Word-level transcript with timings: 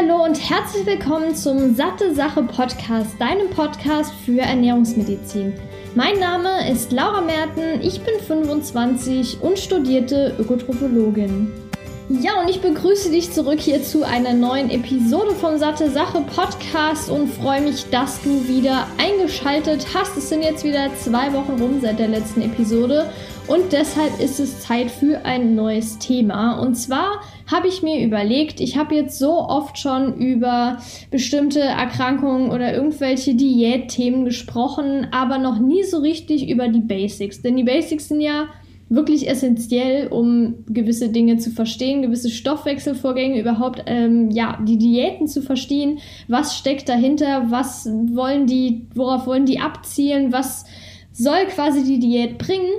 Hallo 0.00 0.22
und 0.22 0.38
herzlich 0.48 0.86
willkommen 0.86 1.34
zum 1.34 1.74
Satte 1.74 2.14
Sache 2.14 2.44
Podcast, 2.44 3.20
deinem 3.20 3.50
Podcast 3.50 4.12
für 4.24 4.40
Ernährungsmedizin. 4.40 5.54
Mein 5.96 6.20
Name 6.20 6.70
ist 6.70 6.92
Laura 6.92 7.20
Merten, 7.20 7.80
ich 7.82 8.00
bin 8.02 8.14
25 8.20 9.42
und 9.42 9.58
studierte 9.58 10.36
Ökotrophologin. 10.38 11.52
Ja, 12.10 12.40
und 12.40 12.48
ich 12.48 12.60
begrüße 12.60 13.10
dich 13.10 13.32
zurück 13.32 13.58
hier 13.58 13.82
zu 13.82 14.04
einer 14.04 14.34
neuen 14.34 14.70
Episode 14.70 15.32
vom 15.32 15.58
Satte 15.58 15.90
Sache 15.90 16.22
Podcast 16.32 17.10
und 17.10 17.26
freue 17.26 17.62
mich, 17.62 17.90
dass 17.90 18.22
du 18.22 18.46
wieder 18.46 18.86
eingeschaltet 18.98 19.84
hast. 19.94 20.16
Es 20.16 20.28
sind 20.28 20.42
jetzt 20.42 20.62
wieder 20.62 20.94
zwei 20.96 21.32
Wochen 21.32 21.60
rum 21.60 21.80
seit 21.82 21.98
der 21.98 22.08
letzten 22.08 22.42
Episode 22.42 23.10
und 23.48 23.72
deshalb 23.72 24.20
ist 24.20 24.38
es 24.38 24.60
Zeit 24.60 24.92
für 24.92 25.24
ein 25.24 25.56
neues 25.56 25.98
Thema. 25.98 26.60
Und 26.60 26.76
zwar 26.76 27.22
habe 27.50 27.68
ich 27.68 27.82
mir 27.82 28.04
überlegt, 28.04 28.60
ich 28.60 28.76
habe 28.76 28.94
jetzt 28.94 29.18
so 29.18 29.32
oft 29.32 29.78
schon 29.78 30.14
über 30.16 30.78
bestimmte 31.10 31.60
Erkrankungen 31.60 32.50
oder 32.50 32.74
irgendwelche 32.74 33.34
Diätthemen 33.34 34.24
gesprochen, 34.24 35.08
aber 35.10 35.38
noch 35.38 35.58
nie 35.58 35.82
so 35.82 35.98
richtig 35.98 36.48
über 36.48 36.68
die 36.68 36.80
Basics. 36.80 37.42
Denn 37.42 37.56
die 37.56 37.64
Basics 37.64 38.08
sind 38.08 38.20
ja 38.20 38.48
wirklich 38.90 39.28
essentiell, 39.28 40.08
um 40.08 40.64
gewisse 40.66 41.10
Dinge 41.10 41.38
zu 41.38 41.50
verstehen, 41.50 42.02
gewisse 42.02 42.30
Stoffwechselvorgänge 42.30 43.40
überhaupt, 43.40 43.82
ähm, 43.86 44.30
ja, 44.30 44.58
die 44.66 44.78
Diäten 44.78 45.26
zu 45.26 45.42
verstehen. 45.42 45.98
Was 46.26 46.56
steckt 46.56 46.88
dahinter? 46.88 47.46
Was 47.50 47.86
wollen 47.86 48.46
die, 48.46 48.86
worauf 48.94 49.26
wollen 49.26 49.46
die 49.46 49.60
abzielen? 49.60 50.32
Was 50.32 50.64
soll 51.12 51.46
quasi 51.46 51.84
die 51.84 51.98
Diät 51.98 52.38
bringen? 52.38 52.70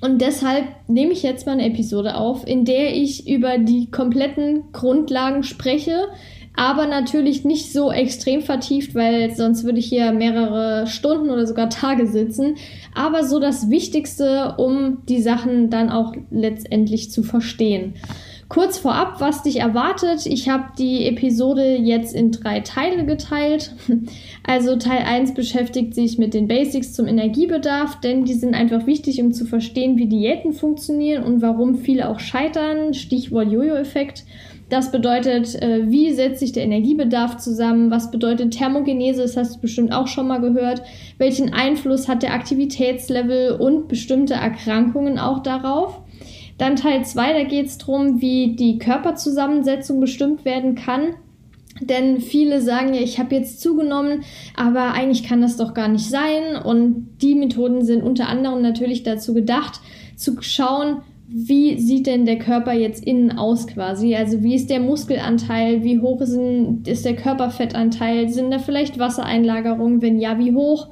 Und 0.00 0.20
deshalb 0.20 0.64
nehme 0.88 1.12
ich 1.12 1.22
jetzt 1.22 1.46
mal 1.46 1.52
eine 1.52 1.66
Episode 1.66 2.16
auf, 2.16 2.46
in 2.46 2.64
der 2.64 2.94
ich 2.94 3.28
über 3.28 3.58
die 3.58 3.90
kompletten 3.90 4.72
Grundlagen 4.72 5.42
spreche, 5.42 6.08
aber 6.54 6.86
natürlich 6.86 7.44
nicht 7.44 7.72
so 7.72 7.92
extrem 7.92 8.40
vertieft, 8.40 8.94
weil 8.94 9.34
sonst 9.34 9.64
würde 9.64 9.78
ich 9.78 9.86
hier 9.86 10.12
mehrere 10.12 10.86
Stunden 10.86 11.30
oder 11.30 11.46
sogar 11.46 11.68
Tage 11.68 12.06
sitzen. 12.06 12.56
Aber 12.94 13.24
so 13.24 13.38
das 13.38 13.68
Wichtigste, 13.68 14.54
um 14.56 15.02
die 15.06 15.20
Sachen 15.20 15.68
dann 15.68 15.90
auch 15.90 16.14
letztendlich 16.30 17.10
zu 17.10 17.22
verstehen. 17.22 17.94
Kurz 18.48 18.78
vorab, 18.78 19.20
was 19.20 19.42
dich 19.42 19.58
erwartet. 19.58 20.24
Ich 20.24 20.48
habe 20.48 20.68
die 20.78 21.06
Episode 21.06 21.76
jetzt 21.76 22.14
in 22.14 22.30
drei 22.30 22.60
Teile 22.60 23.04
geteilt. 23.04 23.74
Also 24.48 24.76
Teil 24.76 25.02
1 25.04 25.34
beschäftigt 25.34 25.92
sich 25.96 26.18
mit 26.18 26.32
den 26.32 26.46
Basics 26.46 26.92
zum 26.92 27.08
Energiebedarf, 27.08 27.98
denn 27.98 28.24
die 28.24 28.34
sind 28.34 28.54
einfach 28.54 28.86
wichtig, 28.86 29.20
um 29.20 29.32
zu 29.32 29.44
verstehen, 29.44 29.98
wie 29.98 30.06
Diäten 30.06 30.52
funktionieren 30.52 31.24
und 31.24 31.42
warum 31.42 31.74
viele 31.74 32.08
auch 32.08 32.20
scheitern. 32.20 32.94
Stichwort 32.94 33.50
Jojo-Effekt. 33.50 34.24
Das 34.68 34.92
bedeutet, 34.92 35.60
äh, 35.60 35.90
wie 35.90 36.12
setzt 36.12 36.38
sich 36.38 36.52
der 36.52 36.62
Energiebedarf 36.62 37.38
zusammen? 37.38 37.90
Was 37.90 38.12
bedeutet 38.12 38.52
Thermogenese? 38.52 39.22
Das 39.22 39.36
hast 39.36 39.56
du 39.56 39.60
bestimmt 39.60 39.92
auch 39.92 40.06
schon 40.06 40.28
mal 40.28 40.40
gehört. 40.40 40.82
Welchen 41.18 41.52
Einfluss 41.52 42.06
hat 42.06 42.22
der 42.22 42.34
Aktivitätslevel 42.34 43.52
und 43.52 43.88
bestimmte 43.88 44.34
Erkrankungen 44.34 45.18
auch 45.18 45.42
darauf? 45.42 46.02
Dann 46.58 46.76
Teil 46.76 47.04
2, 47.04 47.32
da 47.32 47.44
geht 47.44 47.66
es 47.66 47.78
darum, 47.78 48.20
wie 48.20 48.56
die 48.56 48.78
Körperzusammensetzung 48.78 50.00
bestimmt 50.00 50.44
werden 50.44 50.74
kann. 50.74 51.14
Denn 51.80 52.20
viele 52.20 52.62
sagen 52.62 52.94
ja, 52.94 53.00
ich 53.02 53.18
habe 53.18 53.34
jetzt 53.34 53.60
zugenommen, 53.60 54.24
aber 54.56 54.92
eigentlich 54.92 55.24
kann 55.24 55.42
das 55.42 55.58
doch 55.58 55.74
gar 55.74 55.88
nicht 55.88 56.08
sein. 56.08 56.56
Und 56.62 57.18
die 57.20 57.34
Methoden 57.34 57.84
sind 57.84 58.02
unter 58.02 58.28
anderem 58.28 58.62
natürlich 58.62 59.02
dazu 59.02 59.34
gedacht, 59.34 59.80
zu 60.16 60.40
schauen, 60.40 61.02
wie 61.28 61.78
sieht 61.78 62.06
denn 62.06 62.24
der 62.24 62.38
Körper 62.38 62.72
jetzt 62.72 63.04
innen 63.04 63.36
aus 63.36 63.66
quasi? 63.66 64.14
Also 64.14 64.42
wie 64.42 64.54
ist 64.54 64.70
der 64.70 64.80
Muskelanteil? 64.80 65.82
Wie 65.82 65.98
hoch 66.00 66.20
ist, 66.20 66.38
ist 66.86 67.04
der 67.04 67.16
Körperfettanteil? 67.16 68.28
Sind 68.28 68.52
da 68.52 68.58
vielleicht 68.58 68.98
Wassereinlagerungen? 68.98 70.02
Wenn 70.02 70.20
ja, 70.20 70.38
wie 70.38 70.54
hoch? 70.54 70.88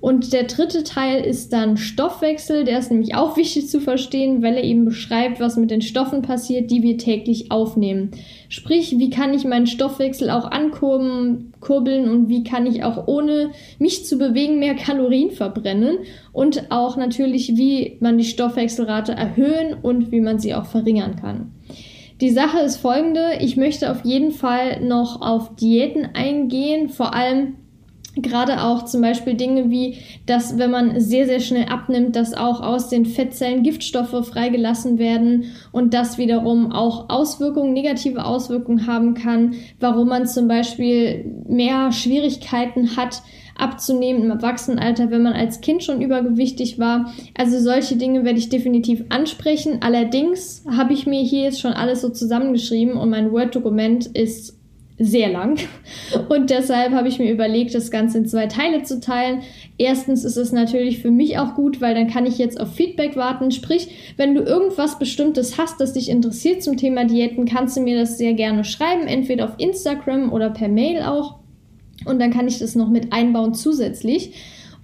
Und 0.00 0.32
der 0.32 0.44
dritte 0.44 0.84
Teil 0.84 1.24
ist 1.24 1.52
dann 1.52 1.76
Stoffwechsel. 1.76 2.64
Der 2.64 2.78
ist 2.78 2.90
nämlich 2.90 3.14
auch 3.14 3.36
wichtig 3.36 3.68
zu 3.68 3.80
verstehen, 3.80 4.42
weil 4.42 4.54
er 4.54 4.64
eben 4.64 4.84
beschreibt, 4.84 5.40
was 5.40 5.56
mit 5.56 5.70
den 5.70 5.82
Stoffen 5.82 6.22
passiert, 6.22 6.70
die 6.70 6.82
wir 6.82 6.98
täglich 6.98 7.50
aufnehmen. 7.50 8.10
Sprich, 8.48 8.98
wie 8.98 9.10
kann 9.10 9.34
ich 9.34 9.44
meinen 9.44 9.66
Stoffwechsel 9.66 10.30
auch 10.30 10.50
ankurbeln 10.50 12.08
und 12.08 12.28
wie 12.28 12.44
kann 12.44 12.66
ich 12.66 12.84
auch 12.84 13.08
ohne 13.08 13.50
mich 13.78 14.06
zu 14.06 14.18
bewegen 14.18 14.58
mehr 14.58 14.74
Kalorien 14.74 15.30
verbrennen 15.30 15.98
und 16.32 16.70
auch 16.70 16.96
natürlich, 16.96 17.56
wie 17.56 17.96
man 18.00 18.18
die 18.18 18.24
Stoffwechselrate 18.24 19.12
erhöhen 19.12 19.74
und 19.82 20.12
wie 20.12 20.20
man 20.20 20.38
sie 20.38 20.54
auch 20.54 20.66
verringern 20.66 21.16
kann. 21.16 21.52
Die 22.20 22.30
Sache 22.30 22.60
ist 22.60 22.78
folgende, 22.78 23.38
ich 23.40 23.56
möchte 23.58 23.90
auf 23.90 24.04
jeden 24.04 24.30
Fall 24.30 24.80
noch 24.80 25.20
auf 25.20 25.54
Diäten 25.56 26.08
eingehen, 26.14 26.88
vor 26.88 27.14
allem 27.14 27.56
Gerade 28.16 28.62
auch 28.62 28.86
zum 28.86 29.02
Beispiel 29.02 29.34
Dinge 29.34 29.70
wie, 29.70 29.98
dass 30.24 30.56
wenn 30.56 30.70
man 30.70 31.00
sehr, 31.00 31.26
sehr 31.26 31.40
schnell 31.40 31.66
abnimmt, 31.66 32.16
dass 32.16 32.32
auch 32.32 32.62
aus 32.62 32.88
den 32.88 33.04
Fettzellen 33.04 33.62
Giftstoffe 33.62 34.26
freigelassen 34.26 34.98
werden 34.98 35.52
und 35.70 35.92
das 35.92 36.16
wiederum 36.16 36.72
auch 36.72 37.10
Auswirkungen, 37.10 37.74
negative 37.74 38.24
Auswirkungen 38.24 38.86
haben 38.86 39.12
kann, 39.12 39.54
warum 39.80 40.08
man 40.08 40.26
zum 40.26 40.48
Beispiel 40.48 41.30
mehr 41.46 41.92
Schwierigkeiten 41.92 42.96
hat, 42.96 43.22
abzunehmen 43.58 44.22
im 44.22 44.30
Erwachsenenalter, 44.30 45.10
wenn 45.10 45.22
man 45.22 45.32
als 45.32 45.60
Kind 45.60 45.82
schon 45.82 46.00
übergewichtig 46.00 46.78
war. 46.78 47.12
Also 47.36 47.58
solche 47.58 47.96
Dinge 47.96 48.24
werde 48.24 48.38
ich 48.38 48.48
definitiv 48.48 49.04
ansprechen. 49.08 49.78
Allerdings 49.80 50.64
habe 50.70 50.92
ich 50.92 51.06
mir 51.06 51.22
hier 51.22 51.44
jetzt 51.44 51.60
schon 51.60 51.72
alles 51.72 52.00
so 52.00 52.08
zusammengeschrieben 52.08 52.96
und 52.96 53.10
mein 53.10 53.32
Word-Dokument 53.32 54.06
ist 54.06 54.55
sehr 54.98 55.30
lang. 55.30 55.58
Und 56.28 56.50
deshalb 56.50 56.92
habe 56.92 57.08
ich 57.08 57.18
mir 57.18 57.30
überlegt, 57.30 57.74
das 57.74 57.90
Ganze 57.90 58.18
in 58.18 58.26
zwei 58.26 58.46
Teile 58.46 58.82
zu 58.82 59.00
teilen. 59.00 59.42
Erstens 59.78 60.24
ist 60.24 60.36
es 60.36 60.52
natürlich 60.52 61.00
für 61.00 61.10
mich 61.10 61.38
auch 61.38 61.54
gut, 61.54 61.80
weil 61.80 61.94
dann 61.94 62.08
kann 62.08 62.24
ich 62.24 62.38
jetzt 62.38 62.58
auf 62.58 62.74
Feedback 62.74 63.14
warten. 63.16 63.50
Sprich, 63.50 64.14
wenn 64.16 64.34
du 64.34 64.42
irgendwas 64.42 64.98
Bestimmtes 64.98 65.58
hast, 65.58 65.80
das 65.80 65.92
dich 65.92 66.08
interessiert 66.08 66.62
zum 66.62 66.76
Thema 66.76 67.04
Diäten, 67.04 67.44
kannst 67.44 67.76
du 67.76 67.82
mir 67.82 67.98
das 67.98 68.16
sehr 68.16 68.32
gerne 68.32 68.64
schreiben, 68.64 69.06
entweder 69.06 69.44
auf 69.44 69.54
Instagram 69.58 70.32
oder 70.32 70.50
per 70.50 70.68
Mail 70.68 71.02
auch. 71.02 71.36
Und 72.06 72.18
dann 72.18 72.30
kann 72.30 72.48
ich 72.48 72.58
das 72.58 72.74
noch 72.74 72.88
mit 72.88 73.12
einbauen 73.12 73.54
zusätzlich. 73.54 74.32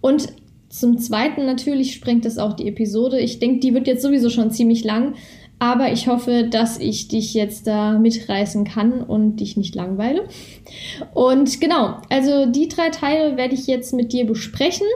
Und 0.00 0.29
zum 0.69 0.99
Zweiten 0.99 1.44
natürlich 1.44 1.93
sprengt 1.93 2.25
das 2.25 2.39
auch 2.39 2.55
die 2.55 2.67
Episode. 2.67 3.21
Ich 3.21 3.39
denke, 3.39 3.61
die 3.61 3.75
wird 3.75 3.87
jetzt 3.87 4.03
sowieso 4.03 4.31
schon 4.31 4.50
ziemlich 4.50 4.84
lang. 4.84 5.15
Aber 5.62 5.93
ich 5.93 6.09
hoffe, 6.09 6.49
dass 6.50 6.81
ich 6.81 7.06
dich 7.06 7.34
jetzt 7.34 7.69
da 7.69 7.97
mitreißen 7.97 8.65
kann 8.65 9.00
und 9.00 9.37
dich 9.37 9.56
nicht 9.56 9.77
langweile. 9.77 10.25
Und 11.15 11.61
genau, 11.61 11.99
also 12.11 12.47
die 12.47 12.67
drei 12.67 12.89
Teile 12.89 13.37
werde 13.37 13.55
ich 13.55 13.69
jetzt 13.69 13.95
mit 13.95 14.12
dir 14.12 14.27
besprechen. 14.27 14.89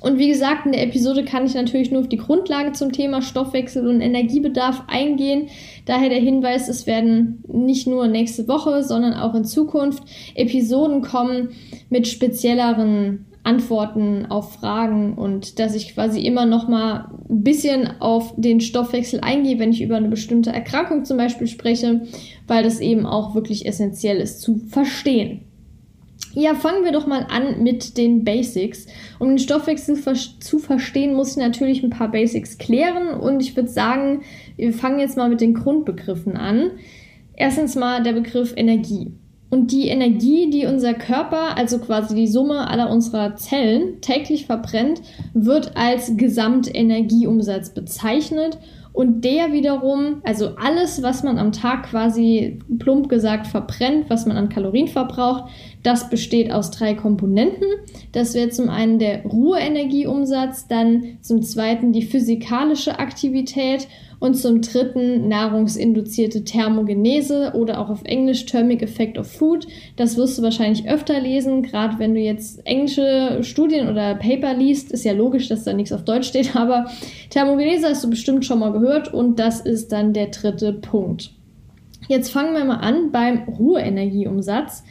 Und 0.00 0.18
wie 0.18 0.28
gesagt, 0.28 0.66
in 0.66 0.70
der 0.70 0.84
Episode 0.84 1.24
kann 1.24 1.44
ich 1.44 1.54
natürlich 1.54 1.90
nur 1.90 2.02
auf 2.02 2.08
die 2.08 2.18
Grundlage 2.18 2.70
zum 2.70 2.92
Thema 2.92 3.20
Stoffwechsel 3.20 3.88
und 3.88 4.00
Energiebedarf 4.00 4.84
eingehen. 4.86 5.48
Daher 5.86 6.08
der 6.08 6.20
Hinweis, 6.20 6.68
es 6.68 6.86
werden 6.86 7.42
nicht 7.48 7.88
nur 7.88 8.06
nächste 8.06 8.46
Woche, 8.46 8.84
sondern 8.84 9.14
auch 9.14 9.34
in 9.34 9.44
Zukunft 9.44 10.04
Episoden 10.36 11.02
kommen 11.02 11.48
mit 11.90 12.06
spezielleren 12.06 13.26
Antworten 13.44 14.26
auf 14.26 14.54
Fragen 14.54 15.14
und 15.14 15.58
dass 15.58 15.74
ich 15.74 15.94
quasi 15.94 16.20
immer 16.20 16.46
noch 16.46 16.66
mal 16.66 17.10
ein 17.28 17.44
bisschen 17.44 18.00
auf 18.00 18.34
den 18.36 18.60
Stoffwechsel 18.60 19.20
eingehe, 19.20 19.58
wenn 19.58 19.70
ich 19.70 19.82
über 19.82 19.96
eine 19.96 20.08
bestimmte 20.08 20.50
Erkrankung 20.50 21.04
zum 21.04 21.18
Beispiel 21.18 21.46
spreche, 21.46 22.02
weil 22.46 22.64
das 22.64 22.80
eben 22.80 23.06
auch 23.06 23.34
wirklich 23.34 23.66
essentiell 23.66 24.16
ist 24.16 24.40
zu 24.40 24.56
verstehen. 24.56 25.42
Ja, 26.32 26.54
fangen 26.54 26.84
wir 26.84 26.90
doch 26.90 27.06
mal 27.06 27.26
an 27.30 27.62
mit 27.62 27.96
den 27.96 28.24
Basics. 28.24 28.86
Um 29.20 29.28
den 29.28 29.38
Stoffwechsel 29.38 29.96
zu 30.40 30.58
verstehen, 30.58 31.14
muss 31.14 31.32
ich 31.32 31.36
natürlich 31.36 31.84
ein 31.84 31.90
paar 31.90 32.10
Basics 32.10 32.58
klären 32.58 33.08
und 33.08 33.40
ich 33.40 33.54
würde 33.54 33.68
sagen, 33.68 34.22
wir 34.56 34.72
fangen 34.72 34.98
jetzt 34.98 35.16
mal 35.16 35.28
mit 35.28 35.40
den 35.40 35.54
Grundbegriffen 35.54 36.36
an. 36.36 36.72
Erstens 37.36 37.76
mal 37.76 38.02
der 38.02 38.14
Begriff 38.14 38.52
Energie. 38.56 39.12
Und 39.50 39.70
die 39.70 39.88
Energie, 39.88 40.50
die 40.50 40.66
unser 40.66 40.94
Körper, 40.94 41.56
also 41.56 41.78
quasi 41.78 42.14
die 42.14 42.26
Summe 42.26 42.68
aller 42.68 42.90
unserer 42.90 43.36
Zellen, 43.36 44.00
täglich 44.00 44.46
verbrennt, 44.46 45.00
wird 45.32 45.76
als 45.76 46.16
Gesamtenergieumsatz 46.16 47.70
bezeichnet. 47.70 48.58
Und 48.92 49.24
der 49.24 49.52
wiederum, 49.52 50.22
also 50.22 50.50
alles, 50.56 51.02
was 51.02 51.24
man 51.24 51.38
am 51.38 51.50
Tag 51.50 51.90
quasi 51.90 52.60
plump 52.78 53.08
gesagt 53.08 53.48
verbrennt, 53.48 54.08
was 54.08 54.24
man 54.24 54.36
an 54.36 54.48
Kalorien 54.48 54.86
verbraucht, 54.86 55.50
das 55.82 56.10
besteht 56.10 56.52
aus 56.52 56.70
drei 56.70 56.94
Komponenten. 56.94 57.66
Das 58.12 58.34
wäre 58.34 58.50
zum 58.50 58.68
einen 58.70 59.00
der 59.00 59.24
Ruheenergieumsatz, 59.24 60.68
dann 60.68 61.18
zum 61.22 61.42
zweiten 61.42 61.92
die 61.92 62.02
physikalische 62.02 63.00
Aktivität 63.00 63.88
und 64.20 64.34
zum 64.34 64.60
dritten 64.60 65.28
nahrungsinduzierte 65.28 66.44
Thermogenese 66.44 67.52
oder 67.54 67.80
auch 67.80 67.90
auf 67.90 68.04
Englisch 68.04 68.46
Thermic 68.46 68.82
Effect 68.82 69.18
of 69.18 69.26
Food. 69.26 69.66
Das 69.96 70.16
wirst 70.16 70.38
du 70.38 70.42
wahrscheinlich 70.42 70.88
öfter 70.88 71.20
lesen, 71.20 71.62
gerade 71.62 71.98
wenn 71.98 72.14
du 72.14 72.20
jetzt 72.20 72.66
englische 72.66 73.38
Studien 73.42 73.88
oder 73.88 74.14
Paper 74.14 74.54
liest. 74.54 74.92
Ist 74.92 75.04
ja 75.04 75.12
logisch, 75.12 75.48
dass 75.48 75.64
da 75.64 75.72
nichts 75.72 75.92
auf 75.92 76.04
Deutsch 76.04 76.28
steht, 76.28 76.56
aber 76.56 76.86
Thermogenese 77.30 77.88
hast 77.88 78.04
du 78.04 78.10
bestimmt 78.10 78.44
schon 78.44 78.58
mal 78.58 78.72
gehört 78.72 79.12
und 79.12 79.38
das 79.38 79.60
ist 79.60 79.92
dann 79.92 80.12
der 80.12 80.28
dritte 80.28 80.72
Punkt. 80.72 81.30
Jetzt 82.08 82.30
fangen 82.30 82.54
wir 82.54 82.64
mal 82.64 82.76
an 82.76 83.12
beim 83.12 83.44
Ruheenergieumsatz. 83.48 84.84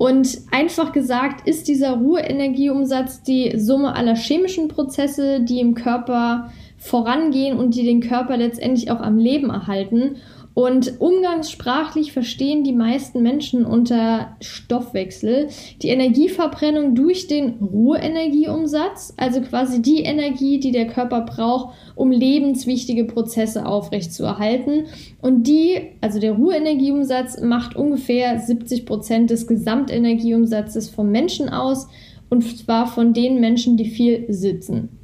Und 0.00 0.38
einfach 0.50 0.92
gesagt 0.92 1.46
ist 1.46 1.68
dieser 1.68 1.98
Ruheenergieumsatz 1.98 3.22
die 3.22 3.58
Summe 3.58 3.94
aller 3.94 4.16
chemischen 4.16 4.68
Prozesse, 4.68 5.40
die 5.40 5.60
im 5.60 5.74
Körper 5.74 6.50
vorangehen 6.80 7.58
und 7.58 7.76
die 7.76 7.84
den 7.84 8.00
Körper 8.00 8.36
letztendlich 8.38 8.90
auch 8.90 9.00
am 9.00 9.18
Leben 9.18 9.50
erhalten. 9.50 10.16
Und 10.52 11.00
umgangssprachlich 11.00 12.12
verstehen 12.12 12.64
die 12.64 12.72
meisten 12.72 13.22
Menschen 13.22 13.64
unter 13.64 14.36
Stoffwechsel 14.40 15.48
die 15.80 15.88
Energieverbrennung 15.88 16.96
durch 16.96 17.28
den 17.28 17.50
Ruheenergieumsatz, 17.60 19.14
also 19.16 19.42
quasi 19.42 19.80
die 19.80 20.02
Energie, 20.02 20.58
die 20.58 20.72
der 20.72 20.88
Körper 20.88 21.20
braucht, 21.20 21.74
um 21.94 22.10
lebenswichtige 22.10 23.04
Prozesse 23.04 23.64
aufrechtzuerhalten. 23.64 24.86
Und 25.20 25.46
die, 25.46 25.92
also 26.00 26.18
der 26.18 26.32
Ruheenergieumsatz, 26.32 27.40
macht 27.40 27.76
ungefähr 27.76 28.38
70 28.38 28.86
Prozent 28.86 29.30
des 29.30 29.46
Gesamtenergieumsatzes 29.46 30.88
vom 30.88 31.12
Menschen 31.12 31.48
aus 31.48 31.86
und 32.28 32.42
zwar 32.58 32.86
von 32.86 33.12
den 33.12 33.38
Menschen, 33.38 33.76
die 33.76 33.86
viel 33.86 34.24
sitzen. 34.32 34.99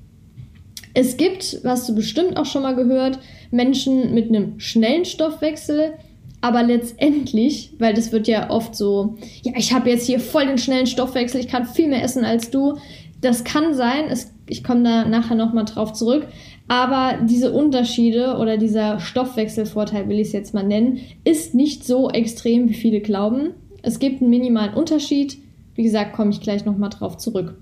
Es 0.98 1.18
gibt, 1.18 1.62
was 1.62 1.86
du 1.86 1.94
bestimmt 1.94 2.38
auch 2.38 2.46
schon 2.46 2.62
mal 2.62 2.74
gehört, 2.74 3.18
Menschen 3.50 4.14
mit 4.14 4.30
einem 4.30 4.58
schnellen 4.58 5.04
Stoffwechsel, 5.04 5.92
aber 6.40 6.62
letztendlich, 6.62 7.74
weil 7.78 7.92
das 7.92 8.12
wird 8.12 8.26
ja 8.26 8.48
oft 8.48 8.74
so, 8.74 9.18
ja, 9.42 9.52
ich 9.58 9.74
habe 9.74 9.90
jetzt 9.90 10.06
hier 10.06 10.20
voll 10.20 10.46
den 10.46 10.56
schnellen 10.56 10.86
Stoffwechsel, 10.86 11.38
ich 11.38 11.48
kann 11.48 11.66
viel 11.66 11.88
mehr 11.88 12.02
essen 12.02 12.24
als 12.24 12.50
du. 12.50 12.78
Das 13.20 13.44
kann 13.44 13.74
sein, 13.74 14.06
es, 14.08 14.32
ich 14.48 14.64
komme 14.64 14.84
da 14.84 15.04
nachher 15.04 15.34
nochmal 15.34 15.66
drauf 15.66 15.92
zurück, 15.92 16.28
aber 16.66 17.18
diese 17.26 17.52
Unterschiede 17.52 18.38
oder 18.38 18.56
dieser 18.56 18.98
Stoffwechselvorteil, 18.98 20.08
will 20.08 20.18
ich 20.18 20.28
es 20.28 20.32
jetzt 20.32 20.54
mal 20.54 20.64
nennen, 20.64 21.00
ist 21.24 21.54
nicht 21.54 21.84
so 21.84 22.08
extrem, 22.08 22.70
wie 22.70 22.74
viele 22.74 23.02
glauben. 23.02 23.50
Es 23.82 23.98
gibt 23.98 24.22
einen 24.22 24.30
minimalen 24.30 24.72
Unterschied. 24.72 25.36
Wie 25.74 25.82
gesagt, 25.82 26.14
komme 26.14 26.30
ich 26.30 26.40
gleich 26.40 26.64
nochmal 26.64 26.88
drauf 26.88 27.18
zurück. 27.18 27.58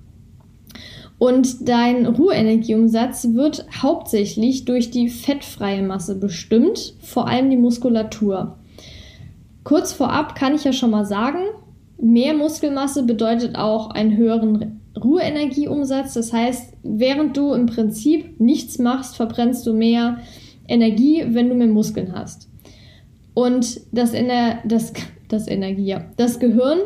Und 1.19 1.69
dein 1.69 2.07
Ruheenergieumsatz 2.07 3.29
wird 3.33 3.67
hauptsächlich 3.83 4.65
durch 4.65 4.91
die 4.91 5.09
fettfreie 5.09 5.83
Masse 5.83 6.17
bestimmt, 6.19 6.95
vor 7.01 7.29
allem 7.29 7.51
die 7.51 7.57
Muskulatur. 7.57 8.59
Kurz 9.63 9.93
vorab 9.93 10.35
kann 10.35 10.55
ich 10.55 10.65
ja 10.65 10.73
schon 10.73 10.91
mal 10.91 11.07
sagen, 11.07 11.39
mehr 11.99 12.35
Muskelmasse 12.35 13.05
bedeutet 13.05 13.57
auch 13.57 13.91
einen 13.91 14.17
höheren 14.17 14.81
Ruheenergieumsatz. 15.03 16.15
Das 16.15 16.33
heißt, 16.33 16.75
während 16.83 17.37
du 17.37 17.53
im 17.55 17.67
Prinzip 17.67 18.41
nichts 18.41 18.79
machst, 18.79 19.17
verbrennst 19.17 19.67
du 19.67 19.73
mehr 19.73 20.19
Energie, 20.69 21.25
wenn 21.29 21.49
du 21.49 21.55
mehr 21.55 21.69
Muskeln 21.69 22.13
hast. 22.13 22.49
Und 23.35 23.81
das, 23.93 24.13
Ener 24.13 24.59
das, 24.65 24.93
das 25.29 25.49
Energie, 25.49 25.87
ja. 25.87 26.05
Das 26.17 26.39
Gehirn 26.39 26.79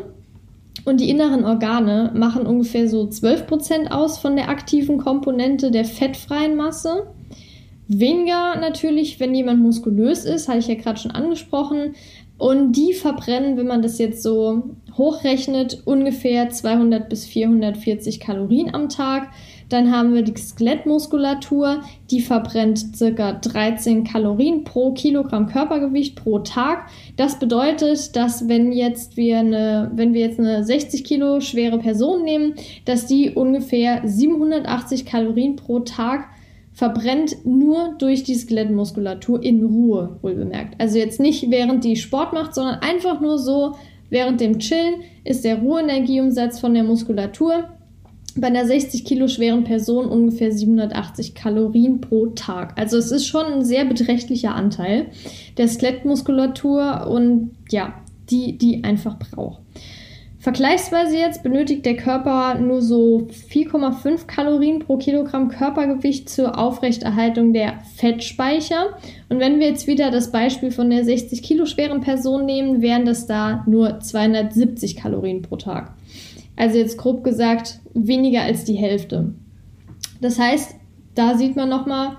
und 0.84 1.00
die 1.00 1.10
inneren 1.10 1.44
Organe 1.44 2.12
machen 2.14 2.46
ungefähr 2.46 2.88
so 2.88 3.02
12% 3.02 3.90
aus 3.90 4.18
von 4.18 4.36
der 4.36 4.48
aktiven 4.48 4.98
Komponente 4.98 5.70
der 5.70 5.84
fettfreien 5.84 6.56
Masse. 6.56 7.08
Weniger 7.88 8.56
natürlich, 8.60 9.18
wenn 9.18 9.34
jemand 9.34 9.60
muskulös 9.60 10.24
ist, 10.24 10.48
hatte 10.48 10.58
ich 10.58 10.68
ja 10.68 10.74
gerade 10.74 10.98
schon 10.98 11.10
angesprochen. 11.10 11.94
Und 12.36 12.72
die 12.72 12.92
verbrennen, 12.92 13.56
wenn 13.56 13.66
man 13.66 13.82
das 13.82 13.98
jetzt 13.98 14.22
so 14.22 14.76
hochrechnet, 14.96 15.82
ungefähr 15.86 16.50
200 16.50 17.08
bis 17.08 17.24
440 17.24 18.20
Kalorien 18.20 18.74
am 18.74 18.88
Tag. 18.88 19.30
Dann 19.68 19.92
haben 19.92 20.14
wir 20.14 20.22
die 20.22 20.36
Skelettmuskulatur, 20.36 21.82
die 22.10 22.20
verbrennt 22.20 22.86
ca. 22.98 23.32
13 23.32 24.04
Kalorien 24.04 24.64
pro 24.64 24.92
Kilogramm 24.92 25.46
Körpergewicht 25.46 26.16
pro 26.16 26.38
Tag. 26.38 26.88
Das 27.16 27.38
bedeutet, 27.38 28.16
dass 28.16 28.48
wenn 28.48 28.72
jetzt 28.72 29.16
wir 29.16 29.38
eine, 29.38 29.90
wenn 29.94 30.14
wir 30.14 30.22
jetzt 30.22 30.38
eine 30.38 30.64
60 30.64 31.04
Kilo 31.04 31.40
schwere 31.40 31.78
Person 31.78 32.24
nehmen, 32.24 32.54
dass 32.84 33.06
die 33.06 33.30
ungefähr 33.30 34.02
780 34.04 35.04
Kalorien 35.04 35.56
pro 35.56 35.80
Tag 35.80 36.28
verbrennt 36.72 37.44
nur 37.44 37.96
durch 37.98 38.22
die 38.22 38.36
Skelettmuskulatur 38.36 39.42
in 39.42 39.64
Ruhe, 39.64 40.18
wohlbemerkt. 40.22 40.80
Also 40.80 40.98
jetzt 40.98 41.18
nicht 41.18 41.50
während 41.50 41.82
die 41.82 41.96
Sport 41.96 42.32
macht, 42.32 42.54
sondern 42.54 42.76
einfach 42.76 43.20
nur 43.20 43.36
so 43.38 43.74
während 44.10 44.40
dem 44.40 44.60
Chillen 44.60 45.02
ist 45.24 45.44
der 45.44 45.58
Ruheenergieumsatz 45.58 46.60
von 46.60 46.74
der 46.74 46.84
Muskulatur 46.84 47.64
bei 48.40 48.48
einer 48.48 48.66
60 48.66 49.04
Kilo 49.04 49.28
schweren 49.28 49.64
Person 49.64 50.06
ungefähr 50.06 50.52
780 50.52 51.34
Kalorien 51.34 52.00
pro 52.00 52.26
Tag. 52.28 52.78
Also 52.78 52.96
es 52.98 53.10
ist 53.10 53.26
schon 53.26 53.46
ein 53.46 53.64
sehr 53.64 53.84
beträchtlicher 53.84 54.54
Anteil 54.54 55.06
der 55.56 55.68
Skelettmuskulatur 55.68 57.06
und 57.08 57.52
ja, 57.70 57.94
die, 58.30 58.58
die 58.58 58.84
einfach 58.84 59.18
braucht. 59.18 59.62
Vergleichsweise 60.40 61.18
jetzt 61.18 61.42
benötigt 61.42 61.84
der 61.84 61.96
Körper 61.96 62.54
nur 62.54 62.80
so 62.80 63.26
4,5 63.50 64.26
Kalorien 64.26 64.78
pro 64.78 64.96
Kilogramm 64.96 65.48
Körpergewicht 65.48 66.28
zur 66.28 66.56
Aufrechterhaltung 66.56 67.52
der 67.52 67.80
Fettspeicher. 67.96 68.96
Und 69.28 69.40
wenn 69.40 69.58
wir 69.58 69.66
jetzt 69.66 69.88
wieder 69.88 70.12
das 70.12 70.30
Beispiel 70.30 70.70
von 70.70 70.90
der 70.90 71.04
60 71.04 71.42
Kilo 71.42 71.66
schweren 71.66 72.02
Person 72.02 72.46
nehmen, 72.46 72.82
wären 72.82 73.04
das 73.04 73.26
da 73.26 73.64
nur 73.66 73.98
270 73.98 74.96
Kalorien 74.96 75.42
pro 75.42 75.56
Tag. 75.56 75.97
Also 76.58 76.76
jetzt 76.76 76.98
grob 76.98 77.22
gesagt 77.22 77.78
weniger 77.94 78.42
als 78.42 78.64
die 78.64 78.74
Hälfte. 78.74 79.32
Das 80.20 80.40
heißt, 80.40 80.74
da 81.14 81.38
sieht 81.38 81.54
man 81.54 81.68
nochmal, 81.68 82.16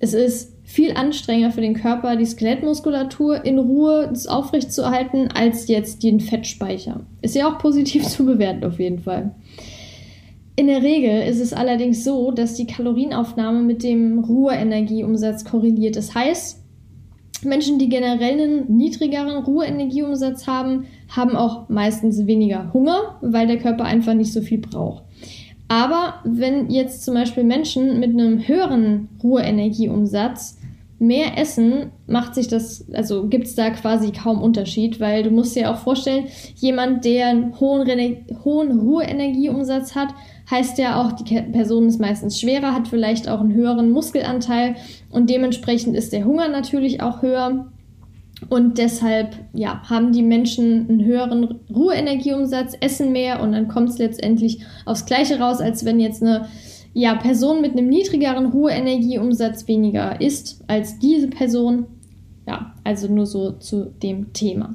es 0.00 0.12
ist 0.12 0.56
viel 0.64 0.92
anstrengender 0.94 1.52
für 1.52 1.60
den 1.60 1.74
Körper, 1.74 2.16
die 2.16 2.26
Skelettmuskulatur 2.26 3.44
in 3.44 3.60
Ruhe 3.60 4.12
aufrechtzuerhalten, 4.26 5.28
als 5.32 5.68
jetzt 5.68 6.02
den 6.02 6.18
Fettspeicher. 6.18 7.06
Ist 7.22 7.36
ja 7.36 7.48
auch 7.48 7.58
positiv 7.58 8.04
zu 8.08 8.26
bewerten 8.26 8.64
auf 8.64 8.80
jeden 8.80 8.98
Fall. 8.98 9.36
In 10.56 10.66
der 10.66 10.82
Regel 10.82 11.22
ist 11.22 11.40
es 11.40 11.52
allerdings 11.52 12.02
so, 12.02 12.32
dass 12.32 12.54
die 12.54 12.66
Kalorienaufnahme 12.66 13.62
mit 13.62 13.84
dem 13.84 14.18
Ruheenergieumsatz 14.18 15.44
korreliert. 15.44 15.94
Das 15.94 16.12
heißt, 16.12 16.60
Menschen, 17.46 17.78
die 17.78 17.88
generell 17.88 18.40
einen 18.40 18.76
niedrigeren 18.76 19.44
Ruheenergieumsatz 19.44 20.46
haben, 20.46 20.86
haben 21.08 21.36
auch 21.36 21.68
meistens 21.68 22.26
weniger 22.26 22.72
Hunger, 22.72 23.18
weil 23.22 23.46
der 23.46 23.58
Körper 23.58 23.84
einfach 23.84 24.14
nicht 24.14 24.32
so 24.32 24.42
viel 24.42 24.58
braucht. 24.58 25.04
Aber 25.68 26.16
wenn 26.24 26.70
jetzt 26.70 27.04
zum 27.04 27.14
Beispiel 27.14 27.44
Menschen 27.44 27.98
mit 27.98 28.10
einem 28.10 28.46
höheren 28.46 29.08
Ruheenergieumsatz 29.22 30.58
mehr 30.98 31.36
essen, 31.38 31.90
macht 32.06 32.34
sich 32.34 32.48
das, 32.48 32.86
also 32.92 33.26
gibt 33.28 33.46
es 33.46 33.54
da 33.54 33.70
quasi 33.70 34.12
kaum 34.12 34.40
Unterschied, 34.40 35.00
weil 35.00 35.22
du 35.22 35.30
musst 35.30 35.54
dir 35.56 35.70
auch 35.70 35.78
vorstellen, 35.78 36.26
jemand, 36.56 37.04
der 37.04 37.28
einen 37.28 37.60
hohen, 37.60 37.86
hohen 38.44 38.80
Ruheenergieumsatz 38.80 39.94
hat, 39.94 40.14
heißt 40.50 40.78
ja 40.78 41.02
auch, 41.02 41.12
die 41.12 41.40
Person 41.40 41.88
ist 41.88 42.00
meistens 42.00 42.40
schwerer, 42.40 42.72
hat 42.72 42.88
vielleicht 42.88 43.28
auch 43.28 43.40
einen 43.40 43.54
höheren 43.54 43.90
Muskelanteil 43.90 44.76
und 45.10 45.28
dementsprechend 45.28 45.96
ist 45.96 46.12
der 46.12 46.24
Hunger 46.24 46.48
natürlich 46.48 47.02
auch 47.02 47.22
höher. 47.22 47.66
Und 48.50 48.76
deshalb 48.76 49.34
ja, 49.54 49.82
haben 49.88 50.12
die 50.12 50.22
Menschen 50.22 50.88
einen 50.88 51.04
höheren 51.04 51.58
Ruheenergieumsatz, 51.74 52.76
essen 52.80 53.10
mehr 53.10 53.40
und 53.40 53.52
dann 53.52 53.66
kommt 53.66 53.88
es 53.88 53.98
letztendlich 53.98 54.60
aufs 54.84 55.06
Gleiche 55.06 55.40
raus, 55.40 55.60
als 55.60 55.86
wenn 55.86 56.00
jetzt 56.00 56.22
eine 56.22 56.46
ja, 56.92 57.14
Person 57.14 57.62
mit 57.62 57.72
einem 57.72 57.88
niedrigeren 57.88 58.46
Ruheenergieumsatz 58.46 59.66
weniger 59.68 60.20
isst 60.20 60.62
als 60.66 60.98
diese 60.98 61.28
Person. 61.28 61.86
Ja, 62.46 62.74
also 62.84 63.08
nur 63.08 63.26
so 63.26 63.52
zu 63.52 63.86
dem 64.02 64.32
Thema. 64.34 64.74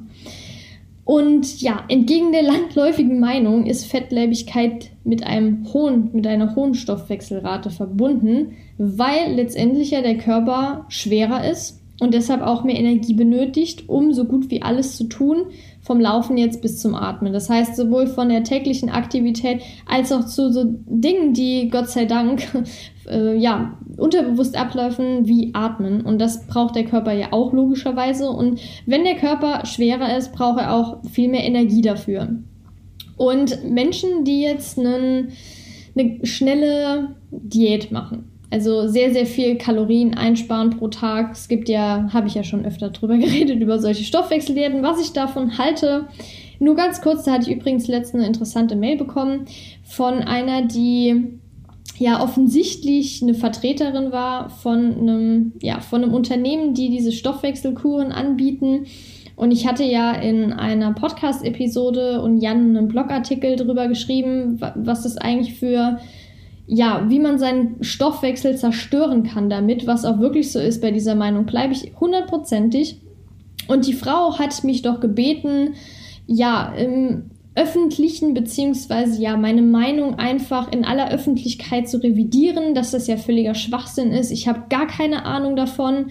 Und 1.04 1.60
ja, 1.60 1.84
entgegen 1.88 2.30
der 2.30 2.42
landläufigen 2.42 3.18
Meinung 3.18 3.66
ist 3.66 3.86
Fettleibigkeit 3.86 4.90
mit 5.02 5.26
einem 5.26 5.66
hohen, 5.72 6.10
mit 6.12 6.26
einer 6.26 6.54
hohen 6.54 6.74
Stoffwechselrate 6.74 7.70
verbunden, 7.70 8.52
weil 8.78 9.34
letztendlich 9.34 9.90
ja 9.90 10.00
der 10.00 10.18
Körper 10.18 10.86
schwerer 10.88 11.50
ist 11.50 11.80
und 11.98 12.14
deshalb 12.14 12.42
auch 12.42 12.62
mehr 12.62 12.78
Energie 12.78 13.14
benötigt, 13.14 13.88
um 13.88 14.12
so 14.12 14.24
gut 14.24 14.50
wie 14.50 14.62
alles 14.62 14.96
zu 14.96 15.04
tun, 15.04 15.46
vom 15.82 16.00
Laufen 16.00 16.38
jetzt 16.38 16.62
bis 16.62 16.78
zum 16.78 16.94
Atmen. 16.94 17.32
Das 17.32 17.50
heißt, 17.50 17.76
sowohl 17.76 18.06
von 18.06 18.28
der 18.28 18.44
täglichen 18.44 18.88
Aktivität 18.88 19.62
als 19.86 20.12
auch 20.12 20.24
zu 20.24 20.52
so 20.52 20.64
Dingen, 20.64 21.34
die 21.34 21.68
Gott 21.68 21.88
sei 21.88 22.04
Dank 22.04 22.42
äh, 23.08 23.36
ja, 23.36 23.76
unterbewusst 23.96 24.56
abläufen, 24.56 25.26
wie 25.26 25.50
Atmen. 25.54 26.02
Und 26.02 26.20
das 26.20 26.46
braucht 26.46 26.76
der 26.76 26.84
Körper 26.84 27.12
ja 27.12 27.32
auch 27.32 27.52
logischerweise. 27.52 28.30
Und 28.30 28.60
wenn 28.86 29.04
der 29.04 29.16
Körper 29.16 29.66
schwerer 29.66 30.16
ist, 30.16 30.32
braucht 30.32 30.60
er 30.60 30.72
auch 30.72 30.98
viel 31.10 31.28
mehr 31.28 31.44
Energie 31.44 31.82
dafür. 31.82 32.28
Und 33.16 33.64
Menschen, 33.68 34.24
die 34.24 34.40
jetzt 34.40 34.78
einen, 34.78 35.32
eine 35.96 36.24
schnelle 36.24 37.16
Diät 37.30 37.90
machen, 37.90 38.31
also 38.52 38.86
sehr, 38.86 39.12
sehr 39.12 39.24
viel 39.24 39.56
Kalorien 39.56 40.14
einsparen 40.14 40.70
pro 40.70 40.88
Tag. 40.88 41.32
Es 41.32 41.48
gibt 41.48 41.70
ja, 41.70 42.10
habe 42.12 42.28
ich 42.28 42.34
ja 42.34 42.44
schon 42.44 42.66
öfter 42.66 42.90
drüber 42.90 43.16
geredet, 43.18 43.60
über 43.60 43.78
solche 43.78 44.04
Stoffwechseldiäten, 44.04 44.82
was 44.82 45.00
ich 45.00 45.12
davon 45.12 45.56
halte. 45.56 46.06
Nur 46.58 46.76
ganz 46.76 47.00
kurz, 47.00 47.24
da 47.24 47.32
hatte 47.32 47.50
ich 47.50 47.56
übrigens 47.56 47.88
letztens 47.88 48.20
eine 48.20 48.26
interessante 48.26 48.76
Mail 48.76 48.96
bekommen 48.96 49.46
von 49.82 50.18
einer, 50.20 50.62
die 50.62 51.38
ja 51.98 52.22
offensichtlich 52.22 53.22
eine 53.22 53.34
Vertreterin 53.34 54.12
war 54.12 54.50
von 54.50 54.98
einem, 54.98 55.52
ja, 55.60 55.80
von 55.80 56.02
einem 56.02 56.14
Unternehmen, 56.14 56.74
die 56.74 56.90
diese 56.90 57.12
Stoffwechselkuren 57.12 58.12
anbieten 58.12 58.86
Und 59.34 59.50
ich 59.50 59.66
hatte 59.66 59.84
ja 59.84 60.12
in 60.12 60.52
einer 60.52 60.92
Podcast-Episode 60.92 62.20
und 62.20 62.38
Jan 62.40 62.76
einen 62.76 62.88
Blogartikel 62.88 63.56
darüber 63.56 63.88
geschrieben, 63.88 64.60
was 64.74 65.04
das 65.04 65.16
eigentlich 65.16 65.54
für, 65.54 65.98
ja, 66.66 67.06
wie 67.08 67.18
man 67.18 67.38
seinen 67.38 67.82
Stoffwechsel 67.82 68.56
zerstören 68.56 69.24
kann 69.24 69.50
damit, 69.50 69.86
was 69.86 70.04
auch 70.04 70.20
wirklich 70.20 70.52
so 70.52 70.58
ist. 70.58 70.80
Bei 70.80 70.90
dieser 70.90 71.14
Meinung 71.14 71.44
bleibe 71.44 71.72
ich 71.72 71.92
hundertprozentig. 71.98 73.00
Und 73.68 73.86
die 73.86 73.92
Frau 73.92 74.38
hat 74.38 74.64
mich 74.64 74.82
doch 74.82 75.00
gebeten, 75.00 75.74
ja, 76.26 76.72
im 76.74 77.30
öffentlichen, 77.54 78.32
beziehungsweise 78.32 79.20
ja, 79.20 79.36
meine 79.36 79.62
Meinung 79.62 80.14
einfach 80.14 80.72
in 80.72 80.84
aller 80.84 81.10
Öffentlichkeit 81.10 81.88
zu 81.88 82.02
revidieren, 82.02 82.74
dass 82.74 82.92
das 82.92 83.06
ja 83.06 83.18
völliger 83.18 83.54
Schwachsinn 83.54 84.10
ist. 84.10 84.30
Ich 84.30 84.48
habe 84.48 84.62
gar 84.70 84.86
keine 84.86 85.26
Ahnung 85.26 85.54
davon, 85.54 86.06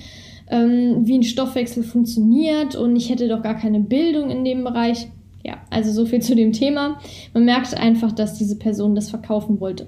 ähm, 0.49 1.07
wie 1.07 1.17
ein 1.17 1.23
Stoffwechsel 1.23 1.83
funktioniert 1.83 2.75
und 2.75 2.95
ich 2.95 3.09
hätte 3.09 3.27
doch 3.27 3.41
gar 3.41 3.55
keine 3.55 3.79
Bildung 3.79 4.29
in 4.29 4.45
dem 4.45 4.63
Bereich. 4.63 5.07
Ja, 5.43 5.55
also 5.71 5.91
so 5.91 6.05
viel 6.05 6.21
zu 6.21 6.35
dem 6.35 6.51
Thema. 6.51 6.99
Man 7.33 7.45
merkt 7.45 7.75
einfach, 7.75 8.11
dass 8.11 8.37
diese 8.37 8.57
Person 8.57 8.93
das 8.93 9.09
verkaufen 9.09 9.59
wollte. 9.59 9.87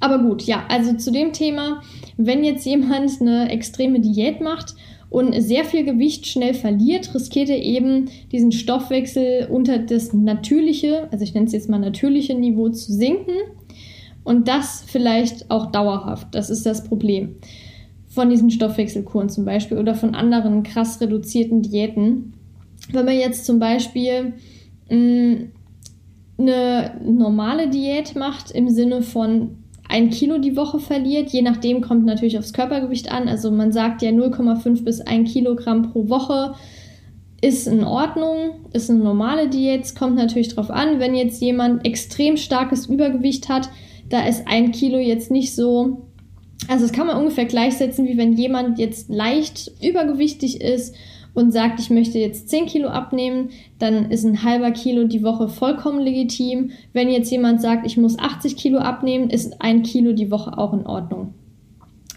Aber 0.00 0.18
gut, 0.18 0.42
ja, 0.42 0.64
also 0.68 0.94
zu 0.94 1.10
dem 1.10 1.32
Thema, 1.32 1.82
wenn 2.16 2.44
jetzt 2.44 2.66
jemand 2.66 3.20
eine 3.20 3.50
extreme 3.50 4.00
Diät 4.00 4.40
macht 4.40 4.74
und 5.10 5.40
sehr 5.40 5.64
viel 5.64 5.84
Gewicht 5.84 6.26
schnell 6.26 6.54
verliert, 6.54 7.14
riskiert 7.14 7.48
er 7.48 7.62
eben 7.62 8.10
diesen 8.30 8.52
Stoffwechsel 8.52 9.48
unter 9.50 9.78
das 9.78 10.12
natürliche, 10.12 11.08
also 11.10 11.24
ich 11.24 11.34
nenne 11.34 11.46
es 11.46 11.52
jetzt 11.52 11.68
mal 11.68 11.78
natürliche 11.78 12.34
Niveau 12.34 12.68
zu 12.68 12.92
sinken 12.92 13.34
und 14.24 14.46
das 14.46 14.84
vielleicht 14.86 15.50
auch 15.50 15.72
dauerhaft. 15.72 16.28
Das 16.32 16.50
ist 16.50 16.66
das 16.66 16.84
Problem 16.84 17.36
von 18.08 18.30
diesen 18.30 18.50
Stoffwechselkuren 18.50 19.28
zum 19.28 19.44
Beispiel 19.44 19.78
oder 19.78 19.94
von 19.94 20.14
anderen 20.14 20.62
krass 20.62 21.00
reduzierten 21.00 21.62
Diäten. 21.62 22.32
Wenn 22.90 23.04
man 23.04 23.16
jetzt 23.16 23.44
zum 23.44 23.58
Beispiel 23.58 24.34
mh, 24.90 24.96
mm, 24.96 25.52
eine 26.38 27.00
normale 27.04 27.68
Diät 27.68 28.14
macht 28.16 28.50
im 28.50 28.68
Sinne 28.68 29.02
von 29.02 29.56
ein 29.88 30.10
Kilo 30.10 30.38
die 30.38 30.56
Woche 30.56 30.78
verliert. 30.78 31.30
Je 31.30 31.42
nachdem 31.42 31.80
kommt 31.80 32.04
natürlich 32.04 32.38
aufs 32.38 32.52
Körpergewicht 32.52 33.10
an. 33.10 33.28
Also 33.28 33.50
man 33.50 33.72
sagt 33.72 34.02
ja 34.02 34.10
0,5 34.10 34.84
bis 34.84 35.00
1 35.00 35.32
Kilogramm 35.32 35.90
pro 35.90 36.08
Woche 36.08 36.54
ist 37.40 37.68
in 37.68 37.84
Ordnung, 37.84 38.66
ist 38.72 38.90
eine 38.90 38.98
normale 38.98 39.48
Diät. 39.48 39.94
Kommt 39.94 40.16
natürlich 40.16 40.48
darauf 40.48 40.70
an, 40.70 40.98
wenn 40.98 41.14
jetzt 41.14 41.40
jemand 41.40 41.86
extrem 41.86 42.36
starkes 42.36 42.86
Übergewicht 42.86 43.48
hat, 43.48 43.70
da 44.08 44.26
ist 44.26 44.46
ein 44.46 44.72
Kilo 44.72 44.98
jetzt 44.98 45.30
nicht 45.30 45.54
so. 45.54 46.08
Also 46.66 46.84
das 46.86 46.92
kann 46.92 47.06
man 47.06 47.16
ungefähr 47.16 47.44
gleichsetzen, 47.44 48.06
wie 48.06 48.18
wenn 48.18 48.32
jemand 48.32 48.78
jetzt 48.78 49.08
leicht 49.08 49.70
übergewichtig 49.80 50.60
ist 50.60 50.96
und 51.38 51.52
sagt, 51.52 51.80
ich 51.80 51.88
möchte 51.88 52.18
jetzt 52.18 52.48
10 52.48 52.66
Kilo 52.66 52.88
abnehmen, 52.88 53.50
dann 53.78 54.10
ist 54.10 54.24
ein 54.24 54.42
halber 54.42 54.72
Kilo 54.72 55.04
die 55.04 55.22
Woche 55.22 55.48
vollkommen 55.48 56.00
legitim. 56.00 56.72
Wenn 56.92 57.08
jetzt 57.08 57.30
jemand 57.30 57.62
sagt, 57.62 57.86
ich 57.86 57.96
muss 57.96 58.18
80 58.18 58.56
Kilo 58.56 58.78
abnehmen, 58.78 59.30
ist 59.30 59.62
ein 59.62 59.82
Kilo 59.82 60.12
die 60.12 60.30
Woche 60.30 60.58
auch 60.58 60.72
in 60.72 60.86
Ordnung. 60.86 61.34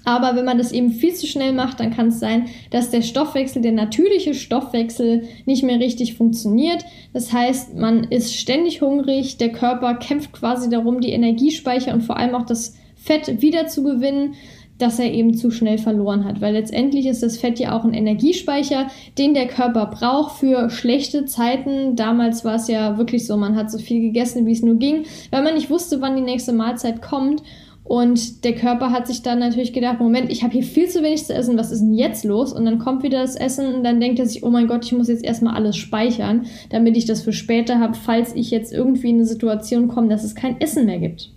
Aber 0.04 0.36
wenn 0.36 0.46
man 0.46 0.58
das 0.58 0.72
eben 0.72 0.92
viel 0.92 1.14
zu 1.14 1.28
schnell 1.28 1.54
macht, 1.54 1.80
dann 1.80 1.92
kann 1.92 2.08
es 2.08 2.20
sein, 2.20 2.48
dass 2.72 2.90
der 2.90 3.04
Stoffwechsel, 3.04 3.62
der 3.62 3.72
natürliche 3.72 4.34
Stoffwechsel 4.34 5.26
nicht 5.46 5.64
mehr 5.64 5.80
richtig 5.80 6.16
funktioniert. 6.16 6.84
Das 7.14 7.32
heißt, 7.32 7.76
man 7.76 8.06
ist 8.06 8.36
ständig 8.36 8.82
hungrig, 8.82 9.38
der 9.38 9.52
Körper 9.52 9.94
kämpft 9.96 10.34
quasi 10.34 10.70
darum, 10.70 11.02
die 11.02 11.12
Energiespeicher 11.12 11.94
und 11.94 12.02
vor 12.02 12.18
allem 12.18 12.34
auch 12.34 12.48
das 12.48 12.76
Fett 12.96 13.42
wieder 13.42 13.68
zu 13.68 13.84
gewinnen 13.84 14.34
dass 14.82 15.00
er 15.00 15.12
eben 15.12 15.34
zu 15.34 15.52
schnell 15.52 15.78
verloren 15.78 16.26
hat. 16.26 16.42
Weil 16.42 16.54
letztendlich 16.54 17.06
ist 17.06 17.24
das 17.24 17.38
Fett 17.38 17.60
ja 17.60 17.78
auch 17.78 17.84
ein 17.84 17.94
Energiespeicher, 17.94 18.88
den 19.18 19.34
der 19.34 19.48
Körper 19.48 19.86
braucht 19.86 20.40
für 20.40 20.70
schlechte 20.70 21.26
Zeiten. 21.26 21.96
Damals 21.96 22.44
war 22.44 22.56
es 22.56 22.68
ja 22.68 22.98
wirklich 22.98 23.28
so, 23.28 23.38
man 23.38 23.56
hat 23.56 23.70
so 23.72 23.78
viel 23.78 24.02
gegessen, 24.02 24.46
wie 24.46 24.52
es 24.52 24.62
nur 24.62 24.76
ging, 24.76 25.04
weil 25.30 25.44
man 25.44 25.54
nicht 25.54 25.70
wusste, 25.70 26.02
wann 26.02 26.16
die 26.16 26.22
nächste 26.22 26.54
Mahlzeit 26.54 27.02
kommt. 27.02 27.44
Und 27.84 28.46
der 28.46 28.56
Körper 28.56 28.92
hat 28.92 29.08
sich 29.08 29.22
dann 29.22 29.40
natürlich 29.40 29.74
gedacht, 29.74 30.00
Moment, 30.00 30.32
ich 30.32 30.44
habe 30.44 30.54
hier 30.54 30.64
viel 30.64 30.88
zu 30.88 31.04
wenig 31.04 31.26
zu 31.26 31.34
essen, 31.34 31.58
was 31.58 31.72
ist 31.72 31.82
denn 31.82 31.94
jetzt 31.94 32.24
los? 32.24 32.54
Und 32.54 32.64
dann 32.64 32.80
kommt 32.80 33.04
wieder 33.04 33.22
das 33.22 33.36
Essen 33.36 33.76
und 33.76 33.84
dann 33.84 34.00
denkt 34.00 34.20
er 34.20 34.28
sich, 34.28 34.44
oh 34.44 34.50
mein 34.50 34.68
Gott, 34.68 34.86
ich 34.86 34.94
muss 34.94 35.10
jetzt 35.10 35.26
erstmal 35.26 35.56
alles 35.56 35.76
speichern, 35.76 36.46
damit 36.70 36.96
ich 36.96 37.06
das 37.06 37.22
für 37.22 37.34
später 37.34 37.80
habe, 37.80 37.96
falls 37.96 38.34
ich 38.36 38.50
jetzt 38.50 38.72
irgendwie 38.72 39.10
in 39.10 39.16
eine 39.16 39.26
Situation 39.26 39.88
komme, 39.88 40.08
dass 40.08 40.24
es 40.24 40.36
kein 40.36 40.62
Essen 40.62 40.86
mehr 40.86 41.00
gibt. 41.00 41.32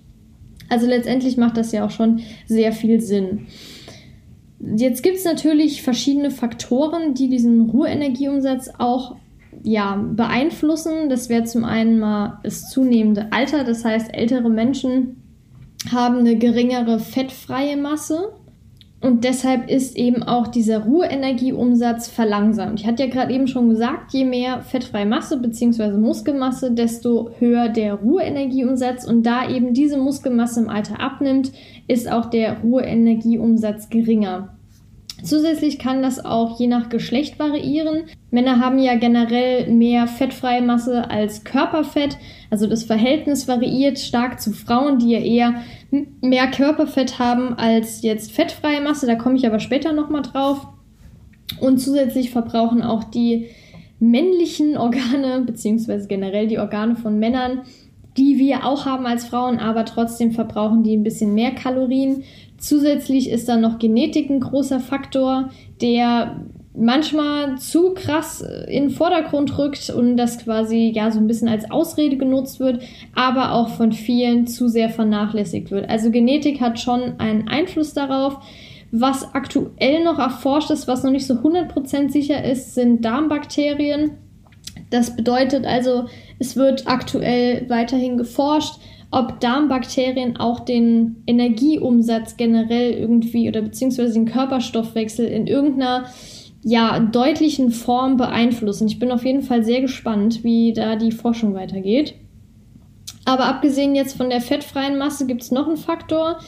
Also 0.69 0.87
letztendlich 0.87 1.37
macht 1.37 1.57
das 1.57 1.73
ja 1.73 1.85
auch 1.85 1.91
schon 1.91 2.21
sehr 2.47 2.73
viel 2.73 3.01
Sinn. 3.01 3.47
Jetzt 4.77 5.03
gibt 5.03 5.17
es 5.17 5.25
natürlich 5.25 5.83
verschiedene 5.83 6.31
Faktoren, 6.31 7.15
die 7.15 7.29
diesen 7.29 7.71
Ruheenergieumsatz 7.71 8.71
auch 8.79 9.17
ja, 9.63 9.97
beeinflussen. 9.97 11.09
Das 11.09 11.29
wäre 11.29 11.45
zum 11.45 11.65
einen 11.65 11.99
mal 11.99 12.39
das 12.43 12.71
zunehmende 12.71 13.29
Alter, 13.33 13.65
das 13.65 13.85
heißt 13.85 14.15
ältere 14.15 14.49
Menschen 14.49 15.21
haben 15.93 16.19
eine 16.19 16.37
geringere 16.37 16.99
fettfreie 16.99 17.77
Masse 17.77 18.33
und 19.05 19.23
deshalb 19.23 19.71
ist 19.71 19.99
eben 19.99 20.23
auch 20.23 20.47
dieser 20.47 20.85
Ruheenergieumsatz 20.85 22.09
verlangsamt. 22.09 22.81
Ich 22.81 22.87
hatte 22.87 23.03
ja 23.03 23.11
gerade 23.11 23.35
eben 23.35 23.47
schon 23.47 23.69
gesagt, 23.69 24.15
je 24.15 24.25
mehr 24.25 24.63
fettfreie 24.63 25.05
Masse 25.05 25.37
bzw. 25.37 25.99
Muskelmasse, 25.99 26.73
desto 26.73 27.29
höher 27.39 27.69
der 27.69 27.97
Ruheenergieumsatz. 27.97 29.07
Und 29.07 29.25
da 29.25 29.47
eben 29.47 29.75
diese 29.75 29.99
Muskelmasse 29.99 30.61
im 30.61 30.71
Alter 30.71 31.01
abnimmt, 31.01 31.53
ist 31.87 32.11
auch 32.11 32.31
der 32.31 32.63
Ruheenergieumsatz 32.63 33.91
geringer. 33.91 34.54
Zusätzlich 35.23 35.79
kann 35.79 36.03
das 36.03 36.25
auch 36.25 36.59
je 36.59 36.67
nach 36.67 36.89
Geschlecht 36.89 37.39
variieren. 37.39 38.05
Männer 38.31 38.61
haben 38.61 38.79
ja 38.79 38.97
generell 38.97 39.71
mehr 39.71 40.07
fettfreie 40.07 40.61
Masse 40.61 41.09
als 41.11 41.45
Körperfett. 41.45 42.19
Also 42.51 42.67
das 42.67 42.85
Verhältnis 42.85 43.49
variiert 43.49 43.99
stark 43.99 44.41
zu 44.41 44.53
Frauen, 44.53 44.99
die 44.99 45.11
ja 45.11 45.21
eher 45.21 45.55
mehr 46.21 46.51
Körperfett 46.51 47.19
haben 47.19 47.55
als 47.55 48.03
jetzt 48.03 48.33
fettfreie 48.33 48.81
Masse. 48.81 49.07
Da 49.07 49.15
komme 49.15 49.37
ich 49.37 49.47
aber 49.47 49.61
später 49.61 49.93
nochmal 49.93 50.23
drauf. 50.23 50.67
Und 51.61 51.79
zusätzlich 51.79 52.31
verbrauchen 52.31 52.83
auch 52.83 53.05
die 53.05 53.49
männlichen 54.01 54.77
Organe, 54.77 55.43
beziehungsweise 55.47 56.09
generell 56.09 56.49
die 56.49 56.59
Organe 56.59 56.97
von 56.97 57.19
Männern, 57.19 57.63
die 58.17 58.39
wir 58.39 58.65
auch 58.65 58.87
haben 58.87 59.07
als 59.07 59.25
Frauen, 59.25 59.59
aber 59.59 59.85
trotzdem 59.85 60.33
verbrauchen 60.33 60.83
die 60.83 60.97
ein 60.97 61.03
bisschen 61.03 61.35
mehr 61.35 61.53
Kalorien. 61.53 62.23
Zusätzlich 62.65 63.29
ist 63.29 63.47
dann 63.51 63.61
noch 63.61 63.79
Genetik 63.79 64.31
ein 64.31 64.41
großer 64.41 64.81
Faktor, 64.81 65.51
der 65.83 66.47
manchmal 66.75 67.59
zu 67.59 67.93
krass 67.93 68.43
in 68.69 68.85
den 68.85 68.91
Vordergrund 68.91 69.59
rückt 69.59 69.91
und 69.91 70.17
das 70.17 70.39
quasi 70.39 70.91
ja 70.95 71.11
so 71.11 71.19
ein 71.19 71.27
bisschen 71.27 71.49
als 71.49 71.71
Ausrede 71.71 72.17
genutzt 72.17 72.61
wird, 72.61 72.83
aber 73.15 73.53
auch 73.53 73.69
von 73.69 73.93
vielen 73.93 74.47
zu 74.47 74.69
sehr 74.69 74.89
vernachlässigt 74.89 75.71
wird. 75.71 75.91
Also 75.91 76.11
Genetik 76.11 76.63
hat 76.63 76.81
schon 76.81 77.21
einen 77.21 77.49
Einfluss 77.49 77.93
darauf. 77.93 78.39
Was 78.91 79.35
aktuell 79.35 80.03
noch 80.03 80.19
erforscht 80.19 80.71
ist, 80.71 80.89
was 80.89 81.03
noch 81.03 81.11
nicht 81.11 81.27
so 81.27 81.35
100% 81.35 82.09
sicher 82.09 82.43
ist, 82.43 82.75
sind 82.75 83.05
Darmbakterien. 83.05 84.13
Das 84.89 85.15
bedeutet 85.15 85.67
also, 85.67 86.07
es 86.39 86.57
wird 86.57 86.87
aktuell 86.87 87.69
weiterhin 87.69 88.17
geforscht, 88.17 88.77
ob 89.15 89.41
Darmbakterien 89.41 90.37
auch 90.37 90.61
den 90.61 91.23
Energieumsatz 91.27 92.37
generell 92.37 92.93
irgendwie 92.93 93.49
oder 93.49 93.63
beziehungsweise 93.63 94.15
den 94.15 94.27
Körperstoffwechsel 94.27 95.27
in 95.27 95.47
irgendeiner 95.47 96.07
ja, 96.65 96.99
deutlichen 96.99 97.71
Form 97.71 98.17
beeinflussen. 98.17 98.89
Ich 98.89 98.99
bin 98.99 99.13
auf 99.13 99.25
jeden 99.25 99.43
Fall 99.43 99.65
sehr 99.65 99.83
gespannt, 99.83 100.43
wie 100.43 100.73
da 100.73 100.97
die 100.97 101.13
Forschung 101.13 101.55
weitergeht. 101.55 102.15
Aber 103.25 103.47
abgesehen 103.47 103.95
jetzt 103.95 104.17
von 104.17 104.31
der 104.31 104.41
fettfreien 104.41 104.99
Masse 104.99 105.27
gibt 105.27 105.43
es 105.43 105.51
noch 105.51 105.69
einen 105.69 105.77
Faktor, 105.77 106.41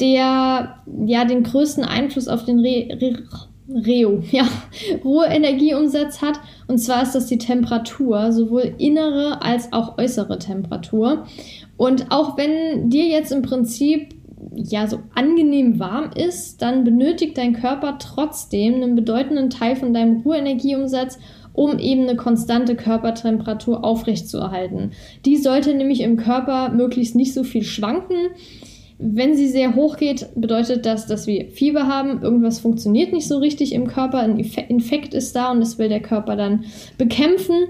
der 0.00 0.78
ja 1.04 1.24
den 1.24 1.42
größten 1.42 1.84
Einfluss 1.84 2.28
auf 2.28 2.44
den 2.44 2.60
Re 2.60 2.88
Re 3.00 3.22
Reo, 3.68 4.22
ja, 4.30 4.46
Ruheenergieumsatz 5.04 6.20
hat. 6.20 6.40
Und 6.66 6.78
zwar 6.78 7.02
ist 7.02 7.14
das 7.14 7.26
die 7.26 7.38
Temperatur, 7.38 8.32
sowohl 8.32 8.74
innere 8.78 9.42
als 9.42 9.72
auch 9.72 9.98
äußere 9.98 10.38
Temperatur. 10.38 11.26
Und 11.76 12.10
auch 12.10 12.36
wenn 12.36 12.90
dir 12.90 13.06
jetzt 13.06 13.32
im 13.32 13.42
Prinzip 13.42 14.14
ja 14.54 14.86
so 14.86 15.00
angenehm 15.14 15.78
warm 15.78 16.10
ist, 16.14 16.60
dann 16.62 16.84
benötigt 16.84 17.38
dein 17.38 17.54
Körper 17.54 17.98
trotzdem 17.98 18.74
einen 18.74 18.94
bedeutenden 18.94 19.50
Teil 19.50 19.76
von 19.76 19.94
deinem 19.94 20.20
Ruheenergieumsatz, 20.20 21.18
um 21.54 21.78
eben 21.78 22.02
eine 22.02 22.16
konstante 22.16 22.74
Körpertemperatur 22.74 23.84
aufrechtzuerhalten. 23.84 24.90
Die 25.24 25.36
sollte 25.36 25.74
nämlich 25.74 26.00
im 26.00 26.16
Körper 26.16 26.70
möglichst 26.70 27.14
nicht 27.14 27.32
so 27.32 27.44
viel 27.44 27.62
schwanken. 27.62 28.16
Wenn 29.06 29.36
sie 29.36 29.48
sehr 29.48 29.74
hoch 29.74 29.98
geht, 29.98 30.28
bedeutet 30.34 30.86
das, 30.86 31.06
dass 31.06 31.26
wir 31.26 31.50
Fieber 31.50 31.86
haben, 31.86 32.22
irgendwas 32.22 32.60
funktioniert 32.60 33.12
nicht 33.12 33.28
so 33.28 33.36
richtig 33.36 33.74
im 33.74 33.86
Körper, 33.86 34.20
ein 34.20 34.38
Infekt 34.38 35.12
ist 35.12 35.36
da 35.36 35.50
und 35.50 35.60
das 35.60 35.78
will 35.78 35.90
der 35.90 36.00
Körper 36.00 36.36
dann 36.36 36.64
bekämpfen. 36.96 37.66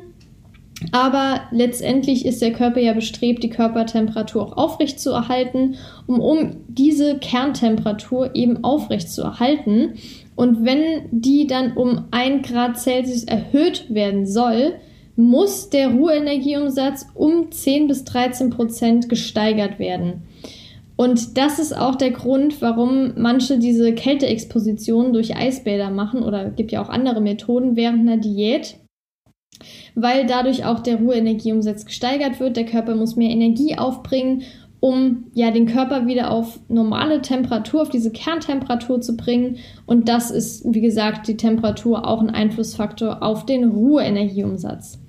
Aber 0.93 1.41
letztendlich 1.51 2.25
ist 2.25 2.41
der 2.41 2.53
Körper 2.53 2.79
ja 2.81 2.93
bestrebt, 2.93 3.43
die 3.43 3.49
Körpertemperatur 3.49 4.43
auch 4.43 4.57
aufrecht 4.57 5.01
zu 5.01 5.11
erhalten. 5.11 5.75
Um, 6.07 6.21
um 6.21 6.57
diese 6.69 7.19
Kerntemperatur 7.19 8.35
eben 8.35 8.63
aufrecht 8.63 9.11
zu 9.11 9.23
erhalten, 9.23 9.95
Und 10.37 10.65
wenn 10.65 11.09
die 11.11 11.47
dann 11.47 11.77
um 11.77 12.05
1 12.11 12.49
Grad 12.49 12.79
Celsius 12.79 13.25
erhöht 13.25 13.87
werden 13.89 14.27
soll, 14.27 14.75
muss 15.17 15.71
der 15.71 15.91
Ruheenergieumsatz 15.91 17.07
um 17.15 17.51
10 17.51 17.87
bis 17.87 18.05
13 18.05 18.51
Prozent 18.51 19.09
gesteigert 19.09 19.79
werden. 19.79 20.23
Und 20.97 21.37
das 21.37 21.59
ist 21.59 21.77
auch 21.77 21.97
der 21.97 22.13
Grund, 22.13 22.63
warum 22.63 23.15
manche 23.17 23.59
diese 23.59 23.93
Kälteexposition 23.95 25.13
durch 25.13 25.37
Eisbäder 25.37 25.91
machen 25.91 26.23
oder 26.23 26.51
gibt 26.51 26.71
ja 26.71 26.83
auch 26.83 26.89
andere 26.89 27.21
Methoden 27.21 27.75
während 27.75 28.01
einer 28.01 28.17
Diät, 28.17 28.77
weil 29.97 30.27
dadurch 30.27 30.65
auch 30.65 30.81
der 30.81 30.97
Ruheenergieumsatz 30.97 31.85
gesteigert 31.85 32.39
wird. 32.39 32.57
Der 32.57 32.67
Körper 32.67 32.95
muss 32.95 33.17
mehr 33.17 33.31
Energie 33.31 33.77
aufbringen, 33.77 34.43
um 34.79 35.25
ja 35.33 35.51
den 35.51 35.67
Körper 35.67 36.07
wieder 36.07 36.31
auf 36.31 36.61
normale 36.69 37.23
Temperatur, 37.23 37.83
auf 37.83 37.89
diese 37.89 38.13
Kerntemperatur 38.13 39.01
zu 39.01 39.17
bringen. 39.17 39.57
Und 39.87 40.09
das 40.09 40.31
ist, 40.31 40.65
wie 40.73 40.81
gesagt, 40.83 41.27
die 41.27 41.37
Temperatur 41.37 42.07
auch 42.07 42.21
ein 42.21 42.31
Einflussfaktor 42.31 43.23
auf 43.23 43.47
den 43.47 43.65
Ruheenergieumsatz. 43.65 45.01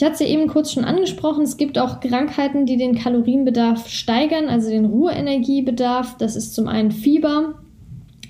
Ich 0.00 0.04
hatte 0.04 0.14
es 0.14 0.20
ja 0.20 0.28
eben 0.28 0.46
kurz 0.46 0.72
schon 0.72 0.86
angesprochen, 0.86 1.44
es 1.44 1.58
gibt 1.58 1.78
auch 1.78 2.00
Krankheiten, 2.00 2.64
die 2.64 2.78
den 2.78 2.94
Kalorienbedarf 2.94 3.86
steigern, 3.86 4.48
also 4.48 4.70
den 4.70 4.86
Ruheenergiebedarf. 4.86 6.16
Das 6.16 6.36
ist 6.36 6.54
zum 6.54 6.68
einen 6.68 6.90
Fieber. 6.90 7.56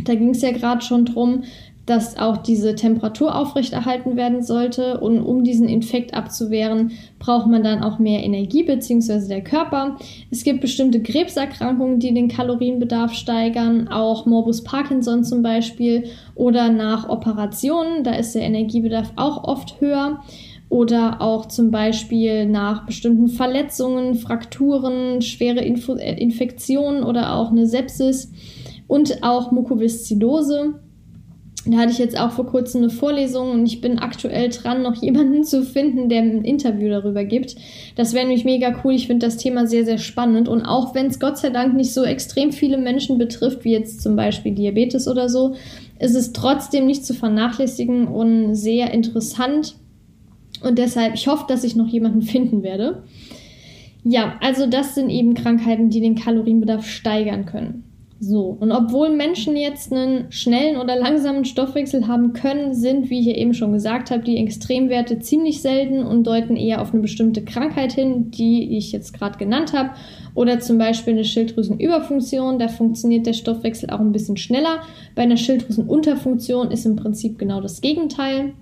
Da 0.00 0.16
ging 0.16 0.30
es 0.30 0.42
ja 0.42 0.50
gerade 0.50 0.82
schon 0.82 1.04
drum, 1.04 1.44
dass 1.86 2.18
auch 2.18 2.38
diese 2.38 2.74
Temperatur 2.74 3.36
aufrechterhalten 3.36 4.16
werden 4.16 4.42
sollte. 4.42 4.98
Und 4.98 5.20
um 5.20 5.44
diesen 5.44 5.68
Infekt 5.68 6.12
abzuwehren, 6.12 6.90
braucht 7.20 7.46
man 7.46 7.62
dann 7.62 7.84
auch 7.84 8.00
mehr 8.00 8.24
Energie 8.24 8.64
bzw. 8.64 9.28
der 9.28 9.44
Körper. 9.44 9.96
Es 10.32 10.42
gibt 10.42 10.62
bestimmte 10.62 11.00
Krebserkrankungen, 11.00 12.00
die 12.00 12.12
den 12.12 12.26
Kalorienbedarf 12.26 13.14
steigern, 13.14 13.86
auch 13.86 14.26
Morbus 14.26 14.64
Parkinson 14.64 15.22
zum 15.22 15.44
Beispiel 15.44 16.06
oder 16.34 16.68
nach 16.68 17.08
Operationen, 17.08 18.02
da 18.02 18.14
ist 18.14 18.34
der 18.34 18.42
Energiebedarf 18.42 19.12
auch 19.14 19.44
oft 19.44 19.80
höher 19.80 20.20
oder 20.70 21.20
auch 21.20 21.46
zum 21.46 21.72
Beispiel 21.72 22.46
nach 22.46 22.86
bestimmten 22.86 23.28
Verletzungen, 23.28 24.14
Frakturen, 24.14 25.20
schwere 25.20 25.60
Info 25.60 25.96
äh, 25.96 26.14
Infektionen 26.14 27.02
oder 27.02 27.34
auch 27.34 27.50
eine 27.50 27.66
Sepsis 27.66 28.32
und 28.86 29.22
auch 29.22 29.50
Mukoviszidose. 29.50 30.76
Da 31.66 31.76
hatte 31.76 31.90
ich 31.90 31.98
jetzt 31.98 32.18
auch 32.18 32.30
vor 32.30 32.46
kurzem 32.46 32.82
eine 32.82 32.90
Vorlesung 32.90 33.50
und 33.50 33.66
ich 33.66 33.80
bin 33.80 33.98
aktuell 33.98 34.48
dran, 34.48 34.82
noch 34.82 34.94
jemanden 35.02 35.42
zu 35.42 35.64
finden, 35.64 36.08
der 36.08 36.22
ein 36.22 36.44
Interview 36.44 36.88
darüber 36.88 37.24
gibt. 37.24 37.56
Das 37.96 38.14
wäre 38.14 38.24
nämlich 38.24 38.44
mega 38.44 38.80
cool. 38.84 38.94
Ich 38.94 39.08
finde 39.08 39.26
das 39.26 39.38
Thema 39.38 39.66
sehr, 39.66 39.84
sehr 39.84 39.98
spannend. 39.98 40.48
Und 40.48 40.62
auch 40.62 40.94
wenn 40.94 41.06
es 41.06 41.18
Gott 41.18 41.36
sei 41.36 41.50
Dank 41.50 41.74
nicht 41.74 41.92
so 41.92 42.04
extrem 42.04 42.52
viele 42.52 42.78
Menschen 42.78 43.18
betrifft, 43.18 43.64
wie 43.64 43.72
jetzt 43.72 44.02
zum 44.02 44.14
Beispiel 44.14 44.54
Diabetes 44.54 45.08
oder 45.08 45.28
so, 45.28 45.56
ist 45.98 46.14
es 46.14 46.32
trotzdem 46.32 46.86
nicht 46.86 47.04
zu 47.04 47.12
vernachlässigen 47.12 48.06
und 48.06 48.54
sehr 48.54 48.94
interessant 48.94 49.74
und 50.62 50.78
deshalb, 50.78 51.14
ich 51.14 51.26
hoffe, 51.26 51.44
dass 51.48 51.64
ich 51.64 51.76
noch 51.76 51.88
jemanden 51.88 52.22
finden 52.22 52.62
werde. 52.62 53.02
Ja, 54.04 54.38
also 54.40 54.66
das 54.66 54.94
sind 54.94 55.10
eben 55.10 55.34
Krankheiten, 55.34 55.90
die 55.90 56.00
den 56.00 56.14
Kalorienbedarf 56.14 56.86
steigern 56.86 57.44
können. 57.44 57.84
So, 58.22 58.54
und 58.60 58.70
obwohl 58.70 59.16
Menschen 59.16 59.56
jetzt 59.56 59.94
einen 59.94 60.30
schnellen 60.30 60.76
oder 60.76 60.94
langsamen 60.94 61.46
Stoffwechsel 61.46 62.06
haben 62.06 62.34
können, 62.34 62.74
sind, 62.74 63.08
wie 63.08 63.20
ich 63.20 63.26
ja 63.26 63.34
eben 63.34 63.54
schon 63.54 63.72
gesagt 63.72 64.10
habe, 64.10 64.22
die 64.22 64.36
Extremwerte 64.36 65.20
ziemlich 65.20 65.62
selten 65.62 66.02
und 66.02 66.26
deuten 66.26 66.54
eher 66.54 66.82
auf 66.82 66.92
eine 66.92 67.00
bestimmte 67.00 67.42
Krankheit 67.42 67.94
hin, 67.94 68.30
die 68.30 68.76
ich 68.76 68.92
jetzt 68.92 69.14
gerade 69.14 69.38
genannt 69.38 69.72
habe. 69.72 69.92
Oder 70.34 70.60
zum 70.60 70.76
Beispiel 70.76 71.14
eine 71.14 71.24
Schilddrüsenüberfunktion, 71.24 72.58
da 72.58 72.68
funktioniert 72.68 73.26
der 73.26 73.32
Stoffwechsel 73.32 73.88
auch 73.88 74.00
ein 74.00 74.12
bisschen 74.12 74.36
schneller. 74.36 74.80
Bei 75.14 75.22
einer 75.22 75.38
Schilddrüsenunterfunktion 75.38 76.70
ist 76.70 76.84
im 76.84 76.96
Prinzip 76.96 77.38
genau 77.38 77.62
das 77.62 77.80
Gegenteil. 77.80 78.52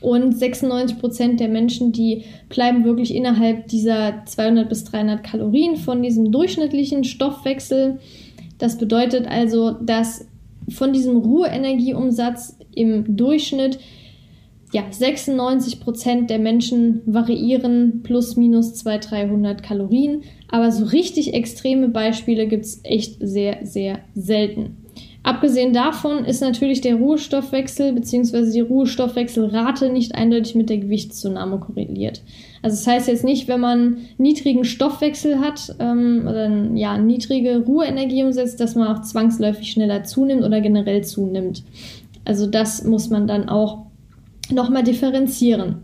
Und 0.00 0.32
96 0.32 0.98
Prozent 0.98 1.40
der 1.40 1.48
Menschen, 1.48 1.92
die 1.92 2.24
bleiben 2.48 2.84
wirklich 2.84 3.14
innerhalb 3.14 3.68
dieser 3.68 4.22
200 4.24 4.68
bis 4.68 4.84
300 4.84 5.22
Kalorien 5.22 5.76
von 5.76 6.02
diesem 6.02 6.32
durchschnittlichen 6.32 7.04
Stoffwechsel. 7.04 7.98
Das 8.58 8.78
bedeutet 8.78 9.26
also, 9.26 9.72
dass 9.72 10.26
von 10.70 10.92
diesem 10.92 11.16
Ruheenergieumsatz 11.16 12.56
im 12.74 13.16
Durchschnitt 13.16 13.78
ja, 14.72 14.84
96 14.88 15.80
Prozent 15.80 16.30
der 16.30 16.38
Menschen 16.38 17.02
variieren 17.04 18.02
plus 18.02 18.36
minus 18.36 18.74
200, 18.74 19.10
300 19.10 19.62
Kalorien. 19.62 20.22
Aber 20.48 20.70
so 20.70 20.84
richtig 20.84 21.34
extreme 21.34 21.88
Beispiele 21.88 22.46
gibt 22.46 22.64
es 22.64 22.80
echt 22.84 23.16
sehr, 23.20 23.58
sehr 23.64 24.00
selten. 24.14 24.79
Abgesehen 25.22 25.74
davon 25.74 26.24
ist 26.24 26.40
natürlich 26.40 26.80
der 26.80 26.94
Ruhestoffwechsel 26.94 27.92
bzw. 27.92 28.52
die 28.52 28.60
Ruhestoffwechselrate 28.60 29.90
nicht 29.90 30.14
eindeutig 30.14 30.54
mit 30.54 30.70
der 30.70 30.78
Gewichtszunahme 30.78 31.58
korreliert. 31.58 32.22
Also 32.62 32.76
das 32.76 32.86
heißt 32.86 33.08
jetzt 33.08 33.24
nicht, 33.24 33.46
wenn 33.46 33.60
man 33.60 33.98
niedrigen 34.16 34.64
Stoffwechsel 34.64 35.40
hat 35.40 35.74
ähm, 35.78 36.26
oder 36.26 36.48
ja, 36.74 36.96
niedrige 36.96 37.58
Ruheenergie 37.58 38.24
umsetzt, 38.24 38.60
dass 38.60 38.74
man 38.74 38.88
auch 38.88 39.02
zwangsläufig 39.02 39.70
schneller 39.70 40.04
zunimmt 40.04 40.42
oder 40.42 40.62
generell 40.62 41.04
zunimmt. 41.04 41.64
Also 42.24 42.46
das 42.46 42.84
muss 42.84 43.10
man 43.10 43.26
dann 43.26 43.48
auch 43.48 43.86
nochmal 44.50 44.84
differenzieren. 44.84 45.82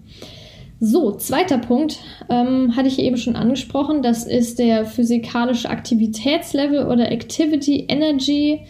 So, 0.81 1.13
zweiter 1.13 1.59
Punkt 1.59 1.99
ähm, 2.29 2.75
hatte 2.77 2.89
ich 2.89 2.99
eben 2.99 3.17
schon 3.17 3.37
angesprochen. 3.37 4.03
Das 4.03 4.27
ist 4.27 4.59
der 4.59 4.85
physikalische 4.85 5.71
Aktivitätslevel 5.71 6.87
oder 6.87 7.11
Activity 7.11 7.87
Energy 7.89 8.61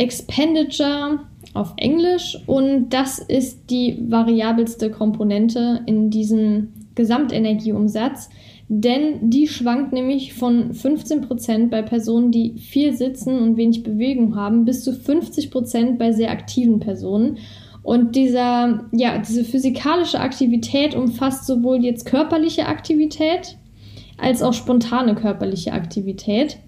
Expenditure 0.00 1.20
auf 1.52 1.74
Englisch 1.76 2.38
und 2.46 2.88
das 2.90 3.18
ist 3.18 3.70
die 3.70 3.98
variabelste 4.08 4.90
Komponente 4.90 5.82
in 5.86 6.08
diesem 6.10 6.72
Gesamtenergieumsatz, 6.94 8.30
denn 8.68 9.30
die 9.30 9.46
schwankt 9.46 9.92
nämlich 9.92 10.32
von 10.32 10.72
15% 10.72 11.68
bei 11.68 11.82
Personen, 11.82 12.30
die 12.30 12.54
viel 12.56 12.94
sitzen 12.94 13.38
und 13.38 13.56
wenig 13.56 13.82
Bewegung 13.82 14.36
haben, 14.36 14.64
bis 14.64 14.84
zu 14.84 14.92
50% 14.92 15.98
bei 15.98 16.12
sehr 16.12 16.30
aktiven 16.30 16.80
Personen. 16.80 17.38
Und 17.82 18.16
dieser, 18.16 18.84
ja, 18.92 19.18
diese 19.18 19.44
physikalische 19.44 20.20
Aktivität 20.20 20.94
umfasst 20.94 21.46
sowohl 21.46 21.84
jetzt 21.84 22.06
körperliche 22.06 22.66
Aktivität 22.66 23.58
als 24.18 24.42
auch 24.42 24.52
spontane 24.52 25.14
körperliche 25.14 25.72
Aktivität. 25.72 26.58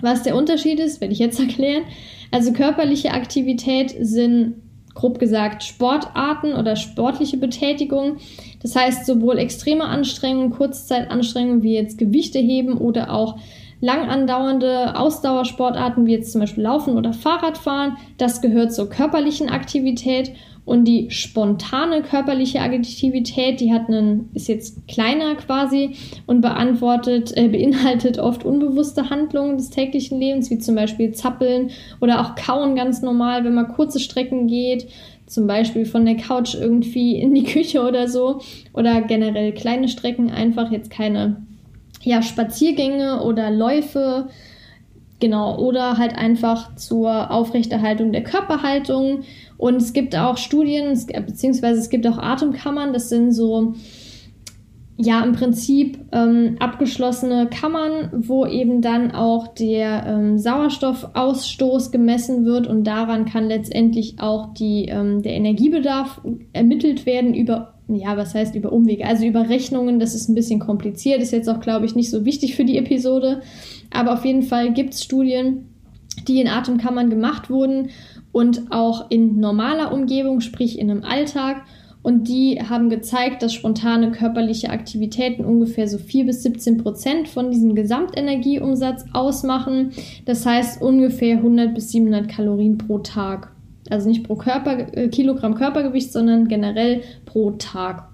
Was 0.00 0.22
der 0.22 0.36
Unterschied 0.36 0.80
ist, 0.80 1.00
werde 1.00 1.12
ich 1.12 1.18
jetzt 1.18 1.40
erklären. 1.40 1.84
Also 2.30 2.52
körperliche 2.52 3.12
Aktivität 3.12 3.94
sind 4.00 4.54
grob 4.94 5.18
gesagt 5.18 5.62
Sportarten 5.62 6.54
oder 6.54 6.74
sportliche 6.74 7.36
Betätigung. 7.36 8.16
Das 8.62 8.74
heißt 8.74 9.06
sowohl 9.06 9.38
extreme 9.38 9.84
Anstrengungen, 9.84 10.50
Kurzzeitanstrengungen 10.50 11.62
wie 11.62 11.74
jetzt 11.74 11.98
Gewichte 11.98 12.38
heben 12.38 12.76
oder 12.76 13.12
auch 13.12 13.38
lang 13.80 14.08
andauernde 14.08 14.98
Ausdauersportarten 14.98 16.06
wie 16.06 16.12
jetzt 16.12 16.32
zum 16.32 16.40
Beispiel 16.40 16.64
Laufen 16.64 16.96
oder 16.96 17.12
Fahrradfahren. 17.12 17.96
Das 18.16 18.42
gehört 18.42 18.74
zur 18.74 18.90
körperlichen 18.90 19.48
Aktivität 19.48 20.32
und 20.68 20.84
die 20.84 21.10
spontane 21.10 22.02
körperliche 22.02 22.60
Aktivität, 22.60 23.60
die 23.60 23.72
hat 23.72 23.88
einen, 23.88 24.28
ist 24.34 24.48
jetzt 24.48 24.86
kleiner 24.86 25.34
quasi 25.36 25.96
und 26.26 26.42
beantwortet, 26.42 27.34
äh, 27.36 27.48
beinhaltet 27.48 28.18
oft 28.18 28.44
unbewusste 28.44 29.08
Handlungen 29.08 29.56
des 29.56 29.70
täglichen 29.70 30.20
Lebens, 30.20 30.50
wie 30.50 30.58
zum 30.58 30.74
Beispiel 30.74 31.12
Zappeln 31.12 31.70
oder 32.00 32.20
auch 32.20 32.34
Kauen 32.34 32.76
ganz 32.76 33.00
normal, 33.00 33.44
wenn 33.44 33.54
man 33.54 33.68
kurze 33.68 33.98
Strecken 33.98 34.46
geht, 34.46 34.88
zum 35.26 35.46
Beispiel 35.46 35.86
von 35.86 36.04
der 36.04 36.16
Couch 36.16 36.54
irgendwie 36.54 37.16
in 37.18 37.34
die 37.34 37.44
Küche 37.52 37.80
oder 37.80 38.06
so. 38.06 38.40
Oder 38.74 39.00
generell 39.00 39.52
kleine 39.52 39.88
Strecken, 39.88 40.30
einfach 40.30 40.70
jetzt 40.70 40.90
keine 40.90 41.42
ja, 42.02 42.22
Spaziergänge 42.22 43.22
oder 43.22 43.50
Läufe. 43.50 44.28
Genau, 45.20 45.58
oder 45.58 45.98
halt 45.98 46.16
einfach 46.16 46.76
zur 46.76 47.32
Aufrechterhaltung 47.32 48.12
der 48.12 48.22
Körperhaltung. 48.22 49.22
Und 49.56 49.76
es 49.76 49.92
gibt 49.92 50.16
auch 50.16 50.36
Studien, 50.36 50.96
beziehungsweise 51.26 51.80
es 51.80 51.90
gibt 51.90 52.06
auch 52.06 52.18
Atemkammern, 52.18 52.92
das 52.92 53.08
sind 53.08 53.32
so, 53.32 53.74
ja, 54.96 55.22
im 55.24 55.32
Prinzip 55.32 55.98
ähm, 56.12 56.56
abgeschlossene 56.60 57.48
Kammern, 57.48 58.10
wo 58.12 58.46
eben 58.46 58.80
dann 58.80 59.10
auch 59.10 59.48
der 59.48 60.06
ähm, 60.06 60.38
Sauerstoffausstoß 60.38 61.90
gemessen 61.90 62.44
wird. 62.44 62.68
Und 62.68 62.84
daran 62.84 63.24
kann 63.24 63.48
letztendlich 63.48 64.20
auch 64.20 64.54
die, 64.54 64.86
ähm, 64.86 65.22
der 65.22 65.32
Energiebedarf 65.32 66.20
ermittelt 66.52 67.06
werden 67.06 67.34
über, 67.34 67.74
ja, 67.88 68.16
was 68.16 68.34
heißt 68.34 68.54
über 68.54 68.72
Umwege, 68.72 69.06
also 69.06 69.24
über 69.24 69.48
Rechnungen, 69.48 69.98
das 69.98 70.14
ist 70.14 70.28
ein 70.28 70.34
bisschen 70.34 70.60
kompliziert, 70.60 71.22
ist 71.22 71.32
jetzt 71.32 71.48
auch, 71.48 71.60
glaube 71.60 71.86
ich, 71.86 71.94
nicht 71.94 72.10
so 72.10 72.24
wichtig 72.24 72.54
für 72.54 72.64
die 72.64 72.76
Episode, 72.76 73.40
aber 73.90 74.12
auf 74.12 74.24
jeden 74.24 74.42
Fall 74.42 74.72
gibt 74.72 74.94
es 74.94 75.02
Studien, 75.02 75.68
die 76.26 76.40
in 76.40 76.48
Atemkammern 76.48 77.10
gemacht 77.10 77.48
wurden 77.48 77.90
und 78.32 78.70
auch 78.70 79.10
in 79.10 79.40
normaler 79.40 79.92
Umgebung, 79.92 80.40
sprich 80.40 80.78
in 80.78 80.90
einem 80.90 81.04
Alltag. 81.04 81.62
Und 82.02 82.28
die 82.28 82.60
haben 82.62 82.90
gezeigt, 82.90 83.42
dass 83.42 83.52
spontane 83.52 84.12
körperliche 84.12 84.70
Aktivitäten 84.70 85.44
ungefähr 85.44 85.88
so 85.88 85.98
4 85.98 86.26
bis 86.26 86.42
17 86.42 86.78
Prozent 86.78 87.28
von 87.28 87.50
diesem 87.50 87.74
Gesamtenergieumsatz 87.74 89.06
ausmachen. 89.12 89.90
Das 90.24 90.46
heißt 90.46 90.80
ungefähr 90.80 91.38
100 91.38 91.74
bis 91.74 91.90
700 91.90 92.28
Kalorien 92.28 92.78
pro 92.78 92.98
Tag. 92.98 93.52
Also 93.90 94.08
nicht 94.08 94.24
pro 94.24 94.36
Körper, 94.36 94.96
äh, 94.96 95.08
Kilogramm 95.08 95.54
Körpergewicht, 95.54 96.12
sondern 96.12 96.48
generell 96.48 97.02
pro 97.24 97.52
Tag. 97.52 98.08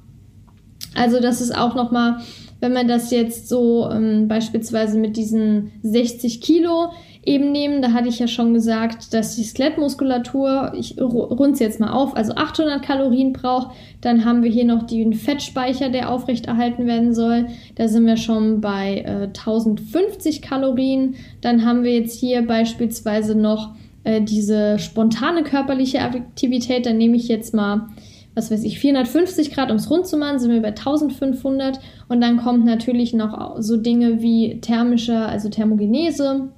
Also 0.95 1.21
das 1.21 1.41
ist 1.41 1.57
auch 1.57 1.75
nochmal, 1.75 2.19
wenn 2.61 2.73
man 2.73 2.89
das 2.89 3.11
jetzt 3.11 3.49
so 3.49 3.91
ähm, 3.91 4.29
beispielsweise 4.29 4.99
mit 4.99 5.17
diesen 5.17 5.73
60 5.83 6.41
Kilo 6.41 6.91
eben 7.27 7.53
nehmen, 7.53 7.83
da 7.83 7.93
hatte 7.93 8.09
ich 8.09 8.19
ja 8.19 8.29
schon 8.29 8.55
gesagt, 8.55 9.13
dass 9.13 9.37
die 9.37 9.45
Skelettmuskulatur, 9.45 10.73
ich 10.77 11.01
runde 11.01 11.59
jetzt 11.59 11.81
mal 11.81 11.91
auf, 11.91 12.17
also 12.17 12.35
800 12.35 12.83
Kalorien 12.83 13.33
braucht. 13.33 13.75
Dann 14.01 14.25
haben 14.25 14.43
wir 14.43 14.51
hier 14.51 14.65
noch 14.65 14.85
den 14.85 15.15
Fettspeicher, 15.15 15.89
der 15.89 16.11
aufrechterhalten 16.11 16.87
werden 16.87 17.15
soll. 17.15 17.47
Da 17.75 17.89
sind 17.89 18.07
wir 18.07 18.17
schon 18.17 18.61
bei 18.61 19.03
äh, 19.07 19.25
1050 19.25 20.43
Kalorien. 20.43 21.17
Dann 21.41 21.65
haben 21.65 21.83
wir 21.83 21.93
jetzt 21.93 22.19
hier 22.19 22.47
beispielsweise 22.47 23.35
noch 23.35 23.75
äh, 24.05 24.23
diese 24.23 24.79
spontane 24.79 25.43
körperliche 25.43 26.01
Aktivität. 26.01 26.87
Dann 26.87 26.99
nehme 26.99 27.17
ich 27.17 27.29
jetzt 27.29 27.55
mal 27.55 27.89
was 28.35 28.51
weiß 28.51 28.65
ich, 28.65 28.81
450 28.81 29.53
Grad, 29.53 29.69
ums 29.69 29.91
rund 29.91 30.07
zu 30.07 30.17
machen, 30.17 30.39
sind 30.39 30.51
wir 30.51 30.61
bei 30.61 30.69
1500 30.69 31.79
und 32.09 32.21
dann 32.21 32.39
kommt 32.39 32.65
natürlich 32.65 33.15
noch 33.15 33.57
so 33.61 33.77
Dinge 33.77 34.23
wie 34.23 34.61
thermische, 34.61 35.17
also 35.17 35.49
Thermogenese. 35.49 36.49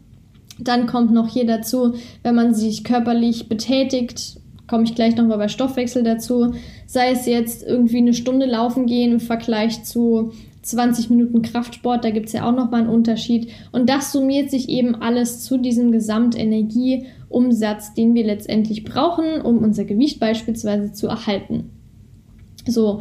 Dann 0.59 0.87
kommt 0.87 1.13
noch 1.13 1.29
hier 1.29 1.47
dazu, 1.47 1.95
wenn 2.23 2.35
man 2.35 2.55
sich 2.55 2.83
körperlich 2.83 3.49
betätigt, 3.49 4.39
komme 4.67 4.85
ich 4.85 4.95
gleich 4.95 5.17
nochmal 5.17 5.37
bei 5.37 5.49
Stoffwechsel 5.49 6.03
dazu, 6.03 6.55
sei 6.87 7.11
es 7.11 7.27
jetzt 7.27 7.63
irgendwie 7.63 7.99
eine 7.99 8.15
Stunde 8.15 8.47
laufen 8.47 8.87
gehen 8.87 9.13
im 9.13 9.21
Vergleich 9.21 9.85
zu 9.85 10.33
20 10.63 11.11
Minuten 11.11 11.43
Kraftsport, 11.43 12.05
da 12.05 12.11
gibt 12.11 12.27
es 12.27 12.33
ja 12.33 12.49
auch 12.49 12.55
nochmal 12.57 12.81
einen 12.81 12.91
Unterschied. 12.91 13.51
Und 13.71 13.89
das 13.89 14.13
summiert 14.13 14.51
sich 14.51 14.69
eben 14.69 14.97
alles 14.97 15.45
zu 15.45 15.59
diesem 15.59 15.93
Gesamtenergieumsatz, 17.37 17.95
den 17.95 18.15
wir 18.15 18.25
letztendlich 18.25 18.85
brauchen, 18.85 19.41
um 19.41 19.59
unser 19.59 19.85
Gewicht 19.85 20.21
beispielsweise 20.21 20.93
zu 20.93 21.07
erhalten. 21.07 21.71
So. 22.67 23.01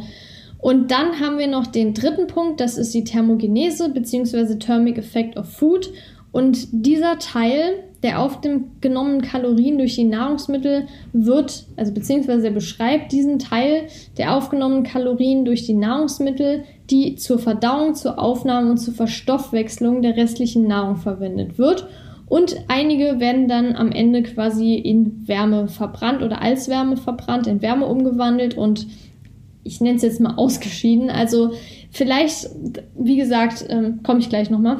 Und 0.58 0.90
dann 0.90 1.20
haben 1.20 1.38
wir 1.38 1.48
noch 1.48 1.66
den 1.66 1.94
dritten 1.94 2.26
Punkt, 2.26 2.60
das 2.60 2.78
ist 2.78 2.94
die 2.94 3.04
Thermogenese 3.04 3.90
bzw. 3.90 4.56
Thermic 4.58 4.98
Effect 4.98 5.36
of 5.36 5.46
Food. 5.46 5.92
Und 6.32 6.68
dieser 6.72 7.18
Teil 7.18 7.84
der 8.02 8.20
aufgenommenen 8.20 9.22
Kalorien 9.22 9.78
durch 9.78 9.94
die 9.94 10.04
Nahrungsmittel 10.04 10.86
wird, 11.12 11.64
also 11.76 11.92
beziehungsweise 11.92 12.48
er 12.48 12.52
beschreibt 12.52 13.10
diesen 13.10 13.38
Teil 13.38 13.86
der 14.18 14.36
aufgenommenen 14.36 14.84
Kalorien 14.84 15.44
durch 15.44 15.64
die 15.64 15.74
Nahrungsmittel, 15.74 16.64
die 16.90 17.16
zur 17.16 17.38
Verdauung, 17.38 17.94
zur 17.94 18.18
Aufnahme 18.18 18.70
und 18.70 18.78
zur 18.78 18.94
Verstoffwechslung 18.94 20.02
der 20.02 20.16
restlichen 20.16 20.66
Nahrung 20.66 20.96
verwendet 20.96 21.58
wird. 21.58 21.88
Und 22.28 22.56
einige 22.68 23.20
werden 23.20 23.48
dann 23.48 23.76
am 23.76 23.92
Ende 23.92 24.22
quasi 24.22 24.74
in 24.74 25.28
Wärme 25.28 25.68
verbrannt 25.68 26.22
oder 26.22 26.42
als 26.42 26.68
Wärme 26.68 26.96
verbrannt, 26.96 27.46
in 27.46 27.62
Wärme 27.62 27.86
umgewandelt 27.86 28.56
und 28.56 28.86
ich 29.62 29.80
nenne 29.80 29.96
es 29.96 30.02
jetzt 30.02 30.20
mal 30.20 30.34
ausgeschieden. 30.34 31.10
Also 31.10 31.52
vielleicht, 31.90 32.48
wie 32.96 33.16
gesagt, 33.16 33.64
ähm, 33.68 34.02
komme 34.02 34.20
ich 34.20 34.28
gleich 34.28 34.50
nochmal. 34.50 34.78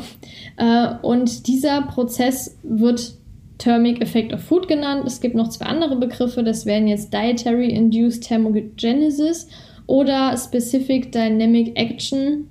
Äh, 0.57 0.95
und 1.03 1.47
dieser 1.47 1.83
Prozess 1.83 2.57
wird 2.63 3.15
Thermic 3.59 4.01
Effect 4.03 4.33
of 4.33 4.41
Food 4.41 4.69
genannt. 4.69 5.05
Es 5.07 5.21
gibt 5.21 5.35
noch 5.35 5.49
zwei 5.49 5.67
andere 5.67 5.97
Begriffe, 5.97 6.43
das 6.43 6.67
wären 6.67 6.87
jetzt 6.87 7.13
Dietary 7.13 7.71
Induced 7.71 8.25
Thermogenesis 8.25 9.49
oder 9.87 10.37
Specific 10.37 11.13
Dynamic 11.13 11.79
Action. 11.79 12.49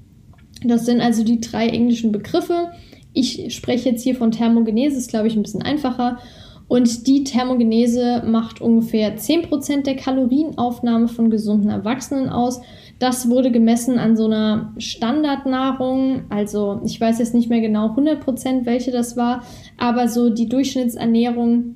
Das 0.63 0.86
sind 0.86 1.01
also 1.01 1.23
die 1.23 1.41
drei 1.41 1.67
englischen 1.67 2.12
Begriffe. 2.12 2.71
Ich 3.15 3.56
spreche 3.56 3.89
jetzt 3.89 4.04
hier 4.04 4.15
von 4.15 4.32
Thermogenese, 4.32 4.97
ist 4.97 5.10
glaube 5.10 5.28
ich 5.28 5.36
ein 5.36 5.41
bisschen 5.41 5.63
einfacher. 5.63 6.19
Und 6.67 7.08
die 7.08 7.23
Thermogenese 7.23 8.23
macht 8.25 8.60
ungefähr 8.60 9.17
10% 9.17 9.84
der 9.84 9.95
Kalorienaufnahme 9.95 11.08
von 11.08 11.30
gesunden 11.30 11.69
Erwachsenen 11.69 12.30
aus. 12.30 12.62
Das 12.99 13.30
wurde 13.30 13.51
gemessen 13.51 13.99
an 13.99 14.17
so 14.17 14.25
einer 14.25 14.73
Standardnahrung. 14.78 16.23
Also 16.30 16.82
ich 16.84 16.99
weiß 16.99 17.19
jetzt 17.19 17.34
nicht 17.34 17.49
mehr 17.49 17.62
genau 17.62 17.95
100%, 17.95 18.65
welche 18.65 18.91
das 18.91 19.15
war, 19.15 19.43
aber 19.78 20.08
so 20.08 20.30
die 20.30 20.49
Durchschnittsernährung 20.49 21.75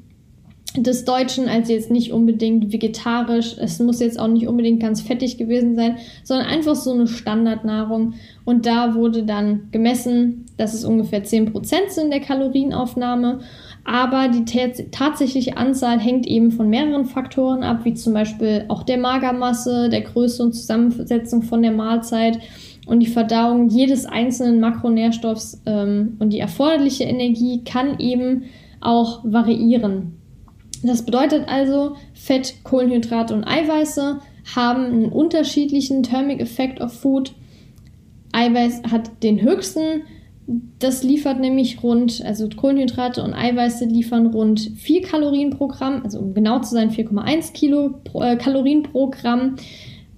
des 0.75 1.03
Deutschen, 1.03 1.49
also 1.49 1.73
jetzt 1.73 1.89
nicht 1.89 2.13
unbedingt 2.13 2.71
vegetarisch, 2.71 3.55
es 3.59 3.79
muss 3.79 3.99
jetzt 3.99 4.19
auch 4.19 4.27
nicht 4.27 4.47
unbedingt 4.47 4.79
ganz 4.79 5.01
fettig 5.01 5.37
gewesen 5.37 5.75
sein, 5.75 5.97
sondern 6.23 6.47
einfach 6.47 6.75
so 6.75 6.93
eine 6.93 7.07
Standardnahrung. 7.07 8.13
Und 8.45 8.65
da 8.65 8.93
wurde 8.93 9.23
dann 9.23 9.69
gemessen, 9.71 10.45
dass 10.57 10.73
es 10.73 10.85
ungefähr 10.85 11.23
10% 11.23 11.89
sind 11.89 12.11
der 12.11 12.21
Kalorienaufnahme 12.21 13.39
aber 13.89 14.27
die 14.27 14.45
tatsächliche 14.91 15.57
Anzahl 15.57 15.99
hängt 15.99 16.27
eben 16.27 16.51
von 16.51 16.69
mehreren 16.69 17.05
Faktoren 17.05 17.63
ab, 17.63 17.85
wie 17.85 17.95
zum 17.95 18.13
Beispiel 18.13 18.65
auch 18.67 18.83
der 18.83 18.99
Magermasse, 18.99 19.89
der 19.89 20.01
Größe 20.01 20.43
und 20.43 20.53
Zusammensetzung 20.53 21.41
von 21.41 21.63
der 21.63 21.71
Mahlzeit 21.71 22.37
und 22.85 22.99
die 22.99 23.07
Verdauung 23.07 23.69
jedes 23.69 24.05
einzelnen 24.05 24.59
Makronährstoffs 24.59 25.63
ähm, 25.65 26.17
und 26.19 26.33
die 26.33 26.39
erforderliche 26.39 27.05
Energie 27.05 27.63
kann 27.63 27.99
eben 27.99 28.43
auch 28.79 29.21
variieren. 29.23 30.18
Das 30.83 31.05
bedeutet 31.05 31.47
also, 31.47 31.95
Fett, 32.13 32.55
Kohlenhydrate 32.63 33.33
und 33.33 33.43
Eiweiße 33.43 34.19
haben 34.55 34.85
einen 34.85 35.09
unterschiedlichen 35.09 36.03
Thermic 36.03 36.39
Effect 36.39 36.81
of 36.81 36.93
Food. 36.93 37.33
Eiweiß 38.31 38.83
hat 38.89 39.23
den 39.23 39.41
höchsten, 39.41 40.03
das 40.79 41.03
liefert 41.03 41.39
nämlich 41.39 41.83
rund, 41.83 42.23
also 42.25 42.47
Kohlenhydrate 42.49 43.23
und 43.23 43.33
Eiweiße 43.33 43.85
liefern 43.85 44.27
rund 44.27 44.59
4 44.77 45.01
Kalorien 45.01 45.51
pro 45.51 45.67
Gramm, 45.67 46.01
also 46.03 46.19
um 46.19 46.33
genau 46.33 46.59
zu 46.59 46.73
sein 46.73 46.89
4,1 46.89 47.53
Kilo 47.53 48.01
äh, 48.15 48.35
Kalorien 48.37 48.83
pro 48.83 49.09
Gramm. 49.09 49.55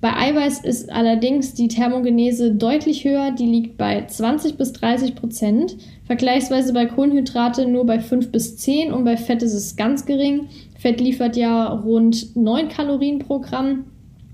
Bei 0.02 0.18
Eiweiß 0.18 0.64
ist 0.64 0.92
allerdings 0.92 1.54
die 1.54 1.68
Thermogenese 1.68 2.56
deutlich 2.56 3.06
höher, 3.06 3.32
die 3.32 3.46
liegt 3.46 3.78
bei 3.78 4.04
20 4.04 4.58
bis 4.58 4.74
30 4.74 5.14
Prozent. 5.14 5.78
Vergleichsweise 6.06 6.74
bei 6.74 6.88
Kohlenhydrate 6.88 7.68
nur 7.68 7.86
bei 7.86 8.00
5 8.00 8.32
bis 8.32 8.58
10 8.58 8.92
und 8.92 9.04
bei 9.04 9.16
Fett 9.16 9.44
ist 9.44 9.54
es 9.54 9.76
ganz 9.76 10.08
gering. 10.08 10.48
Fett 10.80 11.00
liefert 11.00 11.38
ja 11.38 11.68
rund 11.68 12.36
9 12.36 12.68
Kalorien 12.70 13.20
pro 13.20 13.40
Gramm. 13.40 13.86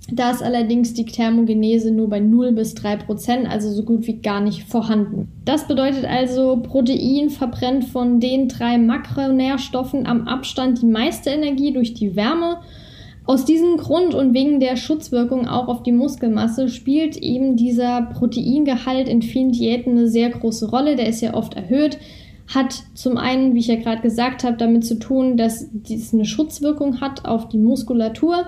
Da 0.09 0.31
ist 0.31 0.41
allerdings 0.41 0.93
die 0.93 1.03
Thermogenese 1.03 1.91
nur 1.91 2.09
bei 2.09 2.21
0 2.21 2.53
bis 2.53 2.73
3 2.75 2.95
Prozent, 2.95 3.51
also 3.51 3.69
so 3.69 3.83
gut 3.83 4.07
wie 4.07 4.21
gar 4.21 4.39
nicht 4.39 4.63
vorhanden. 4.63 5.27
Das 5.43 5.67
bedeutet 5.67 6.05
also, 6.05 6.61
Protein 6.63 7.29
verbrennt 7.29 7.83
von 7.83 8.21
den 8.21 8.47
drei 8.47 8.77
Makronährstoffen 8.77 10.07
am 10.07 10.29
Abstand 10.29 10.81
die 10.81 10.85
meiste 10.85 11.29
Energie 11.29 11.73
durch 11.73 11.93
die 11.93 12.15
Wärme. 12.15 12.59
Aus 13.27 13.45
diesem 13.45 13.77
Grund 13.77 14.15
und 14.15 14.33
wegen 14.33 14.59
der 14.59 14.75
Schutzwirkung 14.75 15.47
auch 15.47 15.67
auf 15.67 15.83
die 15.83 15.91
Muskelmasse 15.91 16.69
spielt 16.69 17.17
eben 17.17 17.55
dieser 17.55 18.01
Proteingehalt 18.01 19.07
in 19.07 19.21
vielen 19.21 19.51
Diäten 19.51 19.91
eine 19.91 20.07
sehr 20.07 20.29
große 20.29 20.69
Rolle. 20.69 20.95
Der 20.95 21.07
ist 21.07 21.21
ja 21.21 21.33
oft 21.33 21.53
erhöht 21.53 21.99
hat 22.55 22.83
zum 22.93 23.17
einen, 23.17 23.53
wie 23.55 23.59
ich 23.59 23.67
ja 23.67 23.75
gerade 23.75 24.01
gesagt 24.01 24.45
habe, 24.45 24.55
damit 24.55 24.85
zu 24.85 24.97
tun, 24.97 25.35
dass 25.35 25.67
dies 25.69 26.13
eine 26.13 26.23
Schutzwirkung 26.23 27.01
hat 27.01 27.25
auf 27.25 27.49
die 27.49 27.57
Muskulatur 27.57 28.45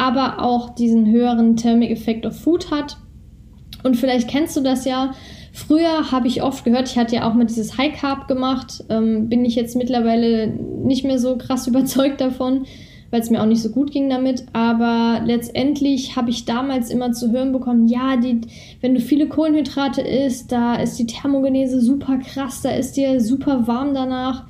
aber 0.00 0.42
auch 0.42 0.70
diesen 0.70 1.10
höheren 1.10 1.56
Thermic 1.56 1.90
Effect 1.90 2.24
of 2.24 2.34
Food 2.34 2.70
hat. 2.70 2.96
Und 3.82 3.96
vielleicht 3.96 4.28
kennst 4.28 4.56
du 4.56 4.62
das 4.62 4.84
ja. 4.84 5.12
Früher 5.52 6.12
habe 6.12 6.28
ich 6.28 6.42
oft 6.42 6.64
gehört, 6.64 6.88
ich 6.88 6.96
hatte 6.96 7.16
ja 7.16 7.28
auch 7.28 7.34
mal 7.34 7.44
dieses 7.44 7.76
High 7.76 7.98
Carb 8.00 8.28
gemacht, 8.28 8.84
ähm, 8.88 9.28
bin 9.28 9.44
ich 9.44 9.56
jetzt 9.56 9.76
mittlerweile 9.76 10.46
nicht 10.46 11.04
mehr 11.04 11.18
so 11.18 11.36
krass 11.36 11.66
überzeugt 11.66 12.20
davon, 12.20 12.66
weil 13.10 13.20
es 13.20 13.30
mir 13.30 13.42
auch 13.42 13.46
nicht 13.46 13.62
so 13.62 13.70
gut 13.70 13.90
ging 13.90 14.08
damit. 14.08 14.44
Aber 14.52 15.20
letztendlich 15.24 16.16
habe 16.16 16.30
ich 16.30 16.44
damals 16.44 16.90
immer 16.90 17.12
zu 17.12 17.30
hören 17.30 17.52
bekommen, 17.52 17.88
ja, 17.88 18.16
die, 18.16 18.40
wenn 18.80 18.94
du 18.94 19.00
viele 19.00 19.28
Kohlenhydrate 19.28 20.00
isst, 20.02 20.52
da 20.52 20.74
ist 20.76 20.98
die 20.98 21.06
Thermogenese 21.06 21.80
super 21.80 22.18
krass, 22.18 22.62
da 22.62 22.70
ist 22.70 22.96
dir 22.96 23.20
super 23.20 23.66
warm 23.66 23.94
danach. 23.94 24.46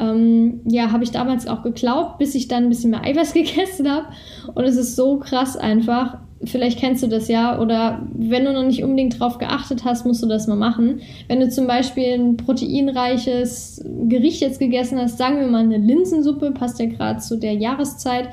Ähm, 0.00 0.60
ja, 0.64 0.92
habe 0.92 1.02
ich 1.02 1.10
damals 1.10 1.48
auch 1.48 1.62
geglaubt, 1.62 2.18
bis 2.18 2.34
ich 2.34 2.46
dann 2.46 2.64
ein 2.64 2.68
bisschen 2.68 2.90
mehr 2.90 3.04
Eiweiß 3.04 3.32
gegessen 3.34 3.90
habe. 3.90 4.06
Und 4.54 4.64
es 4.64 4.76
ist 4.76 4.96
so 4.96 5.18
krass 5.18 5.56
einfach. 5.56 6.18
Vielleicht 6.44 6.78
kennst 6.78 7.02
du 7.02 7.08
das 7.08 7.26
ja 7.26 7.60
oder 7.60 8.06
wenn 8.14 8.44
du 8.44 8.52
noch 8.52 8.62
nicht 8.62 8.84
unbedingt 8.84 9.18
drauf 9.18 9.38
geachtet 9.38 9.84
hast, 9.84 10.06
musst 10.06 10.22
du 10.22 10.28
das 10.28 10.46
mal 10.46 10.54
machen. 10.56 11.00
Wenn 11.26 11.40
du 11.40 11.48
zum 11.48 11.66
Beispiel 11.66 12.14
ein 12.14 12.36
proteinreiches 12.36 13.84
Gericht 14.08 14.40
jetzt 14.40 14.60
gegessen 14.60 14.98
hast, 15.00 15.18
sagen 15.18 15.40
wir 15.40 15.48
mal 15.48 15.64
eine 15.64 15.78
Linsensuppe, 15.78 16.52
passt 16.52 16.78
ja 16.78 16.86
gerade 16.86 17.18
zu 17.18 17.38
der 17.38 17.54
Jahreszeit. 17.54 18.28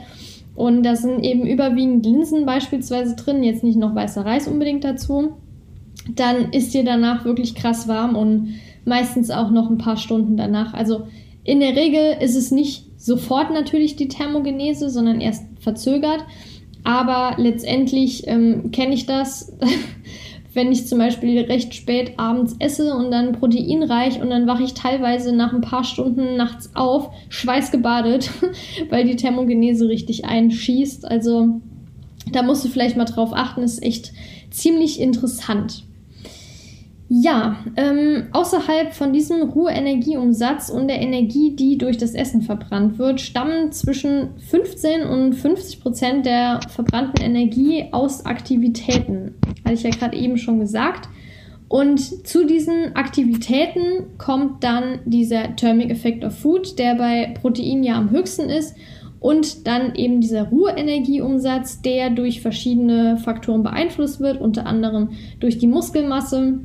Und 0.56 0.84
da 0.84 0.95
sind 0.95 1.23
eben 1.23 1.47
überwiegend 1.47 2.06
Linsen 2.06 2.45
beispielsweise 2.45 3.15
drin, 3.15 3.43
jetzt 3.43 3.63
nicht 3.63 3.78
noch 3.78 3.95
weißer 3.95 4.23
Reis 4.23 4.47
unbedingt 4.47 4.84
dazu. 4.84 5.34
Dann 6.15 6.51
ist 6.51 6.75
dir 6.75 6.84
danach 6.84 7.25
wirklich 7.25 7.56
krass 7.56 7.88
warm 7.88 8.15
und 8.15 8.56
meistens 8.86 9.32
auch 9.32 9.49
noch 9.49 9.69
ein 9.69 9.80
paar 9.80 9.97
Stunden 9.97 10.38
danach. 10.38 10.73
Also 10.73 11.08
in 11.45 11.62
der 11.62 11.75
Regel 11.75 12.17
ist 12.19 12.36
es 12.36 12.51
nicht 12.51 12.86
sofort 12.97 13.51
natürlich 13.51 13.95
die 13.95 14.10
Thermogenese, 14.10 14.89
sondern 14.89 15.21
erst 15.21 15.45
verzögert. 15.60 16.25
Aber 16.84 17.41
letztendlich 17.41 18.27
ähm, 18.27 18.71
kenne 18.71 18.93
ich 18.93 19.05
das 19.05 19.53
wenn 20.55 20.71
ich 20.71 20.88
zum 20.88 20.97
Beispiel 20.97 21.41
recht 21.41 21.75
spät 21.75 22.13
abends 22.17 22.55
esse 22.60 22.95
und 22.95 23.12
dann 23.12 23.34
proteinreich 23.34 24.21
und 24.21 24.29
dann 24.29 24.47
wache 24.47 24.63
ich 24.63 24.73
teilweise 24.73 25.36
nach 25.36 25.53
ein 25.53 25.62
paar 25.62 25.84
Stunden 25.84 26.38
nachts 26.38 26.71
auf, 26.75 27.10
schweißgebadet, 27.29 28.31
weil 28.89 29.03
die 29.05 29.17
Thermogenese 29.17 29.88
richtig 29.88 30.25
einschießt. 30.25 31.05
Also 31.05 31.60
da 32.31 32.41
musst 32.41 32.63
du 32.63 32.69
vielleicht 32.69 32.95
mal 32.95 33.05
drauf 33.05 33.34
achten, 33.34 33.62
ist 33.62 33.84
echt 33.84 34.13
ziemlich 34.49 34.99
interessant. 35.01 35.84
Ja, 37.17 37.56
ähm, 37.78 38.28
außerhalb 38.34 38.93
von 38.93 39.13
diesem 39.13 39.43
Ruheenergieumsatz 39.43 40.69
und 40.69 40.89
der 40.89 41.01
Energie, 41.01 41.56
die 41.56 41.78
durch 41.78 41.95
das 41.95 42.13
Essen 42.13 42.41
verbrannt 42.41 42.99
wird, 42.99 43.21
stammen 43.21 43.71
zwischen 43.71 44.38
15 44.38 45.04
und 45.04 45.34
50 45.34 45.80
Prozent 45.80 46.25
der 46.25 46.60
verbrannten 46.67 47.23
Energie 47.23 47.86
aus 47.93 48.25
Aktivitäten. 48.25 49.36
Hatte 49.63 49.75
ich 49.75 49.84
ja 49.84 49.91
gerade 49.91 50.17
eben 50.17 50.38
schon 50.38 50.60
gesagt. 50.60 51.08
Und 51.69 52.28
zu 52.28 52.45
diesen 52.45 52.97
Aktivitäten 52.97 54.17
kommt 54.17 54.65
dann 54.65 54.99
dieser 55.06 55.56
Thermic 55.56 55.91
Effect 55.91 56.25
of 56.25 56.38
Food, 56.38 56.78
der 56.78 56.95
bei 56.95 57.34
Protein 57.39 57.86
ja 57.86 57.95
am 57.95 58.10
höchsten 58.10 58.49
ist. 58.49 58.75
Und 59.21 59.65
dann 59.67 59.95
eben 59.95 60.19
dieser 60.19 60.49
Ruheenergieumsatz, 60.49 61.82
der 61.82 62.10
durch 62.10 62.41
verschiedene 62.41 63.15
Faktoren 63.15 63.63
beeinflusst 63.63 64.19
wird, 64.19 64.41
unter 64.41 64.65
anderem 64.65 65.12
durch 65.39 65.58
die 65.58 65.67
Muskelmasse, 65.67 66.60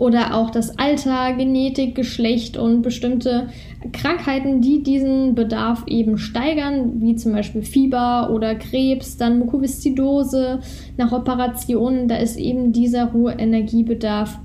oder 0.00 0.34
auch 0.34 0.48
das 0.50 0.78
Alter, 0.78 1.34
Genetik, 1.34 1.94
Geschlecht 1.94 2.56
und 2.56 2.80
bestimmte 2.80 3.48
Krankheiten, 3.92 4.62
die 4.62 4.82
diesen 4.82 5.34
Bedarf 5.34 5.84
eben 5.86 6.16
steigern, 6.16 7.02
wie 7.02 7.16
zum 7.16 7.32
Beispiel 7.32 7.62
Fieber 7.62 8.30
oder 8.32 8.54
Krebs, 8.54 9.18
dann 9.18 9.38
Mukoviszidose 9.38 10.60
nach 10.96 11.12
Operationen, 11.12 12.08
da 12.08 12.16
ist 12.16 12.38
eben 12.38 12.72
dieser 12.72 13.12
hohe 13.12 13.32
Energiebedarf, 13.32 14.38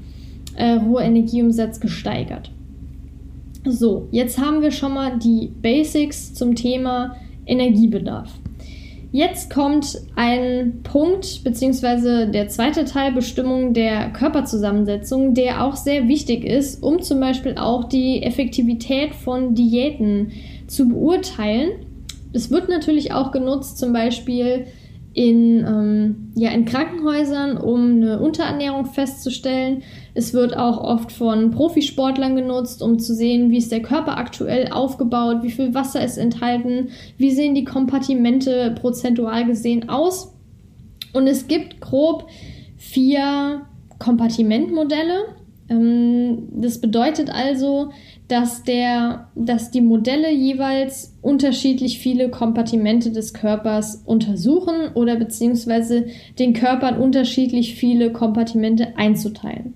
äh, 0.58 0.80
hohe 0.82 1.04
Energieumsatz 1.04 1.80
gesteigert. 1.80 2.52
So, 3.63 4.10
jetzt 4.12 4.38
haben 4.38 4.62
wir 4.62 4.72
schon 4.72 4.94
mal 4.94 5.18
die 5.18 5.52
Basics 5.62 6.34
zum 6.34 6.56
Thema 6.56 7.15
Energiebedarf. 7.46 8.30
Jetzt 9.15 9.49
kommt 9.49 9.97
ein 10.17 10.82
Punkt, 10.84 11.45
beziehungsweise 11.45 12.28
der 12.28 12.49
zweite 12.49 12.84
Teil 12.84 13.13
Bestimmung 13.13 13.73
der 13.73 14.10
Körperzusammensetzung, 14.10 15.34
der 15.34 15.63
auch 15.63 15.78
sehr 15.78 16.10
wichtig 16.10 16.43
ist, 16.43 16.84
um 16.84 17.01
zum 17.01 17.21
Beispiel 17.21 17.56
auch 17.58 17.86
die 17.86 18.23
Effektivität 18.23 19.15
von 19.15 19.56
Diäten 19.56 20.34
zu 20.67 20.89
beurteilen. 20.89 21.86
Es 22.34 22.51
wird 22.51 22.67
natürlich 22.67 23.13
auch 23.13 23.32
genutzt, 23.32 23.78
zum 23.78 23.93
Beispiel 23.93 24.65
in, 25.13 25.60
ähm, 25.65 26.34
ja, 26.36 26.51
in 26.51 26.65
Krankenhäusern, 26.65 27.56
um 27.56 28.01
eine 28.01 28.19
Unterernährung 28.19 28.86
festzustellen. 28.86 29.84
Es 30.17 30.34
wird 30.34 30.56
auch 30.56 30.80
oft 30.80 31.12
von 31.12 31.51
Profisportlern 31.51 32.38
genutzt, 32.38 32.82
um 32.82 32.99
zu 32.99 33.13
sehen, 33.13 33.51
wie 33.51 33.58
ist 33.58 33.71
der 33.71 33.82
Körper 33.82 34.17
aktuell 34.17 34.69
aufgebaut, 34.71 35.43
wie 35.43 35.51
viel 35.51 35.73
Wasser 35.73 36.04
ist 36.04 36.17
enthalten, 36.17 36.88
wie 37.17 37.32
sehen 37.32 37.54
die 37.54 37.65
Kompartimente 37.65 38.73
prozentual 38.80 39.45
gesehen 39.45 39.89
aus. 39.89 40.34
Und 41.12 41.28
es 41.28 41.47
gibt 41.47 41.82
grob 41.82 42.28
vier 42.78 43.65
Kompartimentmodelle. 43.99 45.25
Ähm, 45.67 46.47
das 46.62 46.80
bedeutet 46.80 47.30
also, 47.30 47.89
dass, 48.30 48.63
der, 48.63 49.28
dass 49.36 49.69
die 49.71 49.82
Modelle 49.82 50.32
jeweils 50.32 51.17
unterschiedlich 51.21 51.99
viele 51.99 52.30
Kompartimente 52.30 53.12
des 53.12 53.34
Körpers 53.34 54.01
untersuchen 54.06 54.93
oder 54.93 55.17
beziehungsweise 55.17 56.08
den 56.39 56.54
Körper 56.54 56.89
in 56.89 57.01
unterschiedlich 57.01 57.75
viele 57.75 58.13
Kompartimente 58.13 58.97
einzuteilen. 58.97 59.73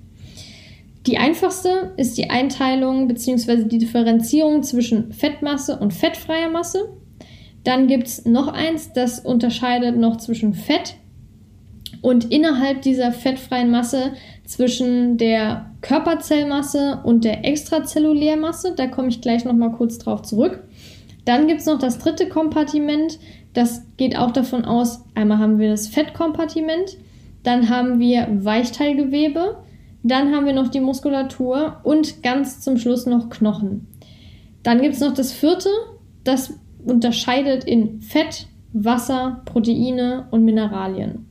Die 1.09 1.17
einfachste 1.17 1.91
ist 1.97 2.19
die 2.19 2.29
Einteilung 2.29 3.07
bzw. 3.07 3.63
die 3.63 3.79
Differenzierung 3.79 4.61
zwischen 4.61 5.11
Fettmasse 5.11 5.79
und 5.79 5.91
fettfreier 5.91 6.51
Masse. 6.51 6.87
Dann 7.63 7.87
gibt 7.87 8.05
es 8.05 8.25
noch 8.25 8.47
eins, 8.47 8.93
das 8.93 9.19
unterscheidet 9.19 9.97
noch 9.97 10.17
zwischen 10.17 10.53
Fett 10.53 10.97
und 12.03 12.31
innerhalb 12.31 12.83
dieser 12.83 13.11
fettfreien 13.11 13.71
Masse 13.71 14.11
zwischen 14.45 15.17
der 15.17 15.71
Körperzellmasse 15.81 16.99
und 17.03 17.23
der 17.23 17.43
Extrazellulärmasse. 17.43 18.75
Da 18.77 18.85
komme 18.85 19.07
ich 19.07 19.19
gleich 19.19 19.45
nochmal 19.45 19.71
kurz 19.71 19.97
drauf 19.97 20.21
zurück. 20.21 20.63
Dann 21.25 21.47
gibt 21.47 21.61
es 21.61 21.65
noch 21.65 21.79
das 21.79 21.97
dritte 21.97 22.29
Kompartiment. 22.29 23.17
Das 23.53 23.81
geht 23.97 24.15
auch 24.15 24.29
davon 24.29 24.63
aus, 24.63 25.03
einmal 25.15 25.39
haben 25.39 25.57
wir 25.57 25.71
das 25.71 25.87
Fettkompartiment, 25.87 26.97
dann 27.41 27.67
haben 27.67 27.99
wir 27.99 28.27
Weichteilgewebe, 28.29 29.57
dann 30.03 30.33
haben 30.33 30.45
wir 30.45 30.53
noch 30.53 30.69
die 30.69 30.79
Muskulatur 30.79 31.77
und 31.83 32.23
ganz 32.23 32.61
zum 32.61 32.77
Schluss 32.77 33.05
noch 33.05 33.29
Knochen. 33.29 33.87
Dann 34.63 34.81
gibt 34.81 34.95
es 34.95 35.01
noch 35.01 35.13
das 35.13 35.31
vierte, 35.31 35.69
das 36.23 36.53
unterscheidet 36.85 37.63
in 37.63 38.01
Fett, 38.01 38.47
Wasser, 38.73 39.41
Proteine 39.45 40.27
und 40.31 40.45
Mineralien. 40.45 41.27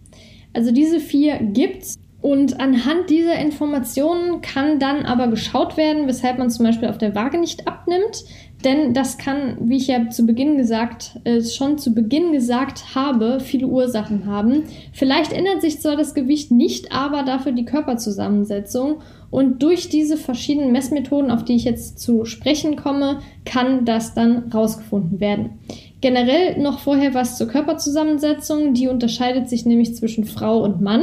Also 0.53 0.73
diese 0.73 1.01
vier 1.01 1.39
gibt 1.39 1.83
es. 1.83 1.99
Und 2.21 2.59
anhand 2.59 3.11
dieser 3.11 3.37
Informationen 3.39 4.41
kann 4.41 4.81
dann 4.81 5.07
aber 5.07 5.29
geschaut 5.29 5.77
werden, 5.77 6.09
weshalb 6.09 6.39
man 6.39 6.51
zum 6.51 6.67
Beispiel 6.67 6.89
auf 6.89 6.99
der 6.99 7.15
Waage 7.15 7.39
nicht 7.39 7.69
abnimmt. 7.69 8.25
Denn 8.65 8.93
das 8.93 9.19
kann, 9.19 9.57
wie 9.61 9.77
ich 9.77 9.87
ja 9.87 10.11
zu 10.11 10.27
Beginn 10.27 10.57
gesagt, 10.57 11.21
äh, 11.23 11.43
schon 11.43 11.79
zu 11.79 11.95
Beginn 11.95 12.33
gesagt 12.33 12.97
habe, 12.97 13.39
viele 13.39 13.69
Ursachen 13.69 14.27
haben. 14.27 14.65
Vielleicht 14.93 15.33
ändert 15.33 15.61
sich 15.61 15.81
zwar 15.81 15.97
das 15.97 16.13
Gewicht 16.13 16.51
nicht, 16.51 16.91
aber 16.91 17.23
dafür 17.23 17.53
die 17.53 17.65
Körperzusammensetzung. 17.65 18.97
Und 19.31 19.63
durch 19.63 19.89
diese 19.89 20.17
verschiedenen 20.17 20.73
Messmethoden, 20.73 21.31
auf 21.31 21.45
die 21.45 21.55
ich 21.55 21.65
jetzt 21.65 22.01
zu 22.01 22.25
sprechen 22.25 22.75
komme, 22.75 23.21
kann 23.45 23.85
das 23.85 24.15
dann 24.15 24.51
rausgefunden 24.53 25.21
werden. 25.21 25.51
Generell 26.01 26.59
noch 26.59 26.81
vorher 26.81 27.15
was 27.15 27.37
zur 27.37 27.47
Körperzusammensetzung. 27.47 28.75
Die 28.75 28.89
unterscheidet 28.89 29.49
sich 29.49 29.67
nämlich 29.67 29.95
zwischen 29.95 30.25
Frau 30.25 30.63
und 30.63 30.81
Mann. 30.81 31.03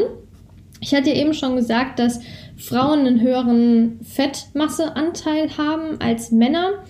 Ich 0.81 0.93
hatte 0.93 1.09
ja 1.09 1.15
eben 1.15 1.33
schon 1.33 1.55
gesagt, 1.55 1.99
dass 1.99 2.19
Frauen 2.57 2.99
einen 2.99 3.21
höheren 3.21 3.99
Fettmasseanteil 4.03 5.57
haben 5.57 5.99
als 5.99 6.31
Männer. 6.31 6.83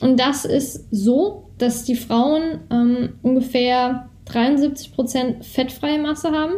Und 0.00 0.20
das 0.20 0.44
ist 0.44 0.86
so, 0.90 1.50
dass 1.58 1.84
die 1.84 1.96
Frauen 1.96 2.60
ähm, 2.70 3.14
ungefähr 3.22 4.08
73% 4.30 5.42
fettfreie 5.42 5.98
Masse 5.98 6.30
haben, 6.30 6.54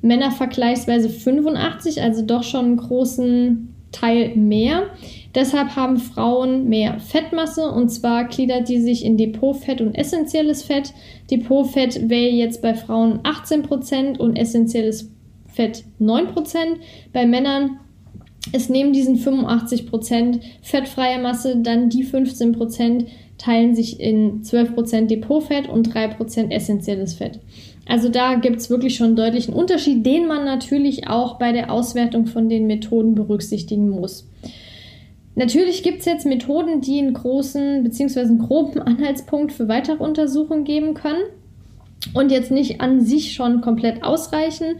Männer 0.00 0.32
vergleichsweise 0.32 1.08
85, 1.08 2.02
also 2.02 2.22
doch 2.24 2.42
schon 2.42 2.64
einen 2.64 2.76
großen 2.76 3.74
Teil 3.92 4.34
mehr. 4.34 4.90
Deshalb 5.34 5.76
haben 5.76 5.98
Frauen 5.98 6.68
mehr 6.68 6.98
Fettmasse 6.98 7.70
und 7.70 7.90
zwar 7.90 8.24
gliedert 8.24 8.68
die 8.68 8.80
sich 8.80 9.04
in 9.04 9.16
Depotfett 9.16 9.80
und 9.80 9.94
essentielles 9.94 10.62
Fett. 10.62 10.92
Depotfett 11.30 12.08
wäre 12.08 12.30
jetzt 12.30 12.62
bei 12.62 12.74
Frauen 12.74 13.20
18% 13.20 14.18
und 14.18 14.36
essentielles 14.36 15.10
Fett 15.46 15.84
9%. 16.00 16.56
Bei 17.12 17.26
Männern 17.26 17.78
ist 18.50 18.70
neben 18.70 18.92
diesen 18.92 19.16
85% 19.18 20.40
fettfreier 20.62 21.20
Masse 21.20 21.56
dann 21.56 21.88
die 21.88 22.04
15% 22.04 23.06
teilen 23.38 23.74
sich 23.74 24.00
in 24.00 24.42
12% 24.42 25.06
Depotfett 25.06 25.68
und 25.68 25.92
3% 25.94 26.50
essentielles 26.50 27.14
Fett. 27.14 27.40
Also 27.86 28.08
da 28.08 28.36
gibt 28.36 28.56
es 28.56 28.70
wirklich 28.70 28.96
schon 28.96 29.08
einen 29.08 29.16
deutlichen 29.16 29.54
Unterschied, 29.54 30.06
den 30.06 30.26
man 30.26 30.44
natürlich 30.44 31.08
auch 31.08 31.38
bei 31.38 31.52
der 31.52 31.72
Auswertung 31.72 32.26
von 32.26 32.48
den 32.48 32.66
Methoden 32.66 33.14
berücksichtigen 33.14 33.88
muss. 33.88 34.28
Natürlich 35.34 35.82
gibt 35.82 36.00
es 36.00 36.04
jetzt 36.04 36.26
Methoden, 36.26 36.80
die 36.80 36.98
einen 36.98 37.14
großen 37.14 37.82
bzw. 37.82 38.20
einen 38.20 38.38
groben 38.38 38.80
Anhaltspunkt 38.82 39.52
für 39.52 39.68
weitere 39.68 40.02
Untersuchungen 40.02 40.64
geben 40.64 40.94
können 40.94 41.22
und 42.14 42.30
jetzt 42.30 42.50
nicht 42.50 42.80
an 42.80 43.00
sich 43.00 43.32
schon 43.32 43.60
komplett 43.60 44.02
ausreichen, 44.04 44.76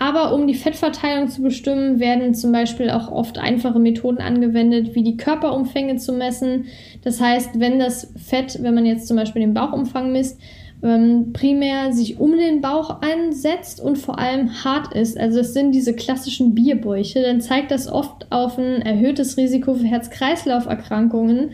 aber 0.00 0.34
um 0.34 0.46
die 0.46 0.54
Fettverteilung 0.54 1.28
zu 1.28 1.42
bestimmen, 1.42 2.00
werden 2.00 2.34
zum 2.34 2.52
Beispiel 2.52 2.88
auch 2.88 3.12
oft 3.12 3.36
einfache 3.36 3.78
Methoden 3.78 4.22
angewendet, 4.22 4.94
wie 4.94 5.02
die 5.02 5.18
Körperumfänge 5.18 5.96
zu 5.96 6.14
messen. 6.14 6.64
Das 7.04 7.20
heißt, 7.20 7.60
wenn 7.60 7.78
das 7.78 8.10
Fett, 8.16 8.62
wenn 8.62 8.74
man 8.74 8.86
jetzt 8.86 9.06
zum 9.06 9.18
Beispiel 9.18 9.42
den 9.42 9.52
Bauchumfang 9.52 10.10
misst, 10.10 10.40
ähm, 10.82 11.34
primär 11.34 11.92
sich 11.92 12.18
um 12.18 12.32
den 12.38 12.62
Bauch 12.62 13.02
einsetzt 13.02 13.78
und 13.78 13.98
vor 13.98 14.18
allem 14.18 14.64
hart 14.64 14.94
ist, 14.94 15.20
also 15.20 15.40
es 15.40 15.52
sind 15.52 15.72
diese 15.72 15.92
klassischen 15.92 16.54
Bierbäuche, 16.54 17.20
dann 17.20 17.42
zeigt 17.42 17.70
das 17.70 17.86
oft 17.86 18.26
auf 18.30 18.56
ein 18.56 18.80
erhöhtes 18.80 19.36
Risiko 19.36 19.74
für 19.74 19.84
Herz-Kreislauf-Erkrankungen 19.84 21.50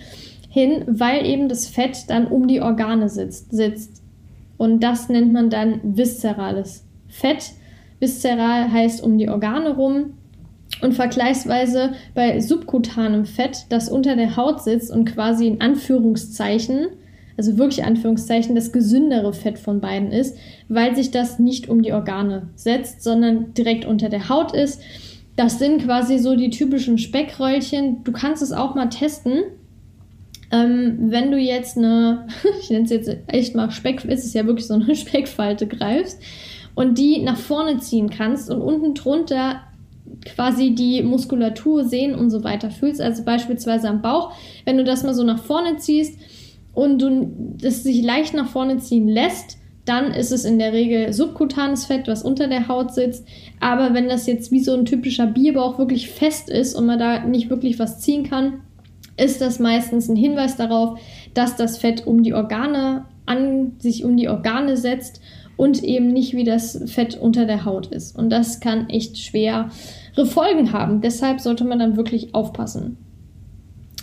hin, 0.49 0.85
weil 0.87 1.27
eben 1.27 1.49
das 1.49 1.67
Fett 1.67 2.09
dann 2.11 2.29
um 2.29 2.47
die 2.47 2.61
Organe 2.61 3.09
sitzt. 3.09 3.51
sitzt. 3.51 4.05
Und 4.57 4.85
das 4.85 5.09
nennt 5.09 5.33
man 5.33 5.51
dann 5.51 5.81
viszerales 5.83 6.85
Fett. 7.09 7.51
Viszeral 8.01 8.73
heißt 8.73 9.03
um 9.03 9.19
die 9.19 9.29
Organe 9.29 9.75
rum 9.75 10.15
und 10.83 10.95
vergleichsweise 10.95 11.93
bei 12.15 12.41
subkutanem 12.41 13.25
Fett, 13.25 13.67
das 13.69 13.89
unter 13.89 14.17
der 14.17 14.37
Haut 14.37 14.63
sitzt 14.63 14.91
und 14.91 15.05
quasi 15.07 15.47
in 15.47 15.61
Anführungszeichen 15.61 16.89
also 17.37 17.59
wirklich 17.59 17.85
Anführungszeichen, 17.85 18.55
das 18.55 18.73
gesündere 18.73 19.33
Fett 19.33 19.59
von 19.59 19.81
beiden 19.81 20.11
ist, 20.11 20.37
weil 20.69 20.97
sich 20.97 21.11
das 21.11 21.39
nicht 21.39 21.69
um 21.69 21.83
die 21.83 21.93
Organe 21.93 22.49
setzt, 22.55 23.03
sondern 23.03 23.53
direkt 23.55 23.85
unter 23.85 24.09
der 24.09 24.29
Haut 24.29 24.55
ist. 24.55 24.81
Das 25.37 25.59
sind 25.59 25.85
quasi 25.85 26.19
so 26.19 26.35
die 26.35 26.51
typischen 26.51 26.97
Speckröllchen. 26.97 28.03
Du 28.05 28.13
kannst 28.13 28.43
es 28.43 28.53
auch 28.53 28.75
mal 28.75 28.89
testen. 28.89 29.43
Ähm, 30.51 30.97
wenn 31.11 31.31
du 31.31 31.37
jetzt 31.37 31.77
eine, 31.77 32.27
ich 32.61 32.71
nenne 32.71 32.85
es 32.85 32.91
jetzt 32.91 33.15
echt 33.27 33.55
mal 33.55 33.71
Speck, 33.71 34.05
ist 34.05 34.25
es 34.25 34.33
ja 34.33 34.47
wirklich 34.47 34.67
so 34.67 34.75
eine 34.75 34.95
Speckfalte 34.95 35.67
greifst 35.67 36.23
und 36.77 36.99
die 36.99 37.23
nach 37.23 37.39
vorne 37.39 37.79
ziehen 37.79 38.11
kannst 38.11 38.49
und 38.49 38.61
unten 38.61 38.95
drunter 38.95 39.63
quasi 40.25 40.75
die 40.75 41.03
Muskulatur 41.03 41.85
sehen 41.85 42.15
und 42.15 42.31
so 42.31 42.45
weiter 42.45 42.71
fühlst, 42.71 43.01
also 43.01 43.25
beispielsweise 43.25 43.89
am 43.89 44.03
Bauch, 44.03 44.33
wenn 44.65 44.77
du 44.77 44.85
das 44.85 45.03
mal 45.03 45.15
so 45.15 45.25
nach 45.25 45.43
vorne 45.43 45.79
ziehst 45.79 46.21
und 46.75 47.01
du 47.01 47.29
das 47.59 47.83
sich 47.83 48.03
leicht 48.03 48.35
nach 48.35 48.49
vorne 48.49 48.77
ziehen 48.77 49.09
lässt, 49.09 49.59
dann 49.87 50.13
ist 50.13 50.33
es 50.33 50.45
in 50.45 50.59
der 50.59 50.73
Regel 50.73 51.13
subkutanes 51.13 51.87
Fett, 51.87 52.09
was 52.09 52.23
unter 52.23 52.47
der 52.49 52.69
Haut 52.69 52.93
sitzt. 52.93 53.27
Aber 53.61 53.95
wenn 53.95 54.09
das 54.09 54.27
jetzt 54.27 54.53
wie 54.53 54.61
so 54.61 54.75
ein 54.75 54.85
typischer 54.85 55.27
Bierbauch 55.27 55.79
wirklich 55.79 56.11
fest 56.11 56.51
ist 56.51 56.75
und 56.75 56.87
man 56.87 56.99
da 56.99 57.25
nicht 57.25 57.51
wirklich 57.51 57.79
was 57.79 58.01
ziehen 58.01 58.25
kann, 58.25 58.61
ist 59.17 59.41
das 59.41 59.61
meistens 59.61 60.09
ein 60.09 60.17
Hinweis 60.17 60.57
darauf, 60.57 60.99
dass 61.35 61.57
das 61.57 61.79
Fett 61.79 62.07
um 62.07 62.23
die 62.23 62.35
Organe 62.35 63.07
an 63.25 63.77
sich 63.79 64.05
um 64.05 64.17
die 64.17 64.29
Organe 64.29 64.77
setzt 64.77 65.23
und 65.57 65.83
eben 65.83 66.13
nicht 66.13 66.35
wie 66.35 66.45
das 66.45 66.83
Fett 66.87 67.17
unter 67.17 67.47
der 67.47 67.65
Haut 67.65 67.87
ist. 67.89 68.17
Und 68.17 68.31
das 68.31 68.61
kann 68.61 68.89
echt 68.89 69.19
schwere 69.19 69.71
Folgen 70.25 70.73
haben. 70.73 71.01
Deshalb 71.01 71.41
sollte 71.41 71.65
man 71.65 71.79
dann 71.79 71.97
wirklich 71.97 72.35
aufpassen. 72.35 72.99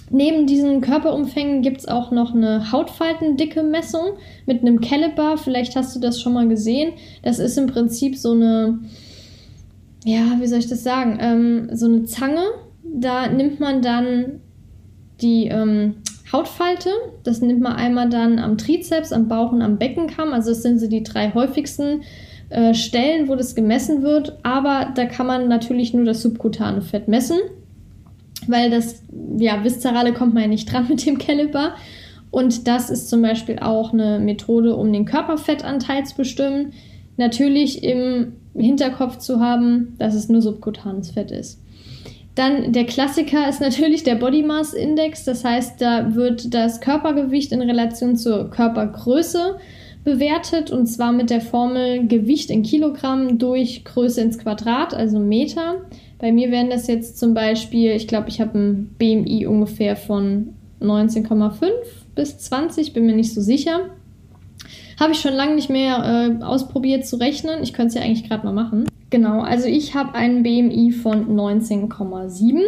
Neben 0.10 0.46
diesen 0.46 0.82
Körperumfängen 0.82 1.64
gibt 1.64 1.80
es 1.80 1.88
auch 1.88 2.12
noch 2.12 2.36
eine 2.36 2.72
Hautfaltendicke-Messung 2.72 4.18
mit 4.46 4.62
einem 4.62 4.80
Caliber. 4.80 5.38
Vielleicht 5.38 5.76
hast 5.76 5.96
du 5.96 6.00
das 6.00 6.22
schon 6.22 6.34
mal 6.34 6.48
gesehen. 6.48 6.94
Das 7.24 7.40
ist 7.40 7.58
im 7.58 7.68
Prinzip 7.68 8.16
so 8.16 8.32
eine, 8.32 8.80
ja, 10.06 10.38
wie 10.40 10.46
soll 10.46 10.60
ich 10.60 10.68
das 10.68 10.84
sagen, 10.84 11.18
ähm, 11.20 11.70
so 11.74 11.88
eine 11.88 12.04
Zange. 12.04 12.44
Da 12.84 13.28
nimmt 13.28 13.60
man 13.60 13.82
dann 13.82 14.42
die 15.20 15.48
ähm, 15.48 15.96
Hautfalte. 16.34 16.90
Das 17.24 17.42
nimmt 17.42 17.62
man 17.62 17.74
einmal 17.74 18.10
dann 18.10 18.40
am 18.40 18.58
Trizeps, 18.58 19.14
am 19.14 19.28
Bauch 19.28 19.52
und 19.52 19.62
am 19.62 19.78
Beckenkamm. 19.78 20.34
Also 20.34 20.50
das 20.50 20.64
sind 20.64 20.80
so 20.80 20.88
die 20.88 21.04
drei 21.04 21.32
häufigsten 21.34 22.02
äh, 22.50 22.74
Stellen, 22.74 23.30
wo 23.30 23.36
das 23.36 23.56
gemessen 23.56 24.04
wird. 24.04 24.38
Aber 24.44 24.92
da 24.96 25.06
kann 25.06 25.28
man 25.28 25.48
natürlich 25.48 25.94
nur 25.94 26.06
das 26.06 26.22
subkutane 26.22 26.82
Fett 26.82 27.08
messen, 27.08 27.38
weil 28.48 28.70
das, 28.70 29.04
ja, 29.38 29.64
viszerale 29.64 30.14
kommt 30.14 30.34
man 30.34 30.44
ja 30.44 30.50
nicht 30.50 30.70
dran 30.72 30.88
mit 30.90 31.06
dem 31.06 31.18
Caliper. 31.18 31.76
Und 32.32 32.68
das 32.68 32.90
ist 32.90 33.10
zum 33.10 33.22
Beispiel 33.22 33.60
auch 33.60 33.94
eine 33.94 34.20
Methode, 34.20 34.76
um 34.76 34.92
den 34.92 35.06
Körperfettanteil 35.06 36.04
zu 36.06 36.16
bestimmen. 36.16 36.74
Natürlich 37.16 37.84
im 37.84 38.34
Hinterkopf 38.56 39.20
zu 39.20 39.40
haben, 39.40 39.96
dass 40.00 40.16
es 40.16 40.30
nur 40.30 40.42
subkutanes 40.42 41.12
Fett 41.12 41.32
ist. 41.32 41.63
Dann 42.36 42.74
der 42.74 42.86
Klassiker 42.86 43.48
ist 43.48 43.62
natürlich 43.62 44.04
der 44.04 44.16
Body 44.16 44.42
Mass 44.42 44.74
Index. 44.74 45.24
Das 45.24 45.46
heißt, 45.46 45.80
da 45.80 46.16
wird 46.16 46.54
das 46.54 46.82
Körpergewicht 46.82 47.52
in 47.52 47.62
Relation 47.62 48.16
zur 48.16 48.50
Körpergröße 48.50 49.58
bewertet 50.04 50.72
und 50.72 50.88
zwar 50.88 51.12
mit 51.12 51.30
der 51.30 51.42
Formel 51.42 52.08
Gewicht 52.08 52.50
in 52.50 52.64
Kilogramm 52.64 53.38
durch 53.38 53.86
Größe 53.86 54.22
ins 54.22 54.38
Quadrat, 54.38 54.94
also 54.94 55.20
Meter. 55.20 55.76
Bei 56.20 56.32
mir 56.32 56.52
wären 56.52 56.70
das 56.70 56.88
jetzt 56.88 57.18
zum 57.18 57.34
Beispiel, 57.34 57.92
ich 57.92 58.08
glaube, 58.08 58.30
ich 58.30 58.42
habe 58.42 58.58
ein 58.58 58.96
BMI 58.98 59.46
ungefähr 59.46 59.96
von 59.96 60.56
19,5 60.82 61.70
bis 62.16 62.38
20, 62.38 62.94
bin 62.94 63.06
mir 63.06 63.16
nicht 63.16 63.34
so 63.34 63.42
sicher. 63.42 63.90
Habe 65.00 65.14
ich 65.14 65.20
schon 65.20 65.34
lange 65.34 65.56
nicht 65.56 65.70
mehr 65.70 66.40
äh, 66.42 66.44
ausprobiert 66.44 67.08
zu 67.08 67.16
rechnen. 67.16 67.64
Ich 67.64 67.74
könnte 67.74 67.90
es 67.90 67.94
ja 67.96 68.02
eigentlich 68.02 68.28
gerade 68.28 68.46
mal 68.46 68.54
machen. 68.54 68.86
Genau, 69.14 69.42
also 69.42 69.68
ich 69.68 69.94
habe 69.94 70.16
einen 70.16 70.42
BMI 70.42 70.92
von 70.92 71.38
19,7. 71.38 72.64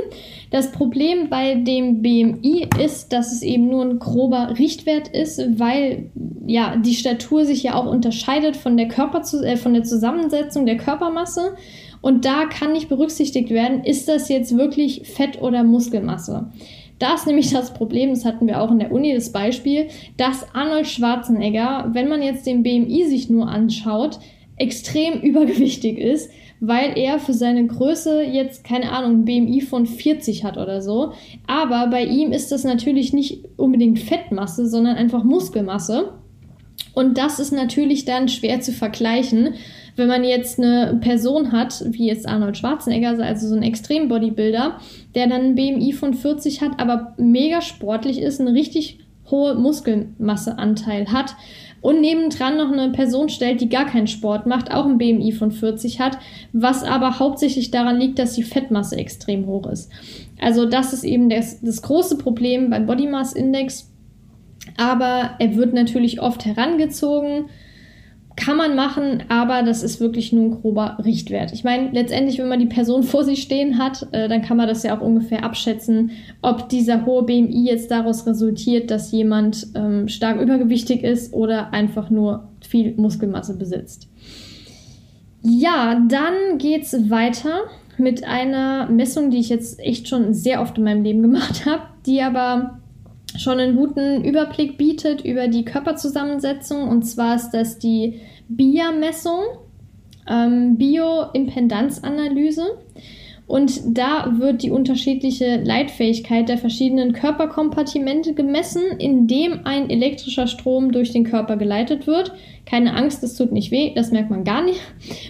Das 0.51 0.71
Problem 0.71 1.27
bei 1.27 1.55
dem 1.55 2.03
BMI 2.03 2.67
ist, 2.79 3.11
dass 3.11 3.33
es 3.33 3.41
eben 3.41 3.67
nur 3.67 3.83
ein 3.83 3.97
grober 3.97 4.53
Richtwert 4.59 5.07
ist, 5.07 5.41
weil 5.57 6.11
ja 6.45 6.75
die 6.75 6.93
Statur 6.93 7.45
sich 7.45 7.63
ja 7.63 7.73
auch 7.73 7.87
unterscheidet 7.87 8.57
von 8.57 8.77
der 8.77 8.89
Körper 8.89 9.23
äh, 9.43 9.57
von 9.57 9.73
der 9.73 9.85
Zusammensetzung 9.85 10.67
der 10.67 10.77
Körpermasse 10.77 11.55
und 12.01 12.25
da 12.25 12.45
kann 12.45 12.73
nicht 12.73 12.89
berücksichtigt 12.89 13.49
werden, 13.49 13.83
ist 13.83 14.07
das 14.07 14.29
jetzt 14.29 14.55
wirklich 14.55 15.01
Fett 15.07 15.41
oder 15.41 15.63
Muskelmasse. 15.63 16.51
Da 16.99 17.15
ist 17.15 17.25
nämlich 17.25 17.51
das 17.51 17.73
Problem, 17.73 18.11
das 18.11 18.23
hatten 18.23 18.45
wir 18.45 18.61
auch 18.61 18.69
in 18.69 18.77
der 18.77 18.91
Uni, 18.91 19.15
das 19.15 19.31
Beispiel, 19.31 19.87
dass 20.15 20.45
Arnold 20.53 20.85
Schwarzenegger, 20.85 21.89
wenn 21.93 22.07
man 22.07 22.21
jetzt 22.21 22.45
den 22.45 22.61
BMI 22.61 23.05
sich 23.05 23.31
nur 23.31 23.47
anschaut, 23.47 24.19
extrem 24.57 25.21
übergewichtig 25.21 25.97
ist, 25.97 26.29
weil 26.59 26.97
er 26.97 27.19
für 27.19 27.33
seine 27.33 27.67
Größe 27.67 28.23
jetzt, 28.23 28.63
keine 28.63 28.91
Ahnung, 28.91 29.25
BMI 29.25 29.61
von 29.61 29.85
40 29.85 30.43
hat 30.43 30.57
oder 30.57 30.81
so. 30.81 31.13
Aber 31.47 31.87
bei 31.87 32.05
ihm 32.05 32.31
ist 32.31 32.51
das 32.51 32.63
natürlich 32.63 33.13
nicht 33.13 33.43
unbedingt 33.57 33.99
Fettmasse, 33.99 34.67
sondern 34.67 34.95
einfach 34.95 35.23
Muskelmasse. 35.23 36.13
Und 36.93 37.17
das 37.17 37.39
ist 37.39 37.51
natürlich 37.51 38.05
dann 38.05 38.29
schwer 38.29 38.61
zu 38.61 38.71
vergleichen, 38.71 39.55
wenn 39.97 40.07
man 40.07 40.23
jetzt 40.23 40.59
eine 40.59 40.97
Person 41.01 41.51
hat, 41.51 41.83
wie 41.91 42.07
jetzt 42.07 42.27
Arnold 42.27 42.57
Schwarzenegger, 42.57 43.17
also 43.19 43.47
so 43.47 43.55
ein 43.55 43.63
Extrem-Bodybuilder, 43.63 44.79
der 45.13 45.27
dann 45.27 45.41
ein 45.41 45.55
BMI 45.55 45.93
von 45.93 46.13
40 46.13 46.61
hat, 46.61 46.79
aber 46.79 47.13
mega 47.17 47.61
sportlich 47.61 48.21
ist, 48.21 48.39
einen 48.39 48.55
richtig 48.55 48.99
hohe 49.29 49.55
Muskelmasseanteil 49.55 51.07
hat 51.11 51.35
und 51.85 52.01
nebendran 52.01 52.57
noch 52.57 52.71
eine 52.71 52.91
Person 52.91 53.29
stellt, 53.29 53.61
die 53.61 53.69
gar 53.69 53.85
keinen 53.85 54.07
Sport 54.07 54.47
macht, 54.47 54.71
auch 54.71 54.87
ein 54.87 54.97
BMI 54.97 55.31
von 55.33 55.51
40 55.51 55.99
hat, 55.99 56.17
was 56.51 56.83
aber 56.83 57.19
hauptsächlich 57.19 57.69
daran 57.69 57.99
liegt, 57.99 58.17
dass 58.17 58.33
die 58.33 58.41
Fettmasse 58.41 58.97
extrem 58.97 59.45
hoch 59.45 59.67
ist. 59.67 59.91
Also 60.41 60.65
das 60.65 60.93
ist 60.93 61.03
eben 61.03 61.29
das, 61.29 61.61
das 61.61 61.83
große 61.83 62.17
Problem 62.17 62.71
beim 62.71 62.87
Body 62.87 63.05
Mass 63.05 63.33
Index. 63.33 63.91
Aber 64.77 65.35
er 65.37 65.55
wird 65.55 65.75
natürlich 65.75 66.19
oft 66.21 66.43
herangezogen 66.45 67.51
kann 68.35 68.57
man 68.57 68.75
machen, 68.75 69.23
aber 69.29 69.63
das 69.63 69.81
ist 69.81 69.99
wirklich 69.99 70.33
nur 70.33 70.45
ein 70.45 70.61
grober 70.61 70.97
Richtwert. 71.03 71.53
Ich 71.53 71.63
meine, 71.63 71.91
letztendlich, 71.91 72.37
wenn 72.37 72.49
man 72.49 72.59
die 72.59 72.65
Person 72.65 73.03
vor 73.03 73.23
sich 73.23 73.41
stehen 73.41 73.77
hat, 73.77 74.07
äh, 74.11 74.27
dann 74.27 74.41
kann 74.41 74.57
man 74.57 74.67
das 74.67 74.83
ja 74.83 74.97
auch 74.97 75.01
ungefähr 75.01 75.43
abschätzen, 75.43 76.11
ob 76.41 76.69
dieser 76.69 77.05
hohe 77.05 77.23
BMI 77.23 77.65
jetzt 77.65 77.91
daraus 77.91 78.27
resultiert, 78.27 78.91
dass 78.91 79.11
jemand 79.11 79.67
ähm, 79.75 80.07
stark 80.07 80.41
übergewichtig 80.41 81.03
ist 81.03 81.33
oder 81.33 81.73
einfach 81.73 82.09
nur 82.09 82.49
viel 82.61 82.93
Muskelmasse 82.97 83.57
besitzt. 83.57 84.09
Ja, 85.41 86.03
dann 86.07 86.57
geht's 86.57 87.09
weiter 87.09 87.65
mit 87.97 88.25
einer 88.25 88.89
Messung, 88.89 89.29
die 89.29 89.37
ich 89.37 89.49
jetzt 89.49 89.79
echt 89.79 90.07
schon 90.07 90.33
sehr 90.33 90.61
oft 90.61 90.77
in 90.77 90.83
meinem 90.83 91.03
Leben 91.03 91.21
gemacht 91.21 91.65
habe, 91.67 91.83
die 92.05 92.21
aber 92.21 92.79
schon 93.39 93.59
einen 93.59 93.75
guten 93.75 94.23
Überblick 94.23 94.77
bietet 94.77 95.23
über 95.23 95.47
die 95.47 95.65
Körperzusammensetzung. 95.65 96.87
Und 96.87 97.03
zwar 97.03 97.35
ist 97.35 97.51
das 97.51 97.79
die 97.79 98.21
BIA-Messung, 98.47 99.43
ähm, 100.29 100.77
Bioimpedanzanalyse. 100.77 102.77
Und 103.47 103.95
da 103.95 104.33
wird 104.39 104.63
die 104.63 104.71
unterschiedliche 104.71 105.57
Leitfähigkeit 105.57 106.49
der 106.49 106.57
verschiedenen 106.57 107.13
Körperkompartimente 107.13 108.33
gemessen, 108.33 108.81
indem 108.97 109.59
ein 109.65 109.91
elektrischer 109.91 110.47
Strom 110.47 110.91
durch 110.91 111.11
den 111.11 111.25
Körper 111.25 111.55
geleitet 111.55 112.07
wird. 112.07 112.33
Keine 112.65 112.95
Angst, 112.95 113.21
das 113.21 113.35
tut 113.35 113.51
nicht 113.51 113.69
weh, 113.69 113.93
das 113.93 114.11
merkt 114.11 114.31
man 114.31 114.45
gar 114.45 114.63
nicht. 114.63 114.79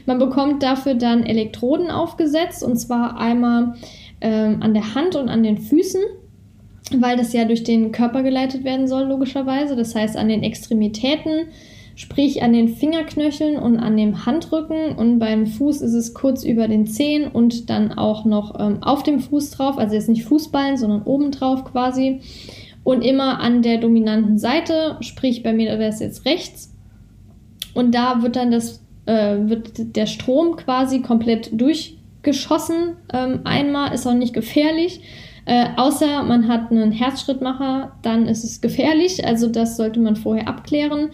Man 0.06 0.18
bekommt 0.18 0.64
dafür 0.64 0.94
dann 0.94 1.26
Elektroden 1.26 1.92
aufgesetzt, 1.92 2.64
und 2.64 2.78
zwar 2.78 3.20
einmal 3.20 3.76
ähm, 4.22 4.62
an 4.62 4.74
der 4.74 4.96
Hand 4.96 5.18
und 5.18 5.28
an 5.28 5.44
den 5.44 5.58
Füßen 5.58 6.02
weil 6.92 7.18
das 7.18 7.34
ja 7.34 7.46
durch 7.46 7.64
den 7.64 7.92
Körper 7.92 8.24
geleitet 8.24 8.64
werden 8.64 8.88
soll, 8.88 9.04
logischerweise. 9.04 9.76
Das 9.76 9.96
heißt 9.96 10.16
an 10.18 10.28
den 10.28 10.44
Extremitäten, 10.44 11.48
sprich 11.96 12.44
an 12.44 12.54
den 12.54 12.70
Fingerknöcheln 12.70 13.58
und 13.58 13.78
an 13.78 13.98
dem 13.98 14.26
Handrücken. 14.26 14.96
Und 14.96 15.20
beim 15.20 15.48
Fuß 15.48 15.82
ist 15.82 15.94
es 15.94 16.14
kurz 16.14 16.44
über 16.44 16.68
den 16.68 16.86
Zehen 16.86 17.28
und 17.28 17.70
dann 17.70 17.92
auch 17.94 18.26
noch 18.26 18.60
ähm, 18.60 18.84
auf 18.84 19.04
dem 19.04 19.20
Fuß 19.20 19.52
drauf. 19.52 19.78
Also 19.78 19.96
jetzt 19.96 20.10
nicht 20.10 20.26
Fußballen, 20.26 20.78
sondern 20.78 21.04
oben 21.04 21.32
drauf 21.32 21.66
quasi. 21.66 22.22
Und 22.84 23.02
immer 23.02 23.40
an 23.40 23.64
der 23.64 23.80
dominanten 23.80 24.38
Seite, 24.38 24.98
sprich 25.00 25.42
bei 25.42 25.54
mir 25.54 25.80
wäre 25.80 25.90
es 25.90 26.00
jetzt 26.00 26.26
rechts. 26.26 26.72
Und 27.74 27.96
da 27.96 28.22
wird 28.22 28.36
dann 28.36 28.52
das, 28.52 28.84
äh, 29.08 29.38
wird 29.40 29.96
der 29.96 30.06
Strom 30.06 30.56
quasi 30.56 31.02
komplett 31.02 31.50
durchgeschossen. 31.60 32.98
Ähm, 33.12 33.40
einmal 33.44 33.92
ist 33.94 34.06
auch 34.06 34.14
nicht 34.14 34.34
gefährlich. 34.34 35.02
Äh, 35.46 35.68
außer 35.78 36.24
man 36.24 36.48
hat 36.48 36.72
einen 36.72 36.92
Herzschrittmacher, 36.92 37.94
dann 38.02 38.28
ist 38.28 38.44
es 38.44 38.62
gefährlich. 38.62 39.26
Also 39.26 39.48
das 39.48 39.78
sollte 39.78 40.00
man 40.00 40.16
vorher 40.16 40.48
abklären. 40.48 41.10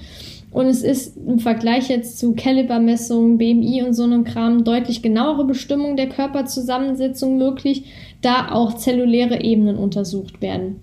Und 0.52 0.66
es 0.66 0.84
ist 0.84 1.16
im 1.18 1.40
Vergleich 1.40 1.90
jetzt 1.90 2.20
zu 2.20 2.34
Calibermessungen, 2.34 3.38
BMI 3.38 3.84
und 3.84 3.94
so 3.94 4.04
einem 4.04 4.26
Kram 4.26 4.66
deutlich 4.66 5.02
genauere 5.02 5.46
Bestimmung 5.46 5.96
der 5.96 6.10
Körperzusammensetzung 6.10 7.38
möglich, 7.38 7.86
da 8.22 8.52
auch 8.52 8.76
zelluläre 8.76 9.42
Ebenen 9.42 9.78
untersucht 9.78 10.42
werden. 10.42 10.82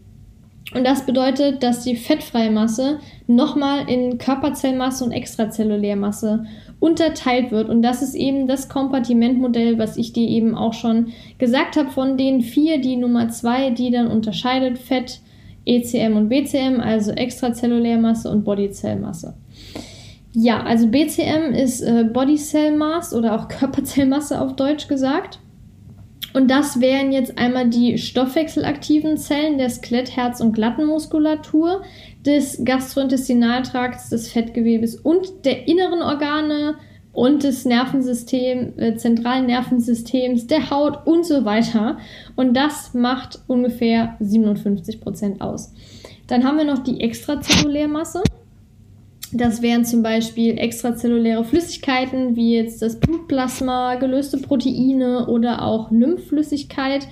Und 0.74 0.84
das 0.84 1.06
bedeutet, 1.06 1.62
dass 1.62 1.84
die 1.84 1.96
fettfreie 1.96 2.50
Masse 2.50 2.98
nochmal 3.26 3.88
in 3.88 4.18
Körperzellmasse 4.18 5.04
und 5.04 5.12
Extrazellulärmasse 5.12 6.44
unterteilt 6.78 7.50
wird. 7.50 7.70
Und 7.70 7.82
das 7.82 8.02
ist 8.02 8.14
eben 8.14 8.46
das 8.46 8.68
Kompartimentmodell, 8.68 9.78
was 9.78 9.96
ich 9.96 10.12
dir 10.12 10.28
eben 10.28 10.54
auch 10.54 10.74
schon 10.74 11.12
gesagt 11.38 11.76
habe, 11.76 11.90
von 11.90 12.16
den 12.16 12.42
vier, 12.42 12.80
die 12.80 12.96
Nummer 12.96 13.28
zwei, 13.30 13.70
die 13.70 13.90
dann 13.90 14.08
unterscheidet 14.08 14.78
Fett, 14.78 15.20
ECM 15.64 16.16
und 16.16 16.28
BCM, 16.28 16.80
also 16.80 17.12
Extrazellulärmasse 17.12 18.30
und 18.30 18.44
Bodyzellmasse. 18.44 19.34
Ja, 20.34 20.62
also 20.62 20.86
BCM 20.86 21.52
ist 21.54 21.80
äh, 21.80 22.04
Body 22.04 22.36
Cell 22.36 22.76
Mass 22.76 23.14
oder 23.14 23.34
auch 23.34 23.48
Körperzellmasse 23.48 24.40
auf 24.40 24.54
Deutsch 24.54 24.86
gesagt. 24.86 25.40
Und 26.34 26.50
das 26.50 26.80
wären 26.80 27.10
jetzt 27.10 27.38
einmal 27.38 27.68
die 27.68 27.98
stoffwechselaktiven 27.98 29.16
Zellen 29.16 29.58
der 29.58 29.70
Skelett-, 29.70 30.14
Herz- 30.14 30.40
und 30.40 30.52
Glattenmuskulatur, 30.52 31.82
des 32.26 32.62
Gastrointestinaltrakts, 32.64 34.10
des 34.10 34.30
Fettgewebes 34.30 34.96
und 34.96 35.44
der 35.44 35.66
inneren 35.66 36.02
Organe 36.02 36.74
und 37.12 37.42
des 37.42 37.64
Nervensystems, 37.64 38.76
äh, 38.76 38.96
zentralen 38.96 39.46
Nervensystems, 39.46 40.46
der 40.46 40.70
Haut 40.70 41.06
und 41.06 41.24
so 41.24 41.44
weiter. 41.44 41.98
Und 42.36 42.54
das 42.54 42.94
macht 42.94 43.40
ungefähr 43.46 44.16
57 44.20 45.00
Prozent 45.00 45.40
aus. 45.40 45.72
Dann 46.26 46.44
haben 46.44 46.58
wir 46.58 46.64
noch 46.64 46.80
die 46.80 47.00
Extrazellulärmasse. 47.00 48.22
Das 49.32 49.60
wären 49.60 49.84
zum 49.84 50.02
Beispiel 50.02 50.56
extrazelluläre 50.56 51.44
Flüssigkeiten, 51.44 52.34
wie 52.34 52.56
jetzt 52.56 52.80
das 52.80 52.98
Blutplasma, 52.98 53.96
gelöste 53.96 54.38
Proteine 54.38 55.26
oder 55.26 55.62
auch 55.62 55.90
Lymphflüssigkeit. 55.90 57.06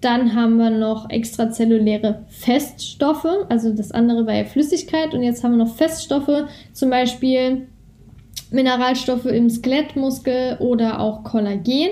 Dann 0.00 0.34
haben 0.34 0.56
wir 0.56 0.70
noch 0.70 1.10
extrazelluläre 1.10 2.24
Feststoffe, 2.28 3.26
also 3.50 3.74
das 3.74 3.92
andere 3.92 4.26
war 4.26 4.34
ja 4.34 4.44
Flüssigkeit 4.46 5.12
und 5.12 5.22
jetzt 5.22 5.44
haben 5.44 5.52
wir 5.52 5.64
noch 5.64 5.76
Feststoffe, 5.76 6.46
zum 6.72 6.88
Beispiel 6.88 7.66
Mineralstoffe 8.50 9.26
im 9.26 9.50
Skelettmuskel 9.50 10.56
oder 10.60 11.00
auch 11.00 11.22
Kollagen 11.22 11.90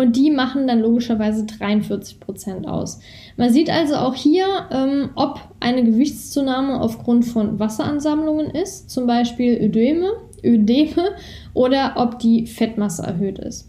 und 0.00 0.16
die 0.16 0.30
machen 0.30 0.66
dann 0.66 0.80
logischerweise 0.80 1.44
43% 1.44 2.66
aus. 2.66 3.00
Man 3.36 3.52
sieht 3.52 3.68
also 3.70 3.96
auch 3.96 4.14
hier, 4.14 4.46
ähm, 4.70 5.10
ob 5.14 5.40
eine 5.60 5.84
Gewichtszunahme 5.84 6.80
aufgrund 6.80 7.26
von 7.26 7.58
Wasseransammlungen 7.58 8.50
ist, 8.50 8.90
zum 8.90 9.06
Beispiel 9.06 9.62
Ödeme, 9.62 10.10
Ödeme 10.42 11.10
oder 11.52 11.94
ob 11.96 12.18
die 12.18 12.46
Fettmasse 12.46 13.02
erhöht 13.02 13.38
ist. 13.38 13.68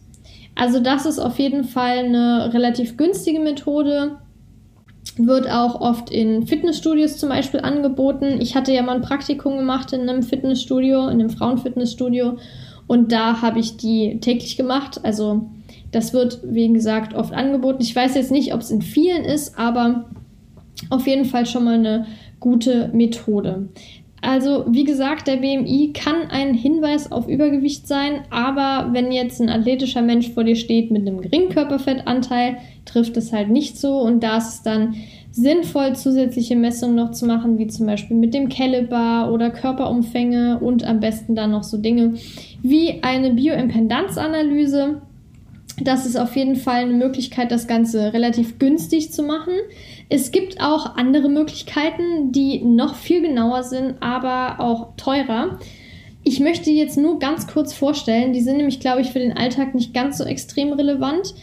Also 0.56 0.80
das 0.80 1.06
ist 1.06 1.20
auf 1.20 1.38
jeden 1.40 1.64
Fall 1.64 2.00
eine 2.00 2.54
relativ 2.54 2.96
günstige 2.96 3.40
Methode. 3.40 4.18
Wird 5.18 5.50
auch 5.50 5.82
oft 5.82 6.10
in 6.12 6.48
Fitnessstudios 6.48 7.18
zum 7.18 7.30
Beispiel 7.30 7.60
angeboten. 7.60 8.40
Ich 8.40 8.56
hatte 8.56 8.72
ja 8.72 8.84
mal 8.84 8.96
ein 8.96 9.02
Praktikum 9.02 9.58
gemacht 9.58 9.92
in 9.92 10.08
einem 10.08 10.24
Fitnessstudio, 10.24 11.08
in 11.08 11.20
einem 11.20 11.30
Frauenfitnessstudio. 11.30 12.38
Und 12.88 13.12
da 13.12 13.42
habe 13.42 13.60
ich 13.60 13.78
die 13.78 14.20
täglich 14.22 14.56
gemacht. 14.56 15.02
Also 15.04 15.50
das 15.92 16.14
wird, 16.14 16.40
wie 16.44 16.72
gesagt, 16.72 17.14
oft 17.14 17.34
angeboten. 17.34 17.82
Ich 17.82 17.96
weiß 17.96 18.16
jetzt 18.16 18.32
nicht, 18.32 18.54
ob 18.54 18.62
es 18.62 18.72
in 18.72 18.82
vielen 18.82 19.24
ist, 19.24 19.58
aber 19.58 20.06
auf 20.90 21.08
jeden 21.08 21.26
Fall 21.26 21.46
schon 21.46 21.66
mal 21.66 21.76
eine 21.76 22.08
gute 22.40 22.90
Methode. 22.94 23.70
Also, 24.24 24.66
wie 24.68 24.84
gesagt, 24.84 25.28
der 25.28 25.38
BMI 25.38 25.94
kann 25.94 26.30
ein 26.30 26.54
Hinweis 26.54 27.12
auf 27.12 27.28
Übergewicht 27.28 27.88
sein, 27.88 28.22
aber 28.30 28.94
wenn 28.94 29.12
jetzt 29.12 29.42
ein 29.42 29.50
athletischer 29.50 30.04
Mensch 30.04 30.30
vor 30.30 30.44
dir 30.44 30.56
steht 30.56 30.92
mit 30.92 31.08
einem 31.08 31.22
geringen 31.22 31.50
Körperfettanteil, 31.50 32.58
trifft 32.86 33.18
es 33.18 33.34
halt 33.34 33.50
nicht 33.50 33.80
so 33.80 34.00
und 34.00 34.22
da 34.22 34.38
ist 34.38 34.50
es 34.50 34.62
dann 34.62 34.94
sinnvoll, 35.32 35.96
zusätzliche 35.96 36.56
Messungen 36.56 36.96
noch 36.96 37.12
zu 37.12 37.26
machen, 37.26 37.58
wie 37.58 37.66
zum 37.68 37.88
Beispiel 37.88 38.16
mit 38.16 38.36
dem 38.36 38.50
Caliber 38.50 39.32
oder 39.32 39.50
Körperumfänge 39.50 40.60
und 40.60 40.84
am 40.84 41.00
besten 41.00 41.36
dann 41.36 41.52
noch 41.52 41.64
so 41.64 41.78
Dinge 41.78 42.14
wie 42.62 43.02
eine 43.02 43.32
Bioimpedanzanalyse. 43.34 45.02
Das 45.80 46.06
ist 46.06 46.18
auf 46.18 46.36
jeden 46.36 46.56
Fall 46.56 46.84
eine 46.84 46.94
Möglichkeit, 46.94 47.52
das 47.52 47.68
Ganze 47.68 48.14
relativ 48.14 48.60
günstig 48.60 49.12
zu 49.12 49.24
machen. 49.24 49.54
Es 50.10 50.32
gibt 50.32 50.62
auch 50.62 50.96
andere 50.96 51.30
Möglichkeiten, 51.30 52.32
die 52.32 52.62
noch 52.64 52.96
viel 52.96 53.22
genauer 53.22 53.64
sind, 53.64 53.96
aber 54.02 54.60
auch 54.60 54.96
teurer. 54.98 55.60
Ich 56.24 56.40
möchte 56.40 56.70
jetzt 56.70 56.98
nur 56.98 57.20
ganz 57.20 57.48
kurz 57.48 57.74
vorstellen, 57.74 58.34
die 58.34 58.42
sind 58.42 58.58
nämlich, 58.58 58.80
glaube 58.80 59.02
ich, 59.02 59.12
für 59.12 59.20
den 59.20 59.36
Alltag 59.36 59.74
nicht 59.74 59.94
ganz 59.94 60.18
so 60.18 60.24
extrem 60.24 60.74
relevant. 60.74 61.34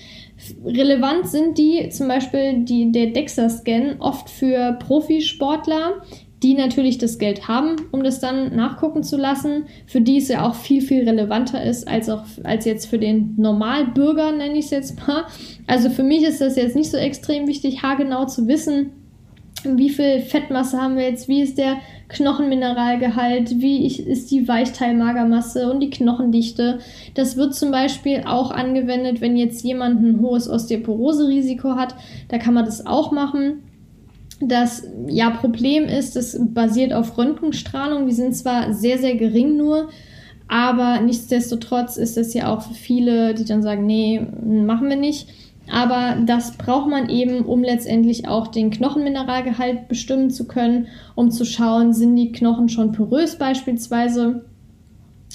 Relevant 0.64 1.26
sind 1.26 1.58
die 1.58 1.88
zum 1.88 2.06
Beispiel 2.06 2.64
die, 2.64 2.92
der 2.92 3.06
DEXA-Scan 3.06 3.96
oft 3.98 4.30
für 4.30 4.78
Profisportler, 4.78 6.02
die 6.42 6.54
natürlich 6.54 6.98
das 6.98 7.18
Geld 7.18 7.48
haben, 7.48 7.76
um 7.90 8.04
das 8.04 8.20
dann 8.20 8.54
nachgucken 8.54 9.02
zu 9.02 9.16
lassen, 9.16 9.64
für 9.86 10.00
die 10.00 10.18
es 10.18 10.28
ja 10.28 10.46
auch 10.46 10.54
viel, 10.54 10.80
viel 10.80 11.08
relevanter 11.08 11.62
ist 11.62 11.88
als 11.88 12.08
auch 12.08 12.24
als 12.44 12.64
jetzt 12.64 12.86
für 12.86 12.98
den 12.98 13.34
Normalbürger, 13.36 14.32
nenne 14.32 14.58
ich 14.58 14.66
es 14.66 14.70
jetzt 14.70 15.06
mal. 15.06 15.24
Also 15.66 15.90
für 15.90 16.04
mich 16.04 16.22
ist 16.22 16.40
das 16.40 16.56
jetzt 16.56 16.76
nicht 16.76 16.90
so 16.90 16.96
extrem 16.96 17.46
wichtig, 17.46 17.82
haargenau 17.82 18.26
zu 18.26 18.46
wissen, 18.46 18.92
wie 19.64 19.90
viel 19.90 20.20
Fettmasse 20.20 20.80
haben 20.80 20.96
wir 20.96 21.08
jetzt, 21.08 21.28
wie 21.28 21.42
ist 21.42 21.58
der 21.58 21.78
Knochenmineralgehalt, 22.08 23.60
wie 23.60 23.86
ist 23.86 24.30
die 24.30 24.46
Weichteilmagermasse 24.46 25.70
und 25.70 25.80
die 25.80 25.90
Knochendichte. 25.90 26.78
Das 27.14 27.36
wird 27.36 27.54
zum 27.54 27.70
Beispiel 27.70 28.22
auch 28.26 28.50
angewendet, 28.50 29.20
wenn 29.20 29.36
jetzt 29.36 29.64
jemand 29.64 30.02
ein 30.02 30.20
hohes 30.20 30.48
Osteoporose-Risiko 30.48 31.74
hat. 31.74 31.96
Da 32.28 32.38
kann 32.38 32.54
man 32.54 32.64
das 32.64 32.86
auch 32.86 33.10
machen. 33.10 33.64
Das 34.40 34.86
ja, 35.08 35.30
Problem 35.30 35.84
ist, 35.84 36.16
es 36.16 36.38
basiert 36.40 36.92
auf 36.92 37.18
Röntgenstrahlung. 37.18 38.06
Die 38.06 38.14
sind 38.14 38.36
zwar 38.36 38.72
sehr, 38.72 38.98
sehr 38.98 39.16
gering 39.16 39.56
nur, 39.56 39.88
aber 40.46 41.00
nichtsdestotrotz 41.00 41.96
ist 41.96 42.16
es 42.16 42.34
ja 42.34 42.52
auch 42.52 42.62
für 42.62 42.74
viele, 42.74 43.34
die 43.34 43.44
dann 43.44 43.62
sagen, 43.62 43.84
nee, 43.86 44.20
machen 44.44 44.88
wir 44.88 44.96
nicht. 44.96 45.28
Aber 45.70 46.16
das 46.24 46.56
braucht 46.56 46.88
man 46.88 47.10
eben, 47.10 47.44
um 47.44 47.62
letztendlich 47.62 48.26
auch 48.26 48.48
den 48.48 48.70
Knochenmineralgehalt 48.70 49.88
bestimmen 49.88 50.30
zu 50.30 50.46
können, 50.46 50.86
um 51.14 51.30
zu 51.30 51.44
schauen, 51.44 51.92
sind 51.92 52.16
die 52.16 52.32
Knochen 52.32 52.68
schon 52.68 52.92
porös 52.92 53.36
beispielsweise. 53.36 54.44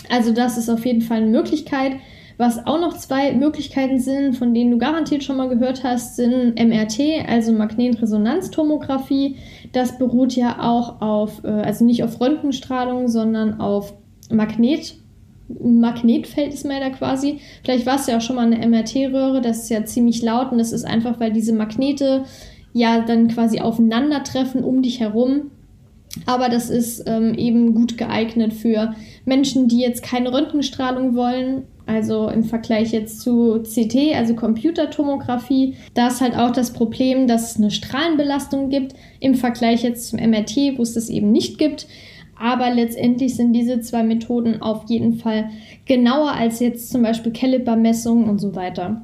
Also 0.09 0.31
das 0.31 0.57
ist 0.57 0.69
auf 0.69 0.85
jeden 0.85 1.01
Fall 1.01 1.17
eine 1.17 1.27
Möglichkeit. 1.29 1.97
Was 2.45 2.67
auch 2.67 2.77
noch 2.77 2.97
zwei 2.97 3.31
Möglichkeiten 3.31 4.01
sind, 4.01 4.35
von 4.35 4.53
denen 4.53 4.71
du 4.71 4.77
garantiert 4.77 5.23
schon 5.23 5.37
mal 5.37 5.47
gehört 5.47 5.85
hast, 5.85 6.17
sind 6.17 6.59
MRT, 6.59 7.25
also 7.25 7.53
Magnetresonanztomographie. 7.53 9.37
Das 9.71 9.97
beruht 9.97 10.33
ja 10.33 10.57
auch 10.59 11.01
auf, 11.01 11.41
äh, 11.45 11.47
also 11.47 11.85
nicht 11.85 12.03
auf 12.03 12.19
Röntgenstrahlung, 12.19 13.07
sondern 13.07 13.61
auf 13.61 13.93
Magnet. 14.29 14.95
Magnetfeld 15.47 16.53
ist 16.53 16.65
man 16.65 16.81
da 16.81 16.89
quasi. 16.89 17.39
Vielleicht 17.63 17.85
war 17.85 17.95
es 17.95 18.07
ja 18.07 18.17
auch 18.17 18.21
schon 18.21 18.35
mal 18.35 18.51
eine 18.51 18.67
MRT-Röhre, 18.67 19.39
das 19.39 19.59
ist 19.59 19.69
ja 19.69 19.85
ziemlich 19.85 20.21
laut 20.21 20.51
und 20.51 20.57
das 20.57 20.73
ist 20.73 20.83
einfach, 20.83 21.21
weil 21.21 21.31
diese 21.31 21.53
Magnete 21.53 22.25
ja 22.73 23.05
dann 23.07 23.29
quasi 23.29 23.61
aufeinandertreffen 23.61 24.65
um 24.65 24.81
dich 24.81 24.99
herum. 24.99 25.51
Aber 26.25 26.49
das 26.49 26.69
ist 26.69 27.05
ähm, 27.07 27.35
eben 27.35 27.73
gut 27.73 27.97
geeignet 27.97 28.51
für 28.51 28.95
Menschen, 29.23 29.69
die 29.69 29.79
jetzt 29.79 30.03
keine 30.03 30.33
Röntgenstrahlung 30.33 31.15
wollen, 31.15 31.63
also 31.85 32.29
im 32.29 32.43
Vergleich 32.43 32.91
jetzt 32.91 33.21
zu 33.21 33.61
CT, 33.63 34.15
also 34.15 34.35
Computertomographie, 34.35 35.75
da 35.93 36.07
ist 36.07 36.21
halt 36.21 36.35
auch 36.35 36.51
das 36.51 36.71
Problem, 36.71 37.27
dass 37.27 37.51
es 37.51 37.57
eine 37.57 37.71
Strahlenbelastung 37.71 38.69
gibt 38.69 38.95
im 39.19 39.35
Vergleich 39.35 39.83
jetzt 39.83 40.07
zum 40.07 40.19
MRT, 40.19 40.77
wo 40.77 40.81
es 40.81 40.93
das 40.93 41.09
eben 41.09 41.31
nicht 41.31 41.57
gibt. 41.57 41.87
Aber 42.39 42.71
letztendlich 42.71 43.35
sind 43.35 43.53
diese 43.53 43.79
zwei 43.81 44.03
Methoden 44.03 44.61
auf 44.61 44.85
jeden 44.89 45.15
Fall 45.15 45.49
genauer 45.85 46.31
als 46.31 46.59
jetzt 46.59 46.89
zum 46.89 47.03
Beispiel 47.03 47.31
Caliper-Messungen 47.31 48.29
und 48.29 48.39
so 48.39 48.55
weiter. 48.55 49.03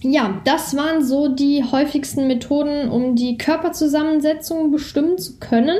Ja, 0.00 0.40
das 0.44 0.76
waren 0.76 1.02
so 1.02 1.28
die 1.28 1.64
häufigsten 1.64 2.26
Methoden, 2.26 2.90
um 2.90 3.16
die 3.16 3.38
Körperzusammensetzung 3.38 4.70
bestimmen 4.70 5.16
zu 5.16 5.38
können. 5.38 5.76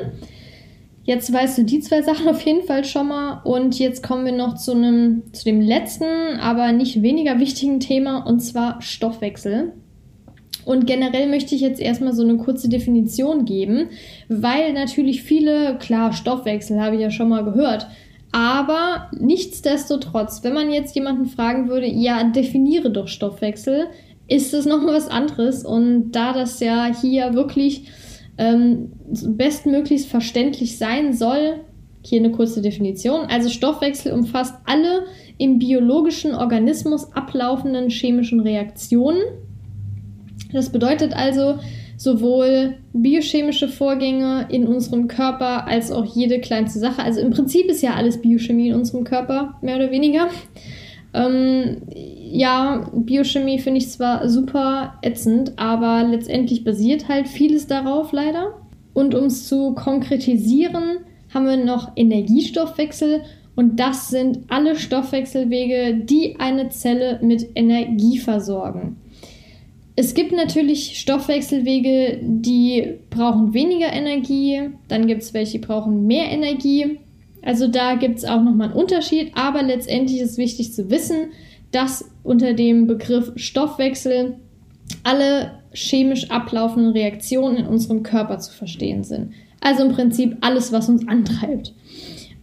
Jetzt 1.04 1.32
weißt 1.32 1.58
du 1.58 1.64
die 1.64 1.80
zwei 1.80 2.02
Sachen 2.02 2.28
auf 2.28 2.40
jeden 2.42 2.66
Fall 2.66 2.84
schon 2.84 3.08
mal. 3.08 3.42
Und 3.44 3.78
jetzt 3.78 4.02
kommen 4.02 4.24
wir 4.24 4.32
noch 4.32 4.56
zu, 4.56 4.72
einem, 4.72 5.22
zu 5.32 5.44
dem 5.44 5.60
letzten, 5.60 6.38
aber 6.40 6.72
nicht 6.72 7.02
weniger 7.02 7.38
wichtigen 7.38 7.80
Thema, 7.80 8.26
und 8.26 8.40
zwar 8.40 8.80
Stoffwechsel. 8.82 9.72
Und 10.64 10.86
generell 10.86 11.28
möchte 11.28 11.54
ich 11.54 11.60
jetzt 11.60 11.80
erstmal 11.80 12.14
so 12.14 12.22
eine 12.22 12.38
kurze 12.38 12.70
Definition 12.70 13.44
geben, 13.44 13.90
weil 14.28 14.72
natürlich 14.72 15.22
viele, 15.22 15.76
klar, 15.78 16.14
Stoffwechsel 16.14 16.80
habe 16.80 16.96
ich 16.96 17.02
ja 17.02 17.10
schon 17.10 17.28
mal 17.28 17.44
gehört. 17.44 17.86
Aber 18.32 19.10
nichtsdestotrotz, 19.12 20.42
wenn 20.42 20.54
man 20.54 20.72
jetzt 20.72 20.94
jemanden 20.96 21.26
fragen 21.26 21.68
würde, 21.68 21.86
ja, 21.86 22.24
definiere 22.24 22.90
doch 22.90 23.08
Stoffwechsel, 23.08 23.88
ist 24.26 24.54
das 24.54 24.64
nochmal 24.64 24.94
was 24.94 25.08
anderes. 25.08 25.64
Und 25.66 26.12
da 26.12 26.32
das 26.32 26.60
ja 26.60 26.90
hier 27.00 27.34
wirklich 27.34 27.88
ähm, 28.38 28.92
bestmöglichst 29.06 30.08
verständlich 30.08 30.78
sein 30.78 31.12
soll. 31.12 31.60
Hier 32.02 32.20
eine 32.20 32.32
kurze 32.32 32.60
Definition. 32.60 33.26
Also 33.26 33.48
Stoffwechsel 33.48 34.12
umfasst 34.12 34.54
alle 34.66 35.04
im 35.38 35.58
biologischen 35.58 36.34
Organismus 36.34 37.12
ablaufenden 37.12 37.88
chemischen 37.88 38.40
Reaktionen. 38.40 39.20
Das 40.52 40.70
bedeutet 40.70 41.14
also, 41.14 41.58
sowohl 41.96 42.74
biochemische 42.92 43.68
Vorgänge 43.68 44.46
in 44.50 44.66
unserem 44.66 45.08
Körper 45.08 45.66
als 45.66 45.90
auch 45.90 46.04
jede 46.04 46.40
kleinste 46.40 46.78
Sache. 46.78 47.02
Also 47.02 47.20
im 47.20 47.30
Prinzip 47.30 47.66
ist 47.66 47.82
ja 47.82 47.94
alles 47.94 48.20
Biochemie 48.20 48.68
in 48.68 48.74
unserem 48.74 49.04
Körper, 49.04 49.54
mehr 49.62 49.76
oder 49.76 49.90
weniger. 49.90 50.28
Ähm, 51.12 51.82
ja, 51.86 52.90
Biochemie 52.92 53.60
finde 53.60 53.78
ich 53.78 53.90
zwar 53.90 54.28
super 54.28 54.94
ätzend, 55.02 55.52
aber 55.56 56.04
letztendlich 56.08 56.64
basiert 56.64 57.08
halt 57.08 57.28
vieles 57.28 57.66
darauf 57.66 58.12
leider. 58.12 58.54
Und 58.94 59.14
um 59.14 59.24
es 59.24 59.46
zu 59.46 59.74
konkretisieren, 59.74 60.98
haben 61.32 61.46
wir 61.46 61.56
noch 61.56 61.92
Energiestoffwechsel 61.96 63.22
und 63.56 63.78
das 63.78 64.08
sind 64.08 64.40
alle 64.48 64.76
Stoffwechselwege, 64.76 66.02
die 66.04 66.36
eine 66.38 66.70
Zelle 66.70 67.20
mit 67.22 67.50
Energie 67.54 68.18
versorgen. 68.18 68.96
Es 69.96 70.14
gibt 70.14 70.32
natürlich 70.32 70.98
Stoffwechselwege, 70.98 72.18
die 72.22 72.94
brauchen 73.10 73.54
weniger 73.54 73.92
Energie, 73.92 74.70
dann 74.88 75.06
gibt 75.06 75.22
es 75.22 75.34
welche, 75.34 75.58
die 75.58 75.66
brauchen 75.66 76.06
mehr 76.06 76.30
Energie. 76.32 76.98
Also 77.42 77.68
da 77.68 77.94
gibt 77.94 78.18
es 78.18 78.24
auch 78.24 78.42
nochmal 78.42 78.70
einen 78.70 78.76
Unterschied, 78.76 79.32
aber 79.34 79.62
letztendlich 79.62 80.20
ist 80.20 80.36
wichtig 80.36 80.72
zu 80.72 80.90
wissen, 80.90 81.32
dass 81.70 82.10
unter 82.24 82.54
dem 82.54 82.88
Begriff 82.88 83.32
Stoffwechsel 83.36 84.38
alle 85.04 85.60
chemisch 85.74 86.30
ablaufenden 86.30 86.92
Reaktionen 86.92 87.56
in 87.56 87.66
unserem 87.66 88.02
Körper 88.02 88.38
zu 88.38 88.52
verstehen 88.52 89.04
sind. 89.04 89.32
Also 89.60 89.84
im 89.84 89.92
Prinzip 89.92 90.36
alles, 90.40 90.72
was 90.72 90.88
uns 90.88 91.06
antreibt. 91.08 91.72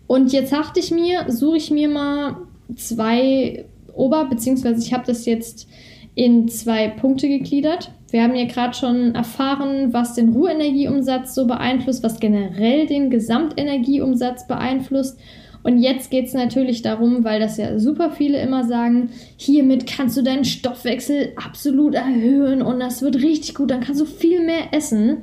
Und 0.07 0.33
jetzt 0.33 0.51
dachte 0.51 0.79
ich 0.79 0.91
mir, 0.91 1.25
suche 1.29 1.57
ich 1.57 1.71
mir 1.71 1.87
mal 1.87 2.37
zwei 2.75 3.65
Ober- 3.93 4.25
beziehungsweise 4.25 4.81
ich 4.81 4.93
habe 4.93 5.03
das 5.05 5.25
jetzt 5.25 5.67
in 6.15 6.47
zwei 6.49 6.89
Punkte 6.89 7.27
gegliedert. 7.27 7.91
Wir 8.09 8.23
haben 8.23 8.35
ja 8.35 8.45
gerade 8.45 8.73
schon 8.73 9.15
erfahren, 9.15 9.93
was 9.93 10.15
den 10.15 10.33
Ruhenergieumsatz 10.33 11.33
so 11.33 11.47
beeinflusst, 11.47 12.03
was 12.03 12.19
generell 12.19 12.85
den 12.85 13.09
Gesamtenergieumsatz 13.09 14.47
beeinflusst. 14.47 15.17
Und 15.63 15.79
jetzt 15.79 16.09
geht 16.09 16.25
es 16.25 16.33
natürlich 16.33 16.81
darum, 16.81 17.23
weil 17.23 17.39
das 17.39 17.57
ja 17.57 17.77
super 17.77 18.11
viele 18.11 18.41
immer 18.41 18.63
sagen, 18.63 19.09
hiermit 19.37 19.85
kannst 19.85 20.17
du 20.17 20.23
deinen 20.23 20.45
Stoffwechsel 20.45 21.33
absolut 21.35 21.93
erhöhen 21.93 22.61
und 22.61 22.79
das 22.79 23.01
wird 23.01 23.17
richtig 23.17 23.53
gut, 23.53 23.69
dann 23.69 23.81
kannst 23.81 24.01
du 24.01 24.05
viel 24.05 24.43
mehr 24.43 24.73
essen. 24.73 25.17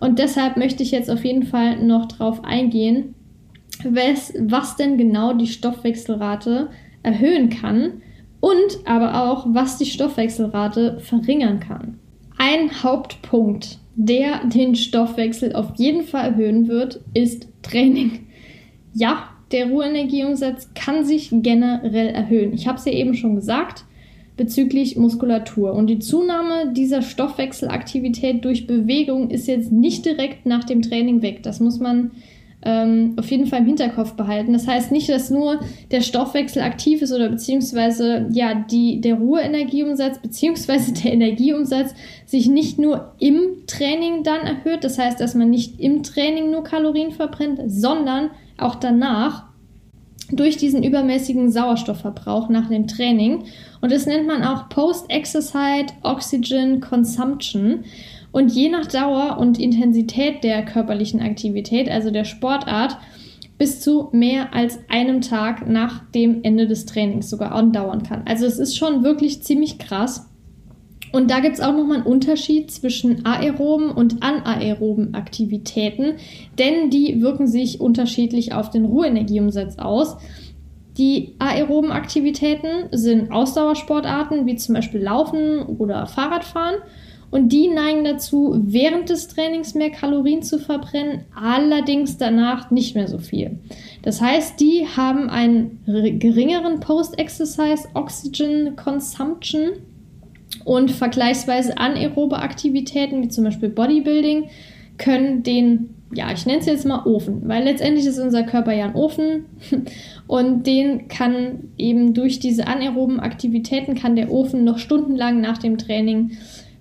Und 0.00 0.18
deshalb 0.18 0.56
möchte 0.56 0.82
ich 0.82 0.90
jetzt 0.90 1.10
auf 1.10 1.24
jeden 1.24 1.44
Fall 1.44 1.82
noch 1.82 2.06
drauf 2.06 2.44
eingehen, 2.44 3.14
was, 3.84 4.32
was 4.38 4.76
denn 4.76 4.98
genau 4.98 5.32
die 5.32 5.46
Stoffwechselrate 5.46 6.70
erhöhen 7.02 7.50
kann 7.50 8.02
und 8.40 8.78
aber 8.84 9.24
auch, 9.24 9.46
was 9.48 9.78
die 9.78 9.86
Stoffwechselrate 9.86 10.98
verringern 11.00 11.60
kann. 11.60 11.98
Ein 12.36 12.82
Hauptpunkt, 12.82 13.78
der 13.96 14.44
den 14.44 14.74
Stoffwechsel 14.76 15.54
auf 15.54 15.72
jeden 15.76 16.02
Fall 16.02 16.30
erhöhen 16.30 16.68
wird, 16.68 17.00
ist 17.14 17.48
Training. 17.62 18.26
Ja, 18.94 19.30
der 19.52 19.68
Ruhenergieumsatz 19.68 20.70
kann 20.74 21.04
sich 21.04 21.30
generell 21.32 22.08
erhöhen. 22.08 22.52
Ich 22.52 22.66
habe 22.66 22.78
es 22.78 22.84
ja 22.84 22.92
eben 22.92 23.14
schon 23.14 23.36
gesagt 23.36 23.84
bezüglich 24.36 24.96
Muskulatur. 24.96 25.72
Und 25.72 25.88
die 25.88 25.98
Zunahme 25.98 26.72
dieser 26.72 27.02
Stoffwechselaktivität 27.02 28.44
durch 28.44 28.66
Bewegung 28.66 29.30
ist 29.30 29.48
jetzt 29.48 29.72
nicht 29.72 30.06
direkt 30.06 30.46
nach 30.46 30.64
dem 30.64 30.80
Training 30.80 31.22
weg. 31.22 31.42
Das 31.42 31.60
muss 31.60 31.80
man 31.80 32.12
ähm, 32.62 33.14
auf 33.16 33.30
jeden 33.30 33.46
Fall 33.46 33.60
im 33.60 33.66
Hinterkopf 33.66 34.14
behalten. 34.14 34.52
Das 34.52 34.66
heißt 34.66 34.90
nicht, 34.90 35.08
dass 35.08 35.30
nur 35.30 35.60
der 35.90 36.00
Stoffwechsel 36.00 36.62
aktiv 36.62 37.02
ist 37.02 37.12
oder 37.12 37.28
beziehungsweise 37.28 38.28
ja 38.32 38.54
die, 38.54 39.00
der 39.00 39.14
Ruheenergieumsatz 39.14 40.18
beziehungsweise 40.18 40.92
der 40.92 41.12
Energieumsatz 41.12 41.94
sich 42.26 42.48
nicht 42.48 42.78
nur 42.78 43.12
im 43.20 43.66
Training 43.66 44.24
dann 44.24 44.40
erhöht. 44.40 44.82
Das 44.82 44.98
heißt, 44.98 45.20
dass 45.20 45.34
man 45.34 45.50
nicht 45.50 45.78
im 45.78 46.02
Training 46.02 46.50
nur 46.50 46.64
Kalorien 46.64 47.12
verbrennt, 47.12 47.60
sondern 47.66 48.30
auch 48.56 48.74
danach 48.74 49.44
durch 50.30 50.56
diesen 50.56 50.82
übermäßigen 50.82 51.50
Sauerstoffverbrauch 51.50 52.48
nach 52.48 52.68
dem 52.68 52.86
Training. 52.86 53.44
Und 53.80 53.92
das 53.92 54.06
nennt 54.06 54.26
man 54.26 54.44
auch 54.44 54.68
Post-Exercise 54.68 55.86
Oxygen 56.02 56.80
Consumption. 56.80 57.84
Und 58.32 58.52
je 58.52 58.68
nach 58.68 58.86
Dauer 58.86 59.38
und 59.38 59.58
Intensität 59.58 60.44
der 60.44 60.64
körperlichen 60.64 61.20
Aktivität, 61.20 61.90
also 61.90 62.10
der 62.10 62.24
Sportart, 62.24 62.98
bis 63.58 63.80
zu 63.80 64.08
mehr 64.12 64.54
als 64.54 64.78
einem 64.88 65.20
Tag 65.20 65.68
nach 65.68 66.08
dem 66.12 66.44
Ende 66.44 66.66
des 66.66 66.86
Trainings 66.86 67.28
sogar 67.28 67.52
andauern 67.52 68.04
kann. 68.04 68.22
Also 68.26 68.46
es 68.46 68.58
ist 68.58 68.76
schon 68.76 69.02
wirklich 69.02 69.42
ziemlich 69.42 69.78
krass. 69.78 70.28
Und 71.10 71.30
da 71.30 71.40
gibt 71.40 71.54
es 71.54 71.60
auch 71.60 71.72
nochmal 71.72 71.98
einen 71.98 72.06
Unterschied 72.06 72.70
zwischen 72.70 73.24
aeroben 73.24 73.90
und 73.90 74.22
anaeroben 74.22 75.14
Aktivitäten, 75.14 76.14
denn 76.58 76.90
die 76.90 77.22
wirken 77.22 77.46
sich 77.46 77.80
unterschiedlich 77.80 78.52
auf 78.52 78.70
den 78.70 78.84
Ruhenergieumsatz 78.84 79.78
aus. 79.78 80.18
Die 80.98 81.34
aeroben 81.38 81.92
Aktivitäten 81.92 82.88
sind 82.90 83.32
Ausdauersportarten 83.32 84.46
wie 84.46 84.56
zum 84.56 84.74
Beispiel 84.74 85.00
Laufen 85.00 85.62
oder 85.62 86.06
Fahrradfahren 86.06 86.76
und 87.30 87.50
die 87.50 87.68
neigen 87.68 88.04
dazu, 88.04 88.54
während 88.64 89.10
des 89.10 89.28
Trainings 89.28 89.74
mehr 89.74 89.90
Kalorien 89.90 90.42
zu 90.42 90.58
verbrennen, 90.58 91.24
allerdings 91.34 92.16
danach 92.16 92.70
nicht 92.70 92.94
mehr 92.94 93.08
so 93.08 93.18
viel. 93.18 93.58
Das 94.02 94.20
heißt, 94.20 94.58
die 94.60 94.86
haben 94.86 95.28
einen 95.28 95.80
geringeren 96.18 96.80
Post-Exercise 96.80 97.88
Oxygen 97.94 98.76
Consumption 98.76 99.72
und 100.64 100.90
vergleichsweise 100.90 101.76
anaerobe 101.76 102.38
Aktivitäten 102.38 103.22
wie 103.22 103.28
zum 103.28 103.44
Beispiel 103.44 103.68
Bodybuilding 103.68 104.48
können 104.96 105.42
den, 105.42 105.90
ja, 106.12 106.32
ich 106.32 106.46
nenne 106.46 106.60
es 106.60 106.66
jetzt 106.66 106.86
mal 106.86 107.04
Ofen, 107.04 107.42
weil 107.48 107.64
letztendlich 107.64 108.06
ist 108.06 108.18
unser 108.18 108.42
Körper 108.42 108.72
ja 108.72 108.86
ein 108.86 108.94
Ofen 108.94 109.44
und 110.26 110.66
den 110.66 111.08
kann 111.08 111.70
eben 111.76 112.14
durch 112.14 112.40
diese 112.40 112.66
anaeroben 112.66 113.20
Aktivitäten 113.20 113.94
kann 113.94 114.16
der 114.16 114.32
Ofen 114.32 114.64
noch 114.64 114.78
stundenlang 114.78 115.40
nach 115.40 115.58
dem 115.58 115.78
Training 115.78 116.32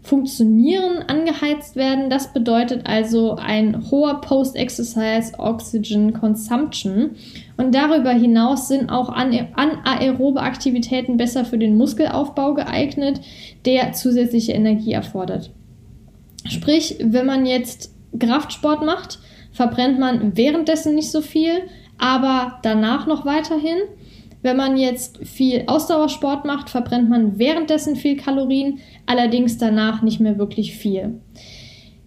funktionieren, 0.07 1.03
angeheizt 1.07 1.75
werden. 1.75 2.09
Das 2.09 2.31
bedeutet 2.31 2.87
also 2.87 3.35
ein 3.35 3.91
hoher 3.91 4.21
Post-Exercise 4.21 5.33
Oxygen 5.37 6.13
Consumption. 6.13 7.11
Und 7.57 7.75
darüber 7.75 8.11
hinaus 8.11 8.69
sind 8.69 8.89
auch 8.89 9.09
anaerobe 9.09 10.41
Aktivitäten 10.41 11.17
besser 11.17 11.43
für 11.43 11.57
den 11.57 11.75
Muskelaufbau 11.75 12.53
geeignet, 12.53 13.19
der 13.65 13.91
zusätzliche 13.93 14.53
Energie 14.53 14.93
erfordert. 14.93 15.51
Sprich, 16.45 16.95
wenn 17.03 17.25
man 17.25 17.45
jetzt 17.45 17.93
Kraftsport 18.17 18.85
macht, 18.85 19.19
verbrennt 19.51 19.99
man 19.99 20.37
währenddessen 20.37 20.95
nicht 20.95 21.11
so 21.11 21.19
viel, 21.19 21.63
aber 21.97 22.59
danach 22.63 23.07
noch 23.07 23.25
weiterhin. 23.25 23.79
Wenn 24.41 24.57
man 24.57 24.77
jetzt 24.77 25.17
viel 25.25 25.63
Ausdauersport 25.67 26.45
macht, 26.45 26.69
verbrennt 26.69 27.09
man 27.09 27.39
währenddessen 27.39 27.95
viel 27.95 28.17
Kalorien, 28.17 28.79
allerdings 29.05 29.57
danach 29.57 30.01
nicht 30.01 30.19
mehr 30.19 30.37
wirklich 30.37 30.75
viel. 30.75 31.19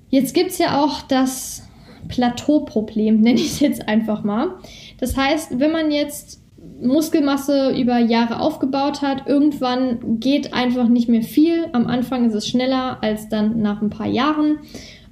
Jetzt 0.08 0.34
gibt 0.34 0.50
es 0.50 0.58
ja 0.58 0.80
auch 0.80 1.02
das 1.02 1.68
Plateauproblem, 2.08 3.20
nenne 3.20 3.40
ich 3.40 3.52
es 3.52 3.60
jetzt 3.60 3.88
einfach 3.88 4.22
mal. 4.22 4.54
Das 4.98 5.16
heißt, 5.16 5.58
wenn 5.58 5.72
man 5.72 5.90
jetzt 5.90 6.40
Muskelmasse 6.82 7.70
über 7.70 7.98
Jahre 7.98 8.40
aufgebaut 8.40 9.02
hat, 9.02 9.26
irgendwann 9.26 10.20
geht 10.20 10.54
einfach 10.54 10.88
nicht 10.88 11.08
mehr 11.08 11.22
viel. 11.22 11.66
Am 11.72 11.86
Anfang 11.86 12.26
ist 12.26 12.34
es 12.34 12.46
schneller 12.46 12.98
als 13.02 13.28
dann 13.28 13.60
nach 13.60 13.82
ein 13.82 13.90
paar 13.90 14.06
Jahren. 14.06 14.58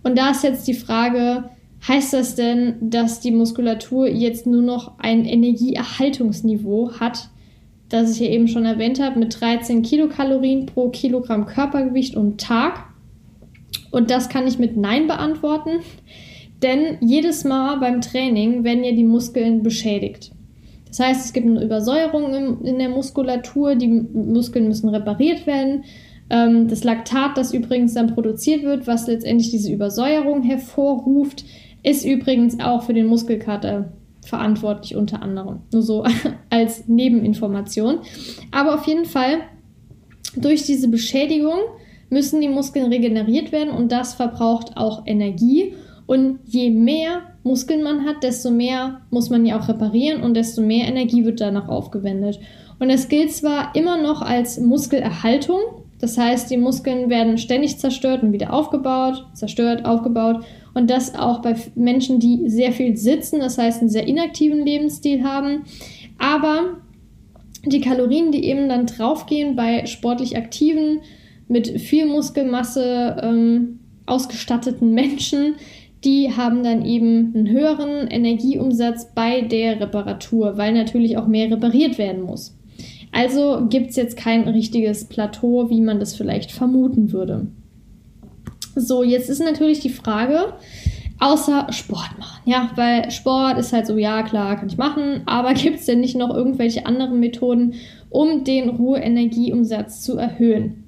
Und 0.03 0.16
da 0.16 0.31
ist 0.31 0.45
jetzt 0.45 0.66
die 0.66 0.75
Frage, 0.75 1.51
Heißt 1.89 2.12
das 2.12 2.34
denn, 2.34 2.74
dass 2.80 3.20
die 3.20 3.30
Muskulatur 3.30 4.09
jetzt 4.09 4.47
nur 4.47 4.61
noch 4.61 4.99
ein 4.99 5.24
Energieerhaltungsniveau 5.24 6.93
hat, 7.01 7.30
das 7.89 8.12
ich 8.12 8.20
ja 8.20 8.26
eben 8.26 8.47
schon 8.47 8.66
erwähnt 8.66 9.01
habe, 9.01 9.18
mit 9.18 9.41
13 9.41 9.80
Kilokalorien 9.80 10.66
pro 10.66 10.91
Kilogramm 10.91 11.47
Körpergewicht 11.47 12.14
und 12.14 12.39
Tag? 12.39 12.84
Und 13.91 14.11
das 14.11 14.28
kann 14.28 14.47
ich 14.47 14.59
mit 14.59 14.76
Nein 14.76 15.07
beantworten, 15.07 15.80
denn 16.62 16.99
jedes 17.01 17.45
Mal 17.45 17.78
beim 17.78 18.03
Training 18.03 18.64
werden 18.64 18.84
ja 18.84 18.93
die 18.93 19.05
Muskeln 19.05 19.62
beschädigt. 19.62 20.32
Das 20.89 21.01
heißt, 21.01 21.24
es 21.24 21.32
gibt 21.32 21.47
eine 21.47 21.64
Übersäuerung 21.64 22.61
in 22.64 22.78
der 22.78 22.91
Muskulatur, 22.91 23.76
die 23.76 23.89
Muskeln 23.89 24.68
müssen 24.68 24.91
repariert 24.91 25.47
werden. 25.47 25.84
Ähm, 26.28 26.68
das 26.68 26.84
Laktat, 26.84 27.39
das 27.39 27.55
übrigens 27.55 27.95
dann 27.95 28.14
produziert 28.14 28.62
wird, 28.62 28.86
was 28.86 29.07
letztendlich 29.07 29.51
diese 29.51 29.72
Übersäuerung 29.72 30.43
hervorruft, 30.43 31.45
ist 31.83 32.05
übrigens 32.05 32.61
auch 32.61 32.83
für 32.83 32.95
den 32.95 33.07
Muskelkater 33.07 33.93
verantwortlich 34.24 34.97
unter 34.97 35.22
anderem. 35.22 35.61
Nur 35.72 35.83
so 35.83 36.05
als 36.51 36.87
Nebeninformation. 36.89 38.01
Aber 38.51 38.74
auf 38.74 38.87
jeden 38.87 39.07
Fall, 39.07 39.39
durch 40.37 40.64
diese 40.64 40.89
Beschädigung 40.89 41.59
müssen 42.11 42.41
die 42.41 42.49
Muskeln 42.49 42.93
regeneriert 42.93 43.53
werden 43.53 43.70
und 43.70 43.93
das 43.93 44.14
verbraucht 44.14 44.76
auch 44.76 45.03
Energie. 45.07 45.74
Und 46.07 46.39
je 46.47 46.70
mehr 46.70 47.22
Muskeln 47.43 47.83
man 47.83 48.07
hat, 48.07 48.22
desto 48.22 48.51
mehr 48.51 49.03
muss 49.11 49.31
man 49.31 49.45
ja 49.45 49.59
auch 49.59 49.68
reparieren 49.68 50.22
und 50.22 50.35
desto 50.35 50.62
mehr 50.62 50.87
Energie 50.87 51.24
wird 51.24 51.41
danach 51.41 51.68
aufgewendet. 51.68 52.41
Und 52.79 52.91
das 52.91 53.09
gilt 53.09 53.33
zwar 53.33 53.74
immer 53.74 54.01
noch 54.01 54.22
als 54.22 54.59
Muskelerhaltung, 54.59 55.61
Das 56.01 56.16
heißt, 56.16 56.49
die 56.51 56.57
Muskeln 56.57 57.11
werden 57.11 57.39
ständig 57.39 57.79
zerstört 57.79 58.22
und 58.22 58.33
wieder 58.33 58.53
aufgebaut, 58.53 59.26
zerstört, 59.35 59.85
aufgebaut. 59.85 60.45
Und 60.79 60.91
das 60.91 61.16
auch 61.16 61.43
bei 61.43 61.57
Menschen, 61.74 62.20
die 62.20 62.49
sehr 62.49 62.70
viel 62.70 62.97
sitzen, 62.97 63.41
das 63.41 63.59
heißt 63.59 63.81
einen 63.81 63.91
sehr 63.91 64.07
inaktiven 64.07 64.64
Lebensstil 64.64 65.24
haben. 65.24 65.64
Aber 66.18 66.76
die 67.66 67.81
Kalorien, 67.81 68.31
die 68.31 68.45
eben 68.45 68.68
dann 68.68 68.87
draufgehen 68.87 69.57
bei 69.57 69.87
sportlich 69.87 70.37
aktiven, 70.37 71.01
mit 71.49 71.81
viel 71.81 72.07
Muskelmasse 72.07 73.16
ähm, 73.20 73.81
ausgestatteten 74.07 74.95
Menschen, 74.95 75.57
die 76.05 76.37
haben 76.37 76.62
dann 76.62 76.85
eben 76.85 77.35
einen 77.35 77.49
höheren 77.49 78.07
Energieumsatz 78.07 79.09
bei 79.16 79.41
der 79.41 79.81
Reparatur, 79.81 80.59
weil 80.59 80.72
natürlich 80.74 81.16
auch 81.16 81.26
mehr 81.26 81.51
repariert 81.51 81.99
werden 81.99 82.22
muss. 82.22 82.57
Also 83.11 83.66
gibt 83.68 83.91
es 83.91 83.97
jetzt 83.97 84.16
kein 84.16 84.47
richtiges 84.47 85.07
Plateau, 85.07 85.70
wie 85.70 85.81
man 85.81 85.99
das 85.99 86.14
vielleicht 86.14 86.53
vermuten 86.53 87.11
würde. 87.11 87.49
So, 88.79 89.03
jetzt 89.03 89.29
ist 89.29 89.41
natürlich 89.41 89.81
die 89.81 89.89
Frage, 89.89 90.53
außer 91.18 91.66
Sport 91.72 92.18
machen. 92.18 92.41
Ja, 92.45 92.70
weil 92.76 93.11
Sport 93.11 93.59
ist 93.59 93.72
halt 93.72 93.87
so, 93.87 93.97
ja, 93.97 94.22
klar, 94.22 94.57
kann 94.57 94.68
ich 94.68 94.76
machen, 94.76 95.22
aber 95.26 95.53
gibt 95.55 95.81
es 95.81 95.87
denn 95.87 96.01
nicht 96.01 96.16
noch 96.16 96.35
irgendwelche 96.35 96.87
anderen 96.87 97.18
Methoden, 97.18 97.74
um 98.09 98.45
den 98.45 98.68
Ruheenergieumsatz 98.68 100.03
zu 100.03 100.16
erhöhen? 100.16 100.85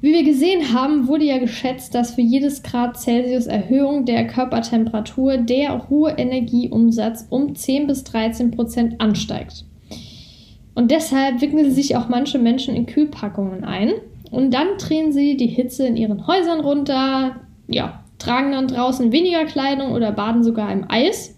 Wie 0.00 0.12
wir 0.12 0.24
gesehen 0.24 0.74
haben, 0.74 1.06
wurde 1.06 1.24
ja 1.24 1.38
geschätzt, 1.38 1.94
dass 1.94 2.14
für 2.14 2.20
jedes 2.20 2.62
Grad 2.62 2.98
Celsius 2.98 3.46
Erhöhung 3.46 4.04
der 4.04 4.26
Körpertemperatur 4.26 5.38
der 5.38 5.72
Ruheenergieumsatz 5.72 7.26
um 7.30 7.54
10 7.54 7.86
bis 7.86 8.04
13 8.04 8.50
Prozent 8.50 9.00
ansteigt. 9.00 9.64
Und 10.74 10.90
deshalb 10.90 11.40
wickeln 11.40 11.70
sich 11.70 11.96
auch 11.96 12.08
manche 12.08 12.38
Menschen 12.38 12.74
in 12.74 12.84
Kühlpackungen 12.86 13.64
ein 13.64 13.92
und 14.34 14.52
dann 14.52 14.76
drehen 14.78 15.12
sie 15.12 15.36
die 15.36 15.46
Hitze 15.46 15.86
in 15.86 15.96
ihren 15.96 16.26
Häusern 16.26 16.60
runter, 16.60 17.36
ja, 17.68 18.04
tragen 18.18 18.52
dann 18.52 18.68
draußen 18.68 19.12
weniger 19.12 19.44
Kleidung 19.44 19.92
oder 19.92 20.12
baden 20.12 20.42
sogar 20.42 20.72
im 20.72 20.86
Eis. 20.88 21.34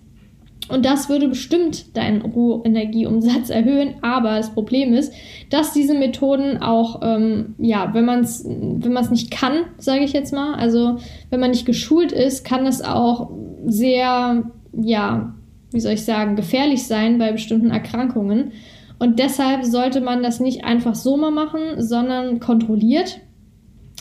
Und 0.69 0.85
das 0.85 1.09
würde 1.09 1.29
bestimmt 1.29 1.97
deinen 1.97 2.23
Rohenergieumsatz 2.23 3.51
erhöhen. 3.51 3.95
Aber 4.03 4.37
das 4.37 4.51
Problem 4.51 4.95
ist, 4.95 5.13
dass 5.51 5.73
diese 5.73 5.95
Methoden 5.95 6.59
auch, 6.59 7.01
ähm, 7.03 7.55
ja, 7.59 7.95
wenn 7.95 8.05
man 8.05 8.21
es 8.21 8.45
wenn 8.45 8.93
nicht 9.11 9.31
kann, 9.31 9.67
sage 9.79 10.05
ich 10.05 10.13
jetzt 10.13 10.33
mal, 10.33 10.55
also 10.55 10.97
wenn 11.31 11.41
man 11.41 11.51
nicht 11.51 11.67
geschult 11.67 12.13
ist, 12.13 12.45
kann 12.45 12.67
es 12.67 12.83
auch 12.83 13.31
sehr, 13.65 14.45
ja, 14.73 15.35
wie 15.71 15.81
soll 15.81 15.93
ich 15.93 16.05
sagen, 16.05 16.37
gefährlich 16.37 16.87
sein 16.87 17.19
bei 17.19 17.33
bestimmten 17.33 17.71
Erkrankungen. 17.71 18.53
Und 18.99 19.19
deshalb 19.19 19.65
sollte 19.65 20.01
man 20.01 20.23
das 20.23 20.41
nicht 20.41 20.65
einfach 20.65 20.95
so 20.95 21.17
mal 21.17 21.31
machen, 21.31 21.83
sondern 21.83 22.41
kontrolliert. 22.41 23.21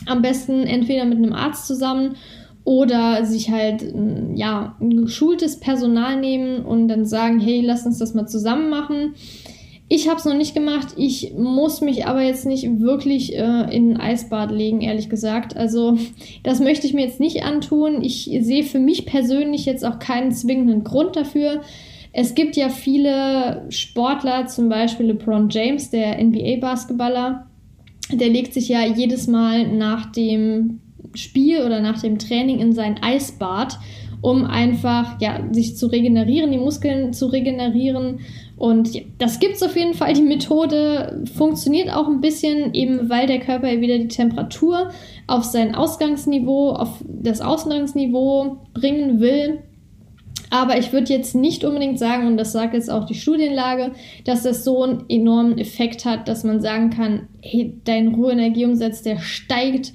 Am 0.06 0.22
besten 0.22 0.62
entweder 0.62 1.04
mit 1.04 1.18
einem 1.18 1.32
Arzt 1.32 1.66
zusammen 1.66 2.16
oder 2.64 3.24
sich 3.24 3.50
halt 3.50 3.84
ja 4.34 4.76
ein 4.80 4.96
geschultes 4.96 5.60
Personal 5.60 6.18
nehmen 6.18 6.64
und 6.64 6.88
dann 6.88 7.06
sagen, 7.06 7.38
hey, 7.38 7.60
lass 7.60 7.86
uns 7.86 7.98
das 7.98 8.14
mal 8.14 8.26
zusammen 8.26 8.70
machen. 8.70 9.14
Ich 9.88 10.08
habe 10.08 10.18
es 10.18 10.24
noch 10.24 10.34
nicht 10.34 10.54
gemacht. 10.54 10.88
Ich 10.96 11.34
muss 11.34 11.80
mich 11.80 12.06
aber 12.06 12.22
jetzt 12.22 12.44
nicht 12.44 12.80
wirklich 12.80 13.36
äh, 13.36 13.72
in 13.72 13.92
ein 13.92 14.00
Eisbad 14.00 14.50
legen, 14.50 14.80
ehrlich 14.80 15.08
gesagt. 15.08 15.56
Also 15.56 15.96
das 16.42 16.58
möchte 16.58 16.86
ich 16.86 16.94
mir 16.94 17.06
jetzt 17.06 17.20
nicht 17.20 17.44
antun. 17.44 18.02
Ich 18.02 18.24
sehe 18.40 18.64
für 18.64 18.80
mich 18.80 19.06
persönlich 19.06 19.64
jetzt 19.64 19.84
auch 19.84 20.00
keinen 20.00 20.32
zwingenden 20.32 20.82
Grund 20.82 21.14
dafür. 21.14 21.60
Es 22.18 22.34
gibt 22.34 22.56
ja 22.56 22.70
viele 22.70 23.66
Sportler, 23.68 24.46
zum 24.46 24.70
Beispiel 24.70 25.08
LeBron 25.08 25.50
James, 25.50 25.90
der 25.90 26.16
NBA-Basketballer. 26.16 27.44
Der 28.10 28.30
legt 28.30 28.54
sich 28.54 28.70
ja 28.70 28.86
jedes 28.86 29.26
Mal 29.26 29.68
nach 29.68 30.12
dem 30.12 30.80
Spiel 31.12 31.62
oder 31.62 31.80
nach 31.80 32.00
dem 32.00 32.18
Training 32.18 32.60
in 32.60 32.72
sein 32.72 33.02
Eisbad, 33.02 33.78
um 34.22 34.46
einfach 34.46 35.20
ja, 35.20 35.46
sich 35.52 35.76
zu 35.76 35.88
regenerieren, 35.88 36.52
die 36.52 36.56
Muskeln 36.56 37.12
zu 37.12 37.26
regenerieren. 37.26 38.20
Und 38.56 38.98
das 39.18 39.38
gibt 39.38 39.56
es 39.56 39.62
auf 39.62 39.76
jeden 39.76 39.92
Fall. 39.92 40.14
Die 40.14 40.22
Methode 40.22 41.22
funktioniert 41.34 41.92
auch 41.92 42.08
ein 42.08 42.22
bisschen, 42.22 42.72
eben 42.72 43.10
weil 43.10 43.26
der 43.26 43.40
Körper 43.40 43.82
wieder 43.82 43.98
die 43.98 44.08
Temperatur 44.08 44.88
auf 45.26 45.44
sein 45.44 45.74
Ausgangsniveau, 45.74 46.70
auf 46.70 47.04
das 47.06 47.42
Ausgangsniveau 47.42 48.56
bringen 48.72 49.20
will. 49.20 49.58
Aber 50.50 50.78
ich 50.78 50.92
würde 50.92 51.12
jetzt 51.12 51.34
nicht 51.34 51.64
unbedingt 51.64 51.98
sagen, 51.98 52.26
und 52.26 52.36
das 52.36 52.52
sagt 52.52 52.74
jetzt 52.74 52.90
auch 52.90 53.04
die 53.04 53.14
Studienlage, 53.14 53.92
dass 54.24 54.42
das 54.42 54.64
so 54.64 54.82
einen 54.82 55.04
enormen 55.08 55.58
Effekt 55.58 56.04
hat, 56.04 56.28
dass 56.28 56.44
man 56.44 56.60
sagen 56.60 56.90
kann, 56.90 57.28
hey, 57.42 57.76
dein 57.84 58.14
Ruheenergieumsatz, 58.14 59.02
der 59.02 59.18
steigt 59.18 59.92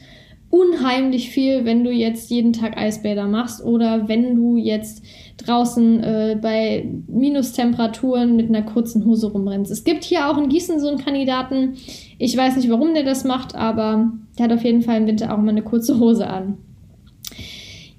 unheimlich 0.49 1.30
viel, 1.30 1.64
wenn 1.64 1.84
du 1.86 1.91
jetzt 1.91 2.30
jeden 2.30 2.52
Tag 2.52 2.78
Eisbäder 2.78 3.26
machst 3.26 3.64
oder 3.64 4.10
wenn 4.10 4.36
du 4.36 4.58
jetzt 4.58 5.04
draußen 5.38 6.04
äh, 6.04 6.38
bei 6.39 6.88
Minustemperaturen 7.08 8.36
mit 8.36 8.49
einer 8.49 8.62
kurzen 8.62 9.06
Hose 9.06 9.32
rumrennst. 9.32 9.72
Es 9.72 9.86
gibt 9.86 10.04
hier 10.04 10.30
auch 10.30 10.38
in 10.38 10.49
Gießen 10.49 10.80
so 10.80 10.89
einen 10.89 10.97
Kandidaten. 10.97 11.76
Ich 12.20 12.36
weiß 12.36 12.58
nicht, 12.58 12.70
warum 12.70 12.93
der 12.93 13.04
das 13.04 13.24
macht, 13.24 13.56
aber 13.56 14.12
der 14.38 14.45
hat 14.45 14.54
auf 14.54 14.64
jeden 14.64 14.82
Fall 14.82 14.97
im 14.97 15.08
Winter 15.08 15.34
auch 15.34 15.38
mal 15.38 15.49
eine 15.49 15.64
kurze 15.64 15.99
Hose 15.99 16.28
an. 16.28 16.58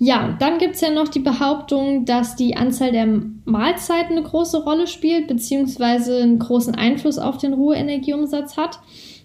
Ja, 0.05 0.37
dann 0.41 0.59
gibt 0.59 0.75
es 0.75 0.81
ja 0.81 0.91
noch 0.91 1.07
die 1.07 1.21
Behauptung, 1.21 2.05
dass 2.05 2.35
die 2.35 2.57
Anzahl 2.57 2.91
der 2.91 3.07
Mahlzeiten 3.45 4.17
eine 4.17 4.27
große 4.27 4.65
Rolle 4.65 4.89
spielt, 4.89 5.29
beziehungsweise 5.29 6.21
einen 6.21 6.41
großen 6.41 6.75
Einfluss 6.75 7.19
auf 7.19 7.39
den 7.39 7.53
Ruheenergieumsatz 7.53 8.57
hat. 8.57 8.81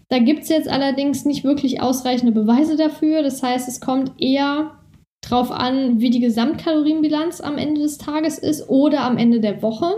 Da 0.09 0.19
gibt 0.19 0.43
es 0.43 0.49
jetzt 0.49 0.69
allerdings 0.69 1.25
nicht 1.25 1.43
wirklich 1.43 1.81
ausreichende 1.81 2.31
Beweise 2.31 2.75
dafür. 2.75 3.23
Das 3.23 3.41
heißt, 3.41 3.67
es 3.67 3.81
kommt 3.81 4.11
eher 4.21 4.77
darauf 5.21 5.49
an, 5.49 5.99
wie 5.99 6.11
die 6.11 6.19
Gesamtkalorienbilanz 6.19 7.41
am 7.41 7.57
Ende 7.57 7.81
des 7.81 7.97
Tages 7.97 8.37
ist 8.37 8.69
oder 8.69 9.01
am 9.01 9.17
Ende 9.17 9.39
der 9.39 9.63
Woche. 9.63 9.95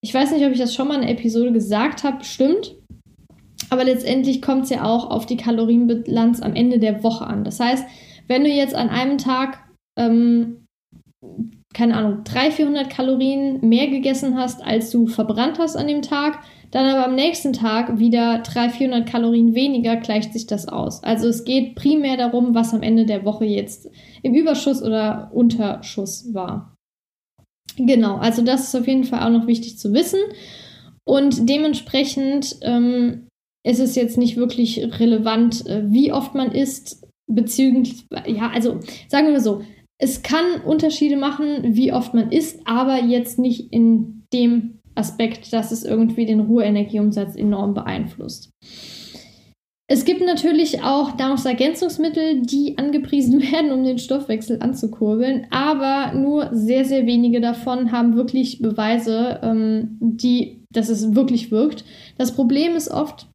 Ich 0.00 0.14
weiß 0.14 0.32
nicht, 0.32 0.46
ob 0.46 0.52
ich 0.52 0.58
das 0.58 0.74
schon 0.74 0.88
mal 0.88 0.94
in 0.94 1.02
der 1.02 1.10
Episode 1.10 1.52
gesagt 1.52 2.04
habe, 2.04 2.24
stimmt. 2.24 2.74
Aber 3.68 3.84
letztendlich 3.84 4.40
kommt 4.40 4.64
es 4.64 4.70
ja 4.70 4.84
auch 4.84 5.10
auf 5.10 5.26
die 5.26 5.36
Kalorienbilanz 5.36 6.40
am 6.40 6.54
Ende 6.54 6.78
der 6.78 7.04
Woche 7.04 7.26
an. 7.26 7.44
Das 7.44 7.60
heißt, 7.60 7.84
wenn 8.28 8.44
du 8.44 8.50
jetzt 8.50 8.74
an 8.74 8.88
einem 8.90 9.18
Tag, 9.18 9.64
ähm, 9.98 10.66
keine 11.74 11.96
Ahnung, 11.96 12.24
300, 12.24 12.54
400 12.54 12.90
Kalorien 12.90 13.60
mehr 13.66 13.88
gegessen 13.88 14.36
hast, 14.36 14.62
als 14.62 14.90
du 14.90 15.06
verbrannt 15.06 15.58
hast 15.58 15.76
an 15.76 15.88
dem 15.88 16.02
Tag, 16.02 16.38
dann 16.70 16.86
aber 16.86 17.06
am 17.06 17.14
nächsten 17.14 17.52
Tag 17.52 17.98
wieder 17.98 18.40
300, 18.40 18.76
400 18.76 19.08
Kalorien 19.08 19.54
weniger, 19.54 19.96
gleicht 19.96 20.32
sich 20.32 20.46
das 20.46 20.68
aus. 20.68 21.02
Also 21.02 21.28
es 21.28 21.44
geht 21.44 21.74
primär 21.74 22.16
darum, 22.16 22.54
was 22.54 22.74
am 22.74 22.82
Ende 22.82 23.06
der 23.06 23.24
Woche 23.24 23.46
jetzt 23.46 23.90
im 24.22 24.34
Überschuss 24.34 24.82
oder 24.82 25.30
Unterschuss 25.32 26.32
war. 26.34 26.74
Genau, 27.76 28.16
also 28.16 28.42
das 28.42 28.64
ist 28.64 28.74
auf 28.74 28.86
jeden 28.86 29.04
Fall 29.04 29.20
auch 29.20 29.38
noch 29.38 29.46
wichtig 29.46 29.78
zu 29.78 29.94
wissen. 29.94 30.20
Und 31.04 31.48
dementsprechend 31.48 32.56
ähm, 32.62 33.28
ist 33.64 33.80
es 33.80 33.94
jetzt 33.94 34.18
nicht 34.18 34.36
wirklich 34.36 35.00
relevant, 35.00 35.66
äh, 35.66 35.90
wie 35.90 36.12
oft 36.12 36.34
man 36.34 36.52
isst, 36.52 37.07
beziehungsweise, 37.28 38.30
ja, 38.30 38.50
also 38.50 38.80
sagen 39.08 39.28
wir 39.28 39.40
so, 39.40 39.62
es 39.98 40.22
kann 40.22 40.60
Unterschiede 40.64 41.16
machen, 41.16 41.74
wie 41.76 41.92
oft 41.92 42.14
man 42.14 42.30
isst, 42.30 42.60
aber 42.64 43.02
jetzt 43.02 43.38
nicht 43.38 43.72
in 43.72 44.24
dem 44.32 44.78
Aspekt, 44.94 45.52
dass 45.52 45.70
es 45.72 45.84
irgendwie 45.84 46.26
den 46.26 46.40
Ruheenergieumsatz 46.40 47.36
enorm 47.36 47.74
beeinflusst. 47.74 48.50
Es 49.90 50.04
gibt 50.04 50.20
natürlich 50.20 50.82
auch 50.82 51.16
Nahrungsergänzungsmittel, 51.16 52.42
die 52.42 52.76
angepriesen 52.76 53.40
werden, 53.52 53.72
um 53.72 53.82
den 53.84 53.98
Stoffwechsel 53.98 54.60
anzukurbeln, 54.60 55.46
aber 55.50 56.12
nur 56.14 56.50
sehr, 56.52 56.84
sehr 56.84 57.06
wenige 57.06 57.40
davon 57.40 57.90
haben 57.90 58.14
wirklich 58.14 58.60
Beweise, 58.60 59.40
ähm, 59.42 59.96
die, 60.00 60.64
dass 60.70 60.90
es 60.90 61.14
wirklich 61.14 61.50
wirkt. 61.50 61.84
Das 62.18 62.34
Problem 62.34 62.76
ist 62.76 62.90
oft, 62.90 63.28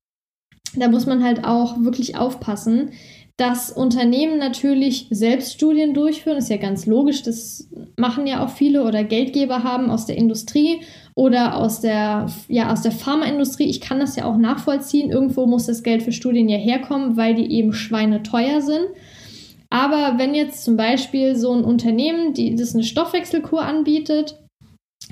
da 0.75 0.89
muss 0.89 1.07
man 1.07 1.23
halt 1.23 1.43
auch 1.43 1.81
wirklich 1.81 2.17
aufpassen, 2.17 2.91
dass 3.37 3.71
Unternehmen 3.71 4.37
natürlich 4.37 5.07
selbst 5.09 5.53
Studien 5.53 5.95
durchführen, 5.95 6.37
ist 6.37 6.49
ja 6.49 6.57
ganz 6.57 6.85
logisch, 6.85 7.23
das 7.23 7.67
machen 7.97 8.27
ja 8.27 8.45
auch 8.45 8.49
viele 8.49 8.83
oder 8.83 9.03
Geldgeber 9.03 9.63
haben 9.63 9.89
aus 9.89 10.05
der 10.05 10.17
Industrie 10.17 10.81
oder 11.15 11.57
aus 11.57 11.81
der, 11.81 12.27
ja, 12.47 12.71
aus 12.71 12.83
der 12.83 12.91
Pharmaindustrie. 12.91 13.65
Ich 13.65 13.81
kann 13.81 13.99
das 13.99 14.15
ja 14.15 14.25
auch 14.25 14.37
nachvollziehen. 14.37 15.09
Irgendwo 15.09 15.47
muss 15.47 15.65
das 15.65 15.81
Geld 15.81 16.03
für 16.03 16.11
Studien 16.11 16.47
ja 16.47 16.57
herkommen, 16.57 17.17
weil 17.17 17.33
die 17.33 17.51
eben 17.51 17.73
schweineteuer 17.73 18.61
sind. 18.61 18.85
Aber 19.71 20.19
wenn 20.19 20.35
jetzt 20.35 20.63
zum 20.63 20.77
Beispiel 20.77 21.35
so 21.35 21.51
ein 21.53 21.63
Unternehmen, 21.63 22.33
die 22.33 22.55
das 22.55 22.75
eine 22.75 22.83
Stoffwechselkur 22.83 23.63
anbietet, 23.63 24.39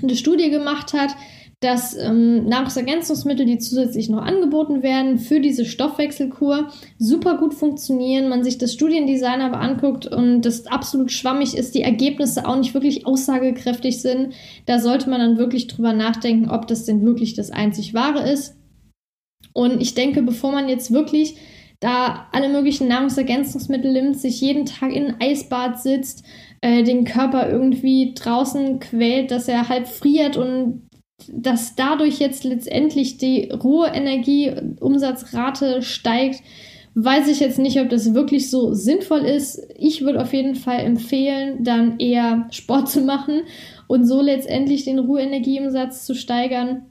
eine 0.00 0.14
Studie 0.14 0.50
gemacht 0.50 0.92
hat, 0.92 1.16
dass 1.62 1.96
ähm, 1.96 2.46
Nahrungsergänzungsmittel, 2.46 3.46
die 3.46 3.58
zusätzlich 3.58 4.08
noch 4.08 4.22
angeboten 4.22 4.82
werden 4.82 5.18
für 5.18 5.38
diese 5.38 5.64
Stoffwechselkur, 5.64 6.68
super 6.98 7.38
gut 7.38 7.54
funktionieren. 7.54 8.28
Man 8.28 8.42
sich 8.42 8.58
das 8.58 8.72
Studiendesign 8.72 9.40
aber 9.40 9.60
anguckt 9.60 10.06
und 10.06 10.42
das 10.42 10.66
absolut 10.66 11.12
schwammig 11.12 11.56
ist, 11.56 11.76
die 11.76 11.82
Ergebnisse 11.82 12.48
auch 12.48 12.56
nicht 12.56 12.74
wirklich 12.74 13.06
aussagekräftig 13.06 14.02
sind. 14.02 14.34
Da 14.66 14.80
sollte 14.80 15.08
man 15.08 15.20
dann 15.20 15.38
wirklich 15.38 15.68
drüber 15.68 15.92
nachdenken, 15.92 16.50
ob 16.50 16.66
das 16.66 16.84
denn 16.84 17.06
wirklich 17.06 17.34
das 17.34 17.52
einzig 17.52 17.94
wahre 17.94 18.28
ist. 18.28 18.56
Und 19.52 19.80
ich 19.80 19.94
denke, 19.94 20.22
bevor 20.22 20.50
man 20.50 20.68
jetzt 20.68 20.92
wirklich 20.92 21.36
da 21.78 22.26
alle 22.32 22.48
möglichen 22.48 22.88
Nahrungsergänzungsmittel 22.88 23.92
nimmt, 23.92 24.18
sich 24.18 24.40
jeden 24.40 24.66
Tag 24.66 24.92
in 24.92 25.06
ein 25.06 25.20
Eisbad 25.20 25.80
sitzt, 25.80 26.24
äh, 26.60 26.82
den 26.82 27.04
Körper 27.04 27.48
irgendwie 27.48 28.14
draußen 28.14 28.80
quält, 28.80 29.30
dass 29.30 29.46
er 29.46 29.68
halb 29.68 29.86
friert 29.86 30.36
und 30.36 30.88
dass 31.32 31.74
dadurch 31.74 32.18
jetzt 32.18 32.44
letztendlich 32.44 33.18
die 33.18 33.50
rohe 33.50 33.88
Energieumsatzrate 33.88 35.82
steigt, 35.82 36.42
weiß 36.94 37.28
ich 37.28 37.40
jetzt 37.40 37.58
nicht, 37.58 37.80
ob 37.80 37.88
das 37.88 38.14
wirklich 38.14 38.50
so 38.50 38.74
sinnvoll 38.74 39.20
ist. 39.20 39.66
Ich 39.76 40.02
würde 40.02 40.20
auf 40.20 40.32
jeden 40.32 40.54
Fall 40.54 40.80
empfehlen, 40.80 41.64
dann 41.64 41.98
eher 41.98 42.46
Sport 42.50 42.88
zu 42.88 43.00
machen 43.00 43.42
und 43.86 44.04
so 44.04 44.20
letztendlich 44.20 44.84
den 44.84 44.98
Ruheenergieumsatz 44.98 46.04
zu 46.04 46.14
steigern 46.14 46.90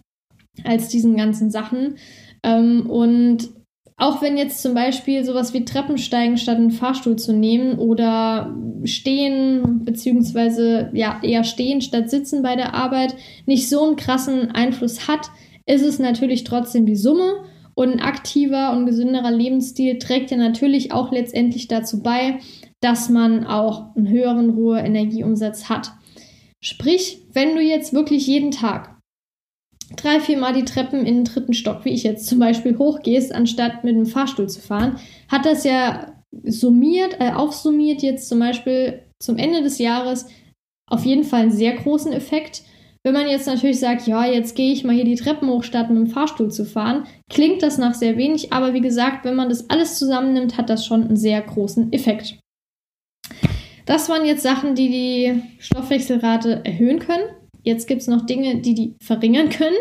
als 0.63 0.87
diesen 0.87 1.15
ganzen 1.15 1.51
Sachen. 1.51 1.95
Ähm, 2.43 2.89
und 2.89 3.49
auch 3.97 4.21
wenn 4.21 4.37
jetzt 4.37 4.61
zum 4.61 4.73
Beispiel 4.73 5.23
sowas 5.23 5.53
wie 5.53 5.65
Treppensteigen 5.65 6.37
statt 6.37 6.57
einen 6.57 6.71
Fahrstuhl 6.71 7.17
zu 7.17 7.33
nehmen 7.33 7.77
oder 7.77 8.55
stehen, 8.83 9.85
beziehungsweise 9.85 10.89
ja 10.93 11.19
eher 11.21 11.43
stehen 11.43 11.81
statt 11.81 12.09
sitzen 12.09 12.41
bei 12.41 12.55
der 12.55 12.73
Arbeit 12.73 13.15
nicht 13.45 13.69
so 13.69 13.83
einen 13.85 13.95
krassen 13.95 14.51
Einfluss 14.51 15.07
hat, 15.07 15.29
ist 15.65 15.83
es 15.83 15.99
natürlich 15.99 16.43
trotzdem 16.43 16.85
die 16.85 16.95
Summe. 16.95 17.43
Und 17.73 17.93
ein 17.93 17.99
aktiver 18.01 18.73
und 18.73 18.85
gesünderer 18.85 19.31
Lebensstil 19.31 19.97
trägt 19.97 20.29
ja 20.31 20.37
natürlich 20.37 20.91
auch 20.91 21.11
letztendlich 21.11 21.67
dazu 21.67 22.03
bei, 22.03 22.39
dass 22.81 23.09
man 23.09 23.45
auch 23.45 23.95
einen 23.95 24.09
höheren 24.09 24.49
Ruhe-Energieumsatz 24.49 25.69
hat. 25.69 25.91
Sprich, 26.59 27.21
wenn 27.33 27.55
du 27.55 27.61
jetzt 27.61 27.93
wirklich 27.93 28.27
jeden 28.27 28.51
Tag 28.51 28.90
drei, 29.95 30.19
vier 30.19 30.37
Mal 30.37 30.53
die 30.53 30.65
Treppen 30.65 31.05
in 31.05 31.15
den 31.15 31.25
dritten 31.25 31.53
Stock, 31.53 31.85
wie 31.85 31.93
ich 31.93 32.03
jetzt 32.03 32.27
zum 32.27 32.39
Beispiel, 32.39 32.77
hochgehst, 32.77 33.33
anstatt 33.33 33.83
mit 33.83 33.95
dem 33.95 34.05
Fahrstuhl 34.05 34.49
zu 34.49 34.61
fahren, 34.61 34.97
hat 35.27 35.45
das 35.45 35.63
ja 35.63 36.13
summiert, 36.43 37.17
äh, 37.19 37.31
aufsummiert 37.31 38.01
jetzt 38.01 38.29
zum 38.29 38.39
Beispiel 38.39 39.03
zum 39.19 39.37
Ende 39.37 39.61
des 39.61 39.77
Jahres 39.77 40.27
auf 40.89 41.05
jeden 41.05 41.23
Fall 41.23 41.41
einen 41.41 41.51
sehr 41.51 41.73
großen 41.73 42.11
Effekt. 42.11 42.63
Wenn 43.03 43.13
man 43.13 43.27
jetzt 43.27 43.47
natürlich 43.47 43.79
sagt, 43.79 44.05
ja, 44.07 44.25
jetzt 44.25 44.55
gehe 44.55 44.73
ich 44.73 44.83
mal 44.83 44.93
hier 44.93 45.05
die 45.05 45.15
Treppen 45.15 45.49
hoch, 45.49 45.63
statt 45.63 45.89
mit 45.89 45.97
dem 45.97 46.07
Fahrstuhl 46.07 46.51
zu 46.51 46.65
fahren, 46.65 47.05
klingt 47.29 47.63
das 47.63 47.77
nach 47.77 47.95
sehr 47.95 48.17
wenig, 48.17 48.53
aber 48.53 48.73
wie 48.73 48.81
gesagt, 48.81 49.25
wenn 49.25 49.35
man 49.35 49.49
das 49.49 49.69
alles 49.69 49.97
zusammennimmt, 49.97 50.57
hat 50.57 50.69
das 50.69 50.85
schon 50.85 51.05
einen 51.05 51.17
sehr 51.17 51.41
großen 51.41 51.91
Effekt. 51.93 52.37
Das 53.85 54.07
waren 54.09 54.25
jetzt 54.25 54.43
Sachen, 54.43 54.75
die 54.75 54.89
die 54.89 55.41
Stoffwechselrate 55.59 56.61
erhöhen 56.63 56.99
können. 56.99 57.23
Jetzt 57.63 57.87
gibt 57.87 58.01
es 58.01 58.07
noch 58.07 58.25
Dinge, 58.25 58.61
die 58.61 58.73
die 58.73 58.95
verringern 59.01 59.49
können. 59.49 59.75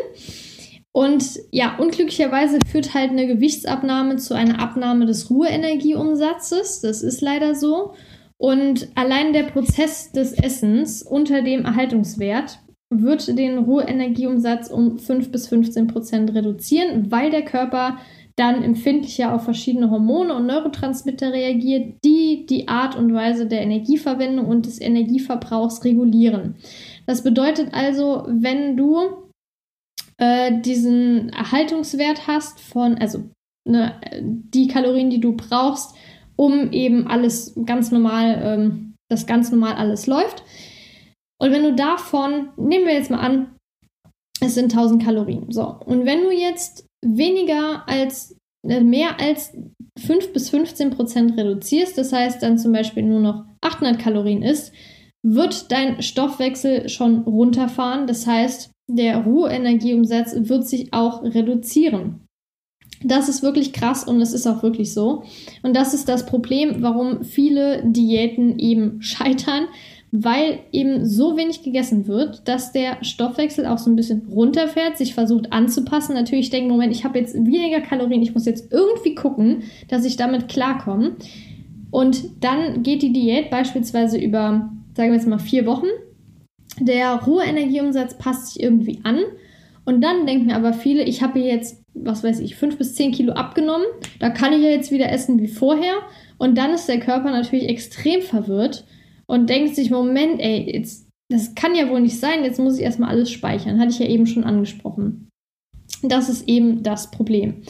Und 0.93 1.39
ja, 1.53 1.77
unglücklicherweise 1.79 2.59
führt 2.67 2.95
halt 2.95 3.11
eine 3.11 3.27
Gewichtsabnahme 3.27 4.17
zu 4.17 4.35
einer 4.35 4.61
Abnahme 4.61 5.07
des 5.07 5.31
Ruheenergieumsatzes. 5.31 6.81
Das 6.81 7.03
ist 7.03 7.21
leider 7.21 7.55
so. 7.55 7.95
Und 8.39 8.89
allein 8.95 9.33
der 9.33 9.45
Prozess 9.45 10.13
des 10.13 10.33
Essens 10.33 11.03
unter 11.03 11.43
dem 11.43 11.65
Erhaltungswert 11.65 12.59
wird 12.89 13.39
den 13.39 13.59
Ruheenergieumsatz 13.59 14.69
um 14.69 14.99
5 14.99 15.31
bis 15.31 15.47
15 15.47 15.87
Prozent 15.87 16.35
reduzieren, 16.35 17.11
weil 17.11 17.31
der 17.31 17.45
Körper 17.45 17.99
dann 18.37 18.63
empfindlicher 18.63 19.35
auf 19.35 19.45
verschiedene 19.45 19.91
Hormone 19.91 20.35
und 20.35 20.47
Neurotransmitter 20.47 21.33
reagiert, 21.33 21.99
die 22.05 22.47
die 22.47 22.69
Art 22.69 22.97
und 22.97 23.13
Weise 23.13 23.47
der 23.47 23.61
Energieverwendung 23.61 24.47
und 24.47 24.67
des 24.67 24.81
Energieverbrauchs 24.81 25.85
regulieren. 25.85 26.57
Das 27.11 27.25
bedeutet 27.25 27.75
also, 27.75 28.25
wenn 28.29 28.77
du 28.77 29.25
äh, 30.19 30.61
diesen 30.61 31.31
Erhaltungswert 31.31 32.29
hast 32.29 32.61
von, 32.61 32.99
also 32.99 33.29
ne, 33.69 34.01
die 34.23 34.69
Kalorien, 34.69 35.11
die 35.11 35.19
du 35.19 35.33
brauchst, 35.33 35.97
um 36.37 36.71
eben 36.71 37.09
alles 37.09 37.53
ganz 37.67 37.91
normal, 37.91 38.41
ähm, 38.45 38.95
das 39.11 39.27
ganz 39.27 39.51
normal 39.51 39.73
alles 39.73 40.07
läuft. 40.07 40.45
Und 41.43 41.51
wenn 41.51 41.65
du 41.65 41.75
davon, 41.75 42.51
nehmen 42.57 42.87
wir 42.87 42.95
jetzt 42.95 43.11
mal 43.11 43.19
an, 43.19 43.57
es 44.41 44.55
sind 44.55 44.73
1000 44.73 45.03
Kalorien. 45.03 45.51
So, 45.51 45.67
und 45.85 46.07
wenn 46.07 46.23
du 46.23 46.31
jetzt 46.31 46.87
weniger 47.05 47.89
als, 47.89 48.37
äh, 48.69 48.83
mehr 48.83 49.19
als 49.19 49.53
5 49.99 50.33
bis 50.33 50.49
15 50.51 50.91
Prozent 50.91 51.37
reduzierst, 51.37 51.99
das 51.99 52.13
heißt 52.13 52.41
dann 52.41 52.57
zum 52.57 52.71
Beispiel 52.71 53.03
nur 53.03 53.19
noch 53.19 53.47
800 53.63 53.99
Kalorien 53.99 54.45
isst, 54.45 54.73
wird 55.23 55.71
dein 55.71 56.03
Stoffwechsel 56.03 56.89
schon 56.89 57.19
runterfahren. 57.19 58.07
Das 58.07 58.27
heißt, 58.27 58.71
der 58.89 59.19
Ruheenergieumsatz 59.19 60.35
wird 60.49 60.67
sich 60.67 60.93
auch 60.93 61.23
reduzieren. 61.23 62.27
Das 63.03 63.29
ist 63.29 63.43
wirklich 63.43 63.73
krass 63.73 64.05
und 64.05 64.21
es 64.21 64.33
ist 64.33 64.47
auch 64.47 64.63
wirklich 64.63 64.93
so. 64.93 65.23
Und 65.63 65.75
das 65.75 65.95
ist 65.95 66.09
das 66.09 66.27
Problem, 66.27 66.83
warum 66.83 67.25
viele 67.25 67.83
Diäten 67.85 68.59
eben 68.59 69.01
scheitern, 69.03 69.67
weil 70.13 70.59
eben 70.73 71.07
so 71.07 71.37
wenig 71.37 71.63
gegessen 71.63 72.09
wird, 72.09 72.47
dass 72.49 72.73
der 72.73 73.03
Stoffwechsel 73.05 73.65
auch 73.65 73.79
so 73.79 73.91
ein 73.91 73.97
bisschen 73.97 74.27
runterfährt, 74.29 74.99
sich 74.99 75.15
versucht 75.15 75.53
anzupassen. 75.53 76.15
Natürlich 76.15 76.51
denkt, 76.51 76.69
Moment, 76.69 76.93
ich 76.93 77.05
habe 77.05 77.19
jetzt 77.19 77.35
weniger 77.35 77.81
Kalorien, 77.81 78.21
ich 78.21 78.35
muss 78.35 78.45
jetzt 78.45 78.73
irgendwie 78.73 79.15
gucken, 79.15 79.63
dass 79.89 80.05
ich 80.05 80.17
damit 80.17 80.49
klarkomme. 80.49 81.17
Und 81.93 82.43
dann 82.43 82.83
geht 82.83 83.03
die 83.03 83.13
Diät 83.13 83.51
beispielsweise 83.51 84.19
über 84.19 84.71
sagen 84.95 85.11
wir 85.11 85.17
jetzt 85.17 85.29
mal 85.29 85.39
vier 85.39 85.67
Wochen. 85.67 85.87
Der 86.79 87.15
Ruheenergieumsatz 87.15 88.19
passt 88.19 88.53
sich 88.53 88.63
irgendwie 88.63 89.01
an. 89.05 89.19
Und 89.85 90.03
dann 90.03 90.27
denken 90.27 90.53
aber 90.53 90.73
viele, 90.73 91.03
ich 91.05 91.23
habe 91.23 91.41
jetzt, 91.41 91.83
was 91.95 92.23
weiß 92.23 92.41
ich, 92.41 92.57
fünf 92.57 92.79
bis 92.79 92.95
zehn 92.95 93.13
Kilo 93.13 93.33
abgenommen. 93.33 93.87
Da 94.19 94.31
kann 94.31 94.53
ich 94.53 94.63
ja 94.63 94.71
jetzt 94.71 94.91
wieder 94.91 95.11
essen 95.11 95.41
wie 95.41 95.49
vorher. 95.49 95.95
Und 96.39 96.57
dann 96.57 96.73
ist 96.73 96.89
der 96.89 97.01
Körper 97.01 97.31
natürlich 97.31 97.69
extrem 97.69 98.23
verwirrt 98.23 98.85
und 99.27 99.49
denkt 99.49 99.75
sich, 99.75 99.91
Moment, 99.91 100.41
ey, 100.41 100.71
jetzt, 100.73 101.09
das 101.29 101.55
kann 101.55 101.75
ja 101.75 101.89
wohl 101.89 102.01
nicht 102.01 102.19
sein. 102.19 102.45
Jetzt 102.45 102.61
muss 102.61 102.79
ich 102.79 102.85
erstmal 102.85 103.11
alles 103.11 103.31
speichern. 103.31 103.79
Hatte 103.79 103.91
ich 103.91 103.99
ja 103.99 104.07
eben 104.07 104.27
schon 104.27 104.45
angesprochen. 104.45 105.29
Das 106.03 106.29
ist 106.29 106.49
eben 106.49 106.83
das 106.83 107.11
Problem. 107.11 107.63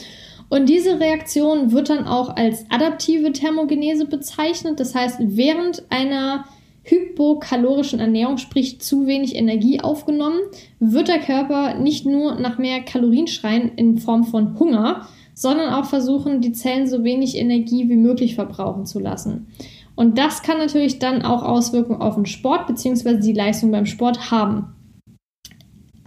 Und 0.49 0.67
diese 0.67 0.99
Reaktion 0.99 1.71
wird 1.71 1.89
dann 1.89 2.05
auch 2.05 2.35
als 2.35 2.65
adaptive 2.69 3.31
Thermogenese 3.31 4.05
bezeichnet. 4.05 4.79
Das 4.79 4.93
heißt, 4.93 5.17
während 5.21 5.89
einer 5.89 6.45
hypokalorischen 6.83 7.99
Ernährung, 7.99 8.37
sprich 8.37 8.81
zu 8.81 9.05
wenig 9.05 9.35
Energie 9.35 9.81
aufgenommen, 9.81 10.39
wird 10.79 11.07
der 11.07 11.19
Körper 11.19 11.75
nicht 11.75 12.05
nur 12.05 12.35
nach 12.35 12.57
mehr 12.57 12.81
Kalorien 12.81 13.27
schreien 13.27 13.71
in 13.75 13.99
Form 13.99 14.23
von 14.23 14.59
Hunger, 14.59 15.07
sondern 15.33 15.73
auch 15.73 15.85
versuchen, 15.85 16.41
die 16.41 16.53
Zellen 16.53 16.87
so 16.87 17.03
wenig 17.03 17.37
Energie 17.37 17.87
wie 17.89 17.95
möglich 17.95 18.35
verbrauchen 18.35 18.85
zu 18.85 18.99
lassen. 18.99 19.47
Und 19.95 20.17
das 20.17 20.41
kann 20.41 20.57
natürlich 20.57 20.99
dann 20.99 21.21
auch 21.21 21.43
Auswirkungen 21.43 22.01
auf 22.01 22.15
den 22.15 22.25
Sport 22.25 22.67
bzw. 22.67 23.19
die 23.19 23.33
Leistung 23.33 23.71
beim 23.71 23.85
Sport 23.85 24.31
haben. 24.31 24.73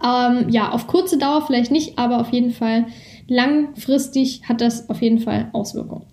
Ähm, 0.03 0.49
ja, 0.49 0.71
auf 0.71 0.87
kurze 0.87 1.17
Dauer 1.17 1.45
vielleicht 1.45 1.71
nicht, 1.71 1.97
aber 1.97 2.19
auf 2.19 2.29
jeden 2.29 2.51
Fall 2.51 2.87
langfristig 3.27 4.41
hat 4.47 4.61
das 4.61 4.89
auf 4.89 5.01
jeden 5.01 5.19
Fall 5.19 5.49
Auswirkungen. 5.53 6.03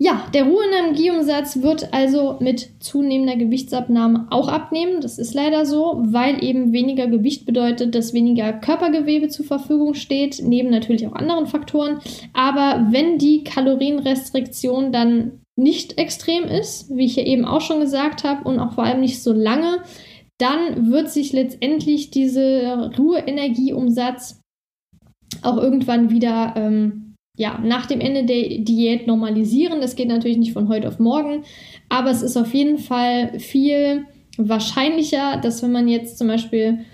Ja, 0.00 0.26
der 0.34 0.44
Ruheenergieumsatz 0.44 1.62
wird 1.62 1.94
also 1.94 2.36
mit 2.40 2.82
zunehmender 2.82 3.36
Gewichtsabnahme 3.36 4.26
auch 4.30 4.48
abnehmen. 4.48 5.00
Das 5.00 5.18
ist 5.18 5.34
leider 5.34 5.64
so, 5.66 6.02
weil 6.06 6.42
eben 6.42 6.72
weniger 6.72 7.06
Gewicht 7.06 7.46
bedeutet, 7.46 7.94
dass 7.94 8.12
weniger 8.12 8.52
Körpergewebe 8.52 9.28
zur 9.28 9.46
Verfügung 9.46 9.94
steht, 9.94 10.40
neben 10.42 10.70
natürlich 10.70 11.06
auch 11.06 11.12
anderen 11.12 11.46
Faktoren. 11.46 12.00
Aber 12.32 12.88
wenn 12.90 13.18
die 13.18 13.44
Kalorienrestriktion 13.44 14.90
dann 14.90 15.42
nicht 15.56 15.96
extrem 15.96 16.42
ist, 16.44 16.90
wie 16.90 17.04
ich 17.04 17.14
ja 17.14 17.22
eben 17.22 17.44
auch 17.44 17.60
schon 17.60 17.78
gesagt 17.78 18.24
habe, 18.24 18.48
und 18.48 18.58
auch 18.58 18.72
vor 18.72 18.82
allem 18.82 19.00
nicht 19.00 19.22
so 19.22 19.32
lange, 19.32 19.78
dann 20.38 20.90
wird 20.90 21.08
sich 21.08 21.32
letztendlich 21.32 22.10
dieser 22.10 22.90
Ruheenergieumsatz 22.98 24.40
auch 25.42 25.56
irgendwann 25.56 26.10
wieder 26.10 26.54
ähm, 26.56 27.03
ja, 27.36 27.58
nach 27.62 27.86
dem 27.86 28.00
Ende 28.00 28.24
der 28.24 28.58
Diät 28.58 29.06
normalisieren. 29.06 29.80
Das 29.80 29.96
geht 29.96 30.08
natürlich 30.08 30.38
nicht 30.38 30.52
von 30.52 30.68
heute 30.68 30.88
auf 30.88 30.98
morgen, 30.98 31.44
aber 31.88 32.10
es 32.10 32.22
ist 32.22 32.36
auf 32.36 32.54
jeden 32.54 32.78
Fall 32.78 33.38
viel 33.40 34.06
wahrscheinlicher, 34.36 35.38
dass 35.38 35.62
wenn 35.62 35.72
man 35.72 35.88
jetzt 35.88 36.18
zum 36.18 36.28
Beispiel 36.28 36.84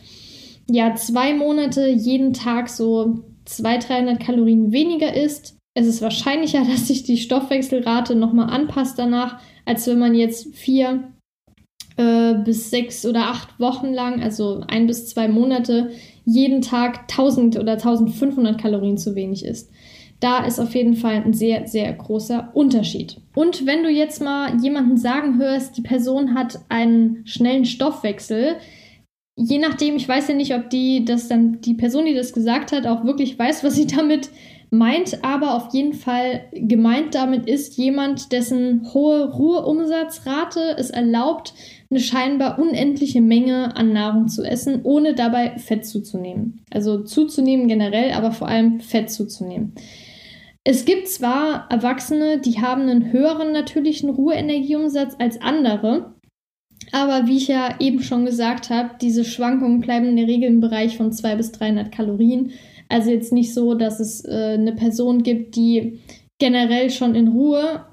ja 0.71 0.95
zwei 0.95 1.35
Monate 1.35 1.89
jeden 1.89 2.33
Tag 2.33 2.69
so 2.69 3.21
200, 3.45 3.89
300 3.89 4.21
Kalorien 4.21 4.73
weniger 4.73 5.15
isst, 5.15 5.57
es 5.75 5.87
ist 5.87 6.03
wahrscheinlicher, 6.03 6.65
dass 6.71 6.89
sich 6.89 7.03
die 7.03 7.19
Stoffwechselrate 7.19 8.15
nochmal 8.15 8.51
anpasst 8.51 8.99
danach, 8.99 9.41
als 9.65 9.87
wenn 9.87 9.99
man 9.99 10.15
jetzt 10.15 10.55
vier 10.55 11.13
äh, 11.97 12.35
bis 12.45 12.71
sechs 12.71 13.05
oder 13.05 13.29
acht 13.29 13.59
Wochen 13.61 13.93
lang, 13.93 14.23
also 14.23 14.63
ein 14.69 14.87
bis 14.87 15.09
zwei 15.09 15.29
Monate, 15.29 15.91
jeden 16.25 16.63
Tag 16.63 17.01
1000 17.11 17.59
oder 17.59 17.73
1500 17.73 18.61
Kalorien 18.61 18.99
zu 18.99 19.15
wenig 19.15 19.45
isst. 19.45 19.71
Da 20.21 20.45
ist 20.45 20.61
auf 20.61 20.75
jeden 20.75 20.97
Fall 20.97 21.15
ein 21.15 21.33
sehr, 21.33 21.67
sehr 21.67 21.93
großer 21.93 22.51
Unterschied. 22.53 23.17
Und 23.35 23.67
wenn 23.67 23.83
du 23.83 23.91
jetzt 23.91 24.21
mal 24.23 24.61
jemanden 24.63 24.99
sagen 24.99 25.39
hörst, 25.39 25.77
die 25.77 25.83
Person 25.83 26.35
hat 26.35 26.61
einen 26.69 27.27
schnellen 27.27 27.65
Stoffwechsel, 27.65 28.57
je 29.37 29.59
nachdem, 29.59 29.97
ich 29.97 30.07
weiß 30.07 30.29
ja 30.29 30.35
nicht, 30.35 30.55
ob 30.55 30.69
die 30.69 31.05
das 31.05 31.29
dann, 31.29 31.61
die 31.63 31.75
Person, 31.75 32.05
die 32.05 32.15
das 32.15 32.35
gesagt 32.35 32.73
hat, 32.73 32.87
auch 32.87 33.05
wirklich 33.05 33.39
weiß, 33.39 33.65
was 33.65 33.75
sie 33.75 33.87
damit 33.97 34.31
meint 34.71 35.25
aber 35.25 35.55
auf 35.55 35.75
jeden 35.75 35.95
Fall, 35.95 36.45
gemeint 36.53 37.15
damit 37.17 37.49
ist 37.49 37.77
jemand, 37.77 38.31
dessen 38.31 38.93
hohe 38.95 39.29
Ruheumsatzrate 39.33 40.77
es 40.79 40.91
erlaubt, 40.91 41.55
eine 41.91 41.99
scheinbar 41.99 42.59
unendliche 42.59 43.21
Menge 43.21 43.77
an 43.77 43.93
Nahrung 43.93 44.29
zu 44.29 44.45
essen, 44.45 44.81
ohne 44.85 45.15
dabei 45.15 45.59
Fett 45.59 45.85
zuzunehmen. 45.85 46.61
Also 46.71 47.03
zuzunehmen 47.03 47.67
generell, 47.67 48.13
aber 48.13 48.31
vor 48.31 48.47
allem 48.47 48.79
Fett 48.79 49.11
zuzunehmen. 49.11 49.75
Es 50.65 50.85
gibt 50.85 51.09
zwar 51.09 51.71
Erwachsene, 51.71 52.39
die 52.39 52.61
haben 52.61 52.83
einen 52.83 53.13
höheren 53.13 53.53
natürlichen 53.53 54.11
Ruheenergieumsatz 54.11 55.15
als 55.19 55.41
andere, 55.41 56.15
aber 56.93 57.27
wie 57.27 57.39
ich 57.39 57.49
ja 57.49 57.77
eben 57.79 58.03
schon 58.03 58.27
gesagt 58.27 58.69
habe, 58.71 58.91
diese 59.01 59.25
Schwankungen 59.25 59.81
bleiben 59.81 60.07
in 60.07 60.17
der 60.17 60.27
Regel 60.27 60.49
im 60.49 60.61
Bereich 60.61 60.97
von 60.97 61.13
200 61.13 61.39
bis 61.39 61.53
300 61.53 61.93
Kalorien. 61.93 62.53
Also 62.89 63.11
jetzt 63.11 63.33
nicht 63.33 63.55
so, 63.55 63.75
dass 63.75 64.01
es 64.01 64.25
äh, 64.25 64.55
eine 64.55 64.75
Person 64.75 65.23
gibt, 65.23 65.57
die 65.57 66.01
generell 66.39 66.91
schon 66.91 67.15
in 67.15 67.29
Ruhe, 67.29 67.87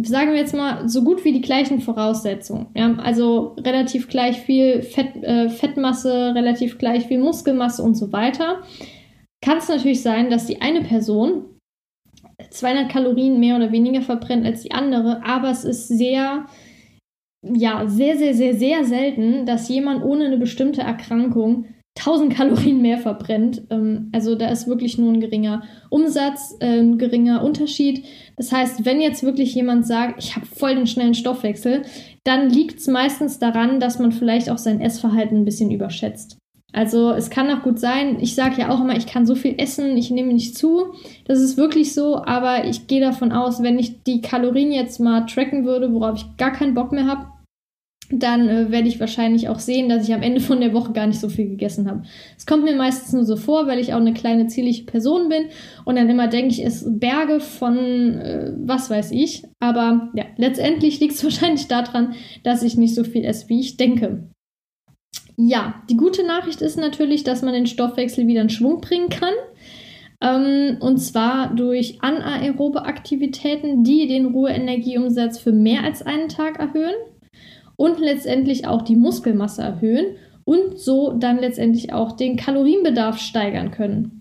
sagen 0.00 0.32
wir 0.32 0.38
jetzt 0.38 0.54
mal, 0.54 0.88
so 0.88 1.04
gut 1.04 1.24
wie 1.24 1.32
die 1.32 1.42
gleichen 1.42 1.80
Voraussetzungen. 1.80 2.68
Ja? 2.74 2.94
Also 2.94 3.56
relativ 3.58 4.08
gleich 4.08 4.40
viel 4.40 4.82
Fett, 4.82 5.16
äh, 5.22 5.48
Fettmasse, 5.50 6.34
relativ 6.34 6.78
gleich 6.78 7.06
viel 7.06 7.18
Muskelmasse 7.18 7.82
und 7.82 7.94
so 7.94 8.12
weiter. 8.12 8.62
Kann 9.44 9.58
es 9.58 9.68
natürlich 9.68 10.02
sein, 10.02 10.30
dass 10.30 10.46
die 10.46 10.62
eine 10.62 10.82
Person 10.82 11.44
200 12.48 12.90
Kalorien 12.90 13.40
mehr 13.40 13.56
oder 13.56 13.72
weniger 13.72 14.02
verbrennt 14.02 14.46
als 14.46 14.62
die 14.62 14.72
andere, 14.72 15.24
aber 15.24 15.50
es 15.50 15.64
ist 15.64 15.88
sehr 15.88 16.46
ja, 17.42 17.86
sehr, 17.86 18.18
sehr, 18.18 18.34
sehr, 18.34 18.54
sehr 18.54 18.84
selten, 18.84 19.46
dass 19.46 19.68
jemand 19.68 20.04
ohne 20.04 20.26
eine 20.26 20.36
bestimmte 20.36 20.82
Erkrankung 20.82 21.64
1000 21.98 22.34
Kalorien 22.34 22.80
mehr 22.80 22.98
verbrennt. 22.98 23.62
Ähm, 23.70 24.10
also 24.12 24.34
da 24.34 24.48
ist 24.48 24.66
wirklich 24.66 24.98
nur 24.98 25.12
ein 25.12 25.20
geringer 25.20 25.62
Umsatz, 25.88 26.56
äh, 26.60 26.80
ein 26.80 26.98
geringer 26.98 27.42
Unterschied. 27.42 28.06
Das 28.36 28.52
heißt, 28.52 28.84
wenn 28.84 29.00
jetzt 29.00 29.22
wirklich 29.22 29.54
jemand 29.54 29.86
sagt, 29.86 30.22
ich 30.22 30.36
habe 30.36 30.46
voll 30.46 30.74
den 30.74 30.86
schnellen 30.86 31.14
Stoffwechsel, 31.14 31.82
dann 32.24 32.50
liegt 32.50 32.78
es 32.78 32.86
meistens 32.86 33.38
daran, 33.38 33.80
dass 33.80 33.98
man 33.98 34.12
vielleicht 34.12 34.50
auch 34.50 34.58
sein 34.58 34.80
Essverhalten 34.80 35.38
ein 35.38 35.44
bisschen 35.44 35.70
überschätzt. 35.70 36.38
Also 36.72 37.10
es 37.12 37.30
kann 37.30 37.50
auch 37.50 37.62
gut 37.62 37.78
sein, 37.78 38.18
ich 38.20 38.34
sage 38.34 38.60
ja 38.60 38.70
auch 38.70 38.80
immer, 38.80 38.96
ich 38.96 39.06
kann 39.06 39.26
so 39.26 39.34
viel 39.34 39.54
essen, 39.58 39.96
ich 39.96 40.10
nehme 40.10 40.32
nicht 40.32 40.56
zu. 40.56 40.94
Das 41.24 41.40
ist 41.40 41.56
wirklich 41.56 41.94
so, 41.94 42.16
aber 42.24 42.64
ich 42.64 42.86
gehe 42.86 43.00
davon 43.00 43.32
aus, 43.32 43.62
wenn 43.62 43.78
ich 43.78 44.02
die 44.04 44.20
Kalorien 44.20 44.72
jetzt 44.72 45.00
mal 45.00 45.26
tracken 45.26 45.64
würde, 45.64 45.92
worauf 45.92 46.16
ich 46.16 46.36
gar 46.36 46.52
keinen 46.52 46.74
Bock 46.74 46.92
mehr 46.92 47.06
habe, 47.06 47.26
dann 48.12 48.48
äh, 48.48 48.70
werde 48.70 48.88
ich 48.88 49.00
wahrscheinlich 49.00 49.48
auch 49.48 49.58
sehen, 49.58 49.88
dass 49.88 50.08
ich 50.08 50.14
am 50.14 50.22
Ende 50.22 50.40
von 50.40 50.60
der 50.60 50.72
Woche 50.72 50.92
gar 50.92 51.06
nicht 51.06 51.20
so 51.20 51.28
viel 51.28 51.48
gegessen 51.48 51.88
habe. 51.88 52.02
Es 52.36 52.46
kommt 52.46 52.64
mir 52.64 52.74
meistens 52.74 53.12
nur 53.12 53.24
so 53.24 53.36
vor, 53.36 53.66
weil 53.66 53.78
ich 53.78 53.92
auch 53.92 54.00
eine 54.00 54.14
kleine 54.14 54.48
zierliche 54.48 54.84
Person 54.84 55.28
bin 55.28 55.44
und 55.84 55.96
dann 55.96 56.08
immer 56.08 56.28
denke 56.28 56.52
ich, 56.52 56.64
es 56.64 56.84
Berge 56.86 57.40
von 57.40 57.76
äh, 57.76 58.52
was 58.58 58.90
weiß 58.90 59.12
ich. 59.12 59.44
Aber 59.60 60.10
ja, 60.14 60.24
letztendlich 60.36 61.00
liegt 61.00 61.14
es 61.14 61.24
wahrscheinlich 61.24 61.68
daran, 61.68 62.14
dass 62.42 62.62
ich 62.62 62.76
nicht 62.76 62.94
so 62.94 63.04
viel 63.04 63.24
esse, 63.24 63.48
wie 63.48 63.60
ich 63.60 63.76
denke. 63.76 64.29
Ja, 65.42 65.82
die 65.88 65.96
gute 65.96 66.26
Nachricht 66.26 66.60
ist 66.60 66.76
natürlich, 66.76 67.24
dass 67.24 67.40
man 67.40 67.54
den 67.54 67.66
Stoffwechsel 67.66 68.26
wieder 68.26 68.42
in 68.42 68.50
Schwung 68.50 68.82
bringen 68.82 69.08
kann. 69.08 69.32
Ähm, 70.20 70.76
und 70.80 70.98
zwar 70.98 71.54
durch 71.54 72.02
anaerobe 72.02 72.84
Aktivitäten, 72.84 73.82
die 73.82 74.06
den 74.06 74.26
Ruheenergieumsatz 74.26 75.38
für 75.38 75.52
mehr 75.52 75.82
als 75.82 76.02
einen 76.02 76.28
Tag 76.28 76.58
erhöhen 76.58 76.94
und 77.76 78.00
letztendlich 78.00 78.66
auch 78.66 78.82
die 78.82 78.96
Muskelmasse 78.96 79.62
erhöhen 79.62 80.16
und 80.44 80.78
so 80.78 81.12
dann 81.12 81.38
letztendlich 81.38 81.94
auch 81.94 82.12
den 82.12 82.36
Kalorienbedarf 82.36 83.18
steigern 83.18 83.70
können. 83.70 84.19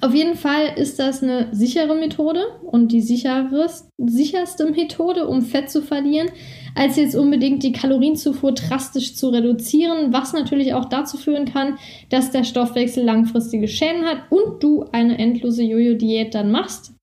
Auf 0.00 0.14
jeden 0.14 0.36
Fall 0.36 0.72
ist 0.76 0.98
das 0.98 1.22
eine 1.22 1.48
sichere 1.52 1.94
Methode 1.96 2.40
und 2.62 2.92
die 2.92 3.00
sicherste 3.02 4.70
Methode, 4.70 5.26
um 5.26 5.42
Fett 5.42 5.68
zu 5.68 5.82
verlieren, 5.82 6.28
als 6.74 6.96
jetzt 6.96 7.16
unbedingt 7.16 7.64
die 7.64 7.72
Kalorienzufuhr 7.72 8.52
drastisch 8.52 9.14
zu 9.16 9.30
reduzieren, 9.30 10.12
was 10.12 10.32
natürlich 10.32 10.74
auch 10.74 10.84
dazu 10.84 11.16
führen 11.16 11.44
kann, 11.44 11.76
dass 12.08 12.30
der 12.30 12.44
Stoffwechsel 12.44 13.04
langfristige 13.04 13.66
Schäden 13.66 14.04
hat 14.04 14.30
und 14.30 14.62
du 14.62 14.84
eine 14.92 15.18
endlose 15.18 15.64
Jojo-Diät 15.64 16.34
dann 16.34 16.52
machst. 16.52 16.94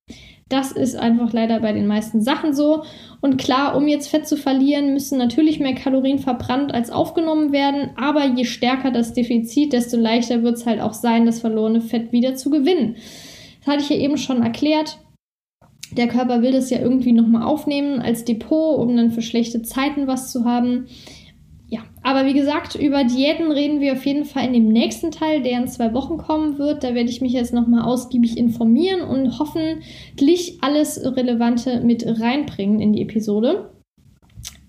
Das 0.50 0.72
ist 0.72 0.96
einfach 0.96 1.34
leider 1.34 1.60
bei 1.60 1.74
den 1.74 1.88
meisten 1.88 2.22
Sachen 2.22 2.54
so. 2.54 2.84
Und 3.20 3.38
klar, 3.38 3.76
um 3.76 3.88
jetzt 3.88 4.08
Fett 4.08 4.28
zu 4.28 4.38
verlieren, 4.38 4.94
müssen 4.94 5.18
natürlich 5.18 5.60
mehr 5.60 5.76
Kalorien 5.76 6.20
verbrannt 6.20 6.74
als 6.74 6.90
aufgenommen 6.90 7.52
werden. 7.52 7.90
Aber 7.98 8.26
je 8.26 8.46
stärker 8.46 8.92
das 8.92 9.14
Defizit, 9.14 9.74
desto 9.74 9.98
leichter 9.98 10.44
wird 10.44 10.56
es 10.56 10.66
halt 10.66 10.80
auch 10.80 10.94
sein, 10.94 11.26
das 11.26 11.42
verlorene 11.42 11.82
Fett 11.82 12.14
wieder 12.14 12.36
zu 12.36 12.50
gewinnen. 12.50 12.96
Das 13.60 13.74
hatte 13.74 13.84
ich 13.84 13.90
ja 13.90 13.98
eben 13.98 14.18
schon 14.18 14.42
erklärt. 14.42 15.00
Der 15.92 16.08
Körper 16.08 16.42
will 16.42 16.52
das 16.52 16.70
ja 16.70 16.80
irgendwie 16.80 17.12
nochmal 17.12 17.44
aufnehmen 17.44 18.00
als 18.02 18.24
Depot, 18.24 18.78
um 18.80 18.96
dann 18.96 19.12
für 19.12 19.22
schlechte 19.22 19.62
Zeiten 19.64 20.08
was 20.08 20.32
zu 20.32 20.46
haben 20.46 20.88
ja, 21.70 21.82
aber 22.02 22.26
wie 22.26 22.34
gesagt, 22.34 22.76
über 22.76 23.04
Diäten 23.04 23.52
reden 23.52 23.82
wir 23.82 23.94
auf 23.94 24.06
jeden 24.06 24.24
Fall 24.24 24.46
in 24.46 24.54
dem 24.54 24.70
nächsten 24.70 25.12
Teil, 25.12 25.44
der 25.44 25.60
in 25.60 25.68
zwei 25.68 25.94
Wochen 25.94 26.18
kommen 26.18 26.58
wird. 26.58 26.84
Da 26.84 26.94
werde 26.96 27.10
ich 27.10 27.20
mich 27.20 27.34
jetzt 27.34 27.54
nochmal 27.54 27.82
ausgiebig 27.84 28.38
informieren 28.38 29.02
und 29.02 29.38
hoffentlich 29.38 30.60
alles 30.62 31.02
Relevante 31.04 31.82
mit 31.82 32.06
reinbringen 32.06 32.80
in 32.80 32.94
die 32.94 33.02
Episode. 33.02 33.74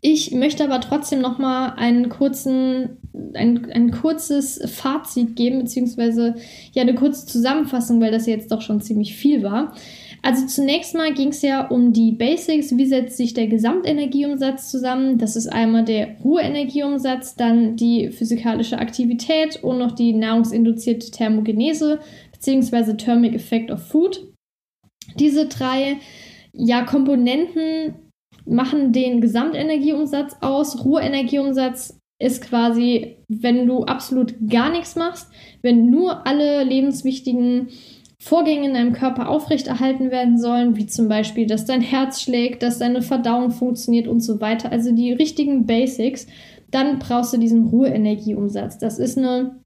Ich 0.00 0.32
möchte 0.32 0.64
aber 0.64 0.80
trotzdem 0.80 1.20
nochmal 1.20 1.74
einen 1.76 2.08
kurzen, 2.08 2.98
ein, 3.34 3.70
ein 3.70 3.90
kurzes 3.90 4.60
Fazit 4.70 5.36
geben, 5.36 5.60
beziehungsweise 5.60 6.34
ja 6.72 6.82
eine 6.82 6.94
kurze 6.94 7.26
Zusammenfassung, 7.26 8.00
weil 8.00 8.12
das 8.12 8.26
ja 8.26 8.34
jetzt 8.34 8.52
doch 8.52 8.62
schon 8.62 8.80
ziemlich 8.80 9.16
viel 9.16 9.42
war. 9.42 9.74
Also 10.22 10.46
zunächst 10.46 10.94
mal 10.94 11.14
ging 11.14 11.28
es 11.28 11.42
ja 11.42 11.66
um 11.68 11.92
die 11.92 12.12
Basics. 12.12 12.76
Wie 12.76 12.86
setzt 12.86 13.16
sich 13.16 13.34
der 13.34 13.46
Gesamtenergieumsatz 13.46 14.70
zusammen? 14.70 15.18
Das 15.18 15.36
ist 15.36 15.46
einmal 15.46 15.84
der 15.84 16.16
Ruheenergieumsatz, 16.24 17.36
dann 17.36 17.76
die 17.76 18.10
physikalische 18.10 18.78
Aktivität 18.78 19.62
und 19.62 19.78
noch 19.78 19.92
die 19.92 20.12
nahrungsinduzierte 20.12 21.10
Thermogenese 21.10 22.00
bzw. 22.32 22.94
Thermic 22.94 23.34
Effect 23.34 23.70
of 23.70 23.80
Food. 23.86 24.26
Diese 25.18 25.46
drei 25.46 25.98
ja, 26.52 26.82
Komponenten 26.82 27.94
machen 28.44 28.92
den 28.92 29.20
Gesamtenergieumsatz 29.20 30.36
aus. 30.40 30.84
Ruheenergieumsatz 30.84 31.97
ist 32.18 32.42
quasi, 32.42 33.16
wenn 33.28 33.66
du 33.66 33.84
absolut 33.84 34.34
gar 34.48 34.70
nichts 34.70 34.96
machst, 34.96 35.28
wenn 35.62 35.90
nur 35.90 36.26
alle 36.26 36.64
lebenswichtigen 36.64 37.68
Vorgänge 38.20 38.66
in 38.66 38.74
deinem 38.74 38.92
Körper 38.92 39.28
aufrechterhalten 39.28 40.10
werden 40.10 40.38
sollen, 40.38 40.76
wie 40.76 40.86
zum 40.86 41.08
Beispiel, 41.08 41.46
dass 41.46 41.66
dein 41.66 41.80
Herz 41.80 42.20
schlägt, 42.20 42.64
dass 42.64 42.78
deine 42.78 43.02
Verdauung 43.02 43.52
funktioniert 43.52 44.08
und 44.08 44.20
so 44.20 44.40
weiter, 44.40 44.72
also 44.72 44.92
die 44.92 45.12
richtigen 45.12 45.66
Basics, 45.66 46.26
dann 46.72 46.98
brauchst 46.98 47.32
du 47.32 47.38
diesen 47.38 47.66
Ruheenergieumsatz. 47.66 48.78
Das 48.78 48.98
ist 48.98 49.16
eine 49.16 49.60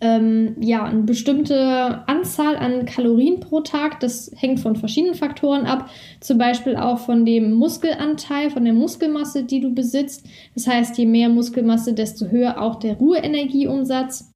ähm, 0.00 0.56
ja, 0.60 0.84
eine 0.84 1.02
bestimmte 1.02 2.06
Anzahl 2.08 2.56
an 2.56 2.84
Kalorien 2.84 3.40
pro 3.40 3.60
Tag. 3.60 4.00
Das 4.00 4.30
hängt 4.36 4.60
von 4.60 4.76
verschiedenen 4.76 5.14
Faktoren 5.14 5.66
ab. 5.66 5.90
Zum 6.20 6.38
Beispiel 6.38 6.76
auch 6.76 6.98
von 6.98 7.24
dem 7.24 7.52
Muskelanteil, 7.52 8.50
von 8.50 8.64
der 8.64 8.74
Muskelmasse, 8.74 9.44
die 9.44 9.60
du 9.60 9.74
besitzt. 9.74 10.26
Das 10.54 10.66
heißt, 10.66 10.98
je 10.98 11.06
mehr 11.06 11.28
Muskelmasse, 11.28 11.94
desto 11.94 12.26
höher 12.26 12.60
auch 12.60 12.76
der 12.76 12.96
Ruheenergieumsatz. 12.96 14.30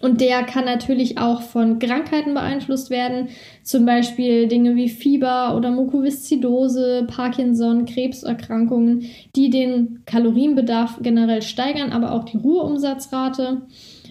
Und 0.00 0.20
der 0.20 0.44
kann 0.44 0.64
natürlich 0.64 1.18
auch 1.18 1.42
von 1.42 1.78
Krankheiten 1.78 2.34
beeinflusst 2.34 2.88
werden, 2.90 3.30
zum 3.64 3.84
Beispiel 3.84 4.46
Dinge 4.46 4.76
wie 4.76 4.88
Fieber 4.88 5.56
oder 5.56 5.70
Mukoviszidose, 5.70 7.06
Parkinson, 7.08 7.84
Krebserkrankungen, 7.84 9.06
die 9.34 9.50
den 9.50 10.02
Kalorienbedarf 10.06 11.00
generell 11.02 11.42
steigern, 11.42 11.90
aber 11.90 12.12
auch 12.12 12.24
die 12.24 12.36
Ruheumsatzrate. 12.36 13.62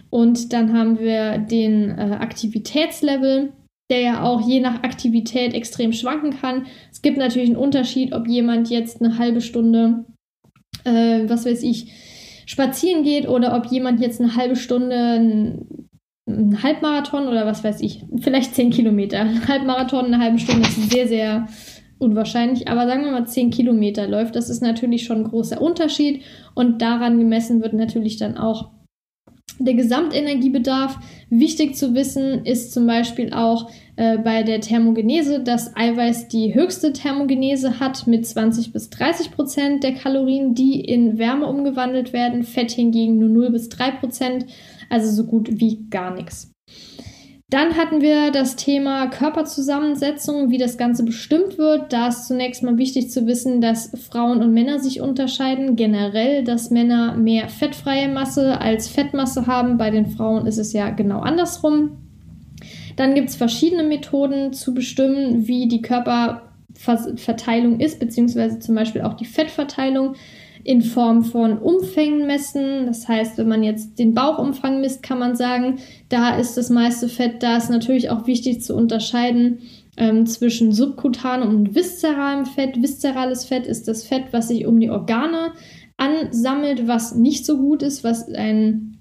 Und 0.09 0.53
dann 0.53 0.73
haben 0.73 0.99
wir 0.99 1.37
den 1.37 1.89
äh, 1.89 2.17
Aktivitätslevel, 2.19 3.53
der 3.89 4.01
ja 4.01 4.23
auch 4.23 4.41
je 4.41 4.59
nach 4.59 4.83
Aktivität 4.83 5.53
extrem 5.53 5.93
schwanken 5.93 6.31
kann. 6.31 6.65
Es 6.91 7.01
gibt 7.01 7.17
natürlich 7.17 7.49
einen 7.49 7.57
Unterschied, 7.57 8.13
ob 8.13 8.27
jemand 8.27 8.69
jetzt 8.69 9.01
eine 9.01 9.17
halbe 9.17 9.41
Stunde, 9.41 10.05
äh, 10.83 11.23
was 11.27 11.45
weiß 11.45 11.63
ich, 11.63 11.91
spazieren 12.45 13.03
geht 13.03 13.27
oder 13.27 13.55
ob 13.55 13.65
jemand 13.67 13.99
jetzt 13.99 14.21
eine 14.21 14.35
halbe 14.35 14.55
Stunde 14.55 15.67
einen 16.27 16.61
Halbmarathon 16.61 17.27
oder 17.27 17.45
was 17.45 17.63
weiß 17.63 17.81
ich, 17.81 18.03
vielleicht 18.19 18.55
zehn 18.55 18.69
Kilometer. 18.69 19.19
Ein 19.19 19.47
Halbmarathon, 19.47 20.05
eine 20.05 20.19
halbe 20.19 20.39
Stunde 20.39 20.67
ist 20.67 20.91
sehr, 20.91 21.07
sehr 21.07 21.47
unwahrscheinlich, 21.99 22.67
aber 22.67 22.85
sagen 22.85 23.05
wir 23.05 23.11
mal 23.11 23.27
zehn 23.27 23.49
Kilometer 23.49 24.07
läuft. 24.07 24.35
Das 24.35 24.49
ist 24.49 24.61
natürlich 24.61 25.05
schon 25.05 25.19
ein 25.19 25.29
großer 25.29 25.61
Unterschied 25.61 26.23
und 26.53 26.81
daran 26.81 27.17
gemessen 27.17 27.61
wird 27.61 27.73
natürlich 27.73 28.17
dann 28.17 28.37
auch 28.37 28.69
der 29.59 29.73
Gesamtenergiebedarf. 29.73 30.97
Wichtig 31.29 31.75
zu 31.75 31.93
wissen 31.93 32.45
ist 32.45 32.73
zum 32.73 32.87
Beispiel 32.87 33.33
auch 33.33 33.69
äh, 33.95 34.17
bei 34.17 34.43
der 34.43 34.61
Thermogenese, 34.61 35.41
dass 35.43 35.75
Eiweiß 35.75 36.27
die 36.27 36.53
höchste 36.53 36.93
Thermogenese 36.93 37.79
hat 37.79 38.07
mit 38.07 38.25
20 38.25 38.71
bis 38.71 38.89
30 38.89 39.31
Prozent 39.31 39.83
der 39.83 39.93
Kalorien, 39.93 40.53
die 40.53 40.79
in 40.79 41.17
Wärme 41.17 41.47
umgewandelt 41.47 42.13
werden. 42.13 42.43
Fett 42.43 42.71
hingegen 42.71 43.17
nur 43.17 43.29
0 43.29 43.51
bis 43.51 43.69
3 43.69 43.91
Prozent, 43.91 44.45
also 44.89 45.11
so 45.11 45.27
gut 45.27 45.59
wie 45.59 45.87
gar 45.89 46.13
nichts. 46.13 46.51
Dann 47.49 47.77
hatten 47.77 48.01
wir 48.01 48.31
das 48.31 48.57
Thema 48.57 49.07
Körperzusammensetzung, 49.07 50.49
wie 50.49 50.57
das 50.57 50.77
Ganze 50.77 51.05
bestimmt 51.05 51.57
wird. 51.57 51.93
Da 51.93 52.09
ist 52.09 52.27
zunächst 52.27 52.61
mal 52.61 52.77
wichtig 52.77 53.09
zu 53.09 53.25
wissen, 53.25 53.61
dass 53.61 53.97
Frauen 54.09 54.43
und 54.43 54.53
Männer 54.53 54.79
sich 54.79 54.99
unterscheiden. 54.99 55.77
Generell, 55.77 56.43
dass 56.43 56.71
Männer 56.71 57.15
mehr 57.15 57.47
fettfreie 57.47 58.09
Masse 58.09 58.59
als 58.59 58.89
Fettmasse 58.89 59.47
haben. 59.47 59.77
Bei 59.77 59.91
den 59.91 60.07
Frauen 60.07 60.45
ist 60.45 60.57
es 60.57 60.73
ja 60.73 60.89
genau 60.89 61.21
andersrum. 61.21 61.91
Dann 62.97 63.15
gibt 63.15 63.29
es 63.29 63.37
verschiedene 63.37 63.83
Methoden 63.83 64.51
zu 64.51 64.73
bestimmen, 64.73 65.47
wie 65.47 65.69
die 65.69 65.81
Körperverteilung 65.81 67.79
ist, 67.79 68.01
beziehungsweise 68.01 68.59
zum 68.59 68.75
Beispiel 68.75 69.03
auch 69.03 69.13
die 69.13 69.23
Fettverteilung 69.23 70.15
in 70.68 70.82
Form 70.82 71.24
von 71.24 71.57
Umfängen 71.57 72.28
messen. 72.28 72.88
Das 72.88 73.07
heißt, 73.07 73.38
wenn 73.38 73.47
man 73.47 73.63
jetzt 73.63 73.97
den 73.99 74.13
Bauchumfang 74.13 74.82
misst, 74.82 75.01
kann 75.01 75.18
man 75.18 75.38
sagen, 75.38 75.80
da 76.09 76.36
ist 76.36 76.57
das 76.57 76.70
meiste 76.70 77.07
Fett. 77.07 77.41
Da 77.41 77.55
ist 77.55 77.70
natürlich 77.70 78.09
auch 78.09 78.28
wichtig 78.28 78.61
zu 78.61 78.76
unterscheiden 78.76 79.59
ähm, 79.95 80.26
zwischen 80.26 80.74
subkutanem 80.74 81.47
und 81.47 81.74
viszeralem 81.74 82.45
Fett. 82.45 82.82
Viszerales 82.82 83.45
Fett 83.45 83.65
ist 83.65 83.88
das 83.88 84.03
Fett, 84.03 84.26
was 84.32 84.49
sich 84.49 84.65
um 84.65 84.82
die 84.82 84.89
Organe 84.89 85.53
ansammelt, 85.95 86.86
was 86.86 87.15
nicht 87.15 87.45
so 87.45 87.57
gut 87.57 87.82
ist, 87.82 88.03
was 88.03 88.28
ein 88.28 88.99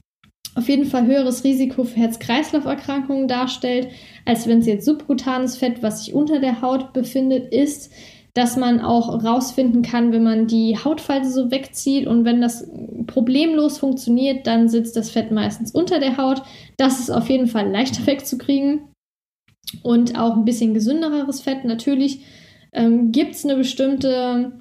auf 0.55 0.69
jeden 0.69 0.87
Fall 0.87 1.05
höheres 1.05 1.43
Risiko 1.43 1.83
für 1.83 1.97
Herz-Kreislauf-Erkrankungen 1.97 3.27
darstellt, 3.27 3.89
als 4.25 4.47
wenn 4.47 4.61
es 4.61 4.67
jetzt 4.67 4.87
subkutanes 4.87 5.57
Fett, 5.57 5.83
was 5.83 6.05
sich 6.05 6.15
unter 6.15 6.39
der 6.39 6.63
Haut 6.63 6.93
befindet, 6.93 7.53
ist 7.53 7.91
dass 8.37 8.57
man 8.57 8.81
auch 8.81 9.25
rausfinden 9.25 9.81
kann, 9.81 10.13
wenn 10.13 10.23
man 10.23 10.47
die 10.47 10.77
Hautfalte 10.77 11.31
so 11.31 11.51
wegzieht 11.51 12.07
und 12.07 12.27
wenn 12.27 12.43
das 12.43 12.71
problemlos 13.07 13.79
funktioniert, 13.79 14.47
dann 14.47 14.69
sitzt 14.69 14.95
das 14.95 15.09
Fett 15.09 15.31
meistens 15.31 15.73
unter 15.73 16.01
der 16.01 16.19
Haut. 16.19 16.43
Das 16.77 17.01
ist 17.01 17.09
auf 17.09 17.31
jeden 17.31 17.47
Fall 17.47 17.71
leichter 17.71 18.07
wegzukriegen 18.07 18.93
und 19.83 20.19
auch 20.19 20.37
ein 20.37 20.45
bisschen 20.45 20.75
gesündereres 20.75 21.41
Fett. 21.41 21.65
Natürlich 21.65 22.27
ähm, 22.73 23.11
gibt 23.11 23.37
es 23.37 23.45
eine 23.45 23.57
bestimmte 23.57 24.53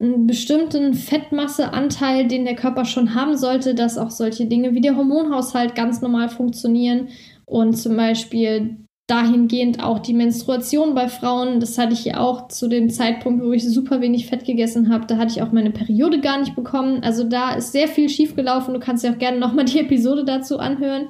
einen 0.00 0.26
bestimmten 0.26 0.94
Fettmasseanteil, 0.94 2.26
den 2.26 2.46
der 2.46 2.54
Körper 2.54 2.86
schon 2.86 3.14
haben 3.14 3.36
sollte, 3.36 3.74
dass 3.74 3.98
auch 3.98 4.10
solche 4.10 4.46
Dinge 4.46 4.72
wie 4.72 4.80
der 4.80 4.96
Hormonhaushalt 4.96 5.74
ganz 5.74 6.00
normal 6.00 6.30
funktionieren 6.30 7.08
und 7.44 7.74
zum 7.74 7.98
Beispiel 7.98 8.78
dahingehend 9.10 9.82
auch 9.82 9.98
die 9.98 10.14
Menstruation 10.14 10.94
bei 10.94 11.08
Frauen. 11.08 11.58
Das 11.58 11.76
hatte 11.78 11.94
ich 11.94 12.04
ja 12.04 12.20
auch 12.20 12.46
zu 12.48 12.68
dem 12.68 12.90
Zeitpunkt, 12.90 13.42
wo 13.42 13.52
ich 13.52 13.68
super 13.68 14.00
wenig 14.00 14.26
Fett 14.26 14.44
gegessen 14.44 14.92
habe. 14.92 15.06
Da 15.06 15.16
hatte 15.16 15.32
ich 15.32 15.42
auch 15.42 15.50
meine 15.50 15.72
Periode 15.72 16.20
gar 16.20 16.38
nicht 16.38 16.54
bekommen. 16.54 17.02
Also 17.02 17.24
da 17.24 17.54
ist 17.54 17.72
sehr 17.72 17.88
viel 17.88 18.08
schiefgelaufen. 18.08 18.72
Du 18.72 18.80
kannst 18.80 19.02
ja 19.02 19.12
auch 19.12 19.18
gerne 19.18 19.38
nochmal 19.38 19.64
die 19.64 19.80
Episode 19.80 20.24
dazu 20.24 20.58
anhören. 20.58 21.08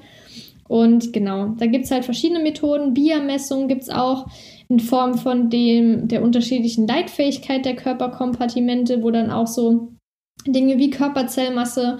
Und 0.66 1.12
genau, 1.12 1.48
da 1.58 1.66
gibt 1.66 1.84
es 1.84 1.90
halt 1.90 2.04
verschiedene 2.04 2.40
Methoden. 2.40 2.94
Biermessungen 2.94 3.68
gibt 3.68 3.82
es 3.82 3.90
auch 3.90 4.26
in 4.68 4.80
Form 4.80 5.18
von 5.18 5.50
dem, 5.50 6.08
der 6.08 6.22
unterschiedlichen 6.22 6.86
Leitfähigkeit 6.86 7.64
der 7.64 7.76
Körperkompartimente, 7.76 9.02
wo 9.02 9.10
dann 9.10 9.30
auch 9.30 9.48
so 9.48 9.88
Dinge 10.46 10.78
wie 10.78 10.90
Körperzellmasse 10.90 11.98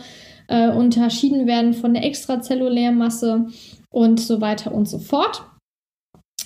äh, 0.49 0.71
unterschieden 0.71 1.47
werden 1.47 1.75
von 1.75 1.93
der 1.93 2.05
Extrazellularmasse 2.05 3.49
und 3.91 4.21
so 4.21 4.41
weiter 4.41 4.73
und 4.73 4.89
so 4.89 4.99
fort. 4.99 5.43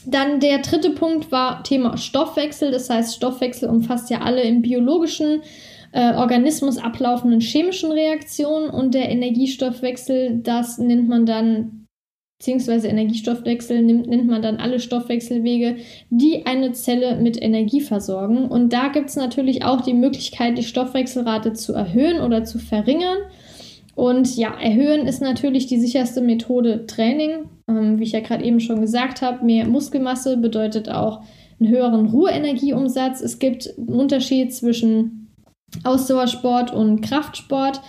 Dann 0.07 0.41
der 0.41 0.59
dritte 0.59 0.91
Punkt 0.91 1.33
war 1.33 1.63
Thema 1.63 1.97
Stoffwechsel. 1.97 2.71
Das 2.71 2.91
heißt, 2.91 3.17
Stoffwechsel 3.17 3.69
umfasst 3.69 4.11
ja 4.11 4.21
alle 4.21 4.43
im 4.43 4.63
biologischen 4.63 5.43
äh, 5.95 6.15
Organismus 6.15 6.77
ablaufenden 6.79 7.41
chemischen 7.41 7.93
Reaktionen 7.93 8.69
und 8.69 8.95
der 8.95 9.11
Energiestoffwechsel, 9.11 10.41
das 10.43 10.79
nennt 10.79 11.09
man 11.09 11.25
dann, 11.25 11.87
beziehungsweise 12.41 12.89
Energiestoffwechsel 12.89 13.81
nimmt, 13.81 14.09
nennt 14.09 14.27
man 14.27 14.43
dann 14.43 14.57
alle 14.57 14.81
Stoffwechselwege, 14.81 15.77
die 16.11 16.47
eine 16.47 16.73
Zelle 16.73 17.17
mit 17.17 17.41
Energie 17.41 17.81
versorgen. 17.81 18.49
Und 18.49 18.73
da 18.73 18.89
gibt 18.89 19.11
es 19.11 19.17
natürlich 19.17 19.65
auch 19.65 19.83
die 19.83 19.95
Möglichkeit, 19.95 20.59
die 20.59 20.65
Stoffwechselrate 20.65 21.53
zu 21.53 21.73
erhöhen 21.73 22.21
oder 22.21 22.43
zu 22.43 22.59
verringern. 22.59 23.19
Und 23.95 24.37
ja, 24.37 24.53
erhöhen 24.61 25.07
ist 25.07 25.23
natürlich 25.23 25.69
die 25.69 25.79
sicherste 25.79 26.21
Methode 26.21 26.87
Training. 26.87 27.49
Ähm, 27.69 27.99
wie 27.99 28.05
ich 28.05 28.12
ja 28.12 28.21
gerade 28.21 28.45
eben 28.45 28.61
schon 28.61 28.81
gesagt 28.81 29.23
habe, 29.23 29.45
mehr 29.45 29.67
Muskelmasse 29.67 30.37
bedeutet 30.37 30.89
auch 30.91 31.23
einen 31.61 31.71
höheren 31.71 32.07
Ruheenergieumsatz. 32.07 33.21
Es 33.21 33.39
gibt 33.39 33.73
einen 33.79 33.89
Unterschied 33.89 34.53
zwischen 34.55 35.29
Ausdauersport 35.83 36.73
und 36.73 37.01
Kraftsport. 37.01 37.81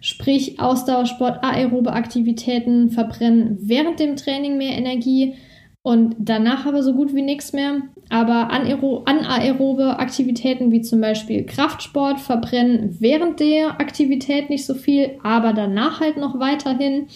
Sprich, 0.00 0.60
Ausdauersport, 0.60 1.44
aerobe 1.44 1.92
Aktivitäten 1.92 2.90
verbrennen 2.90 3.58
während 3.60 4.00
dem 4.00 4.16
Training 4.16 4.58
mehr 4.58 4.76
Energie 4.76 5.34
und 5.82 6.14
danach 6.18 6.66
aber 6.66 6.82
so 6.82 6.94
gut 6.94 7.14
wie 7.14 7.22
nichts 7.22 7.52
mehr. 7.52 7.82
Aber 8.08 8.50
anaerobe 8.50 9.98
Aktivitäten 9.98 10.70
wie 10.70 10.82
zum 10.82 11.00
Beispiel 11.00 11.44
Kraftsport 11.44 12.20
verbrennen 12.20 12.96
während 13.00 13.40
der 13.40 13.80
Aktivität 13.80 14.50
nicht 14.50 14.66
so 14.66 14.74
viel, 14.74 15.18
aber 15.22 15.52
danach 15.52 16.00
halt 16.00 16.16
noch 16.16 16.38
weiterhin. 16.38 17.06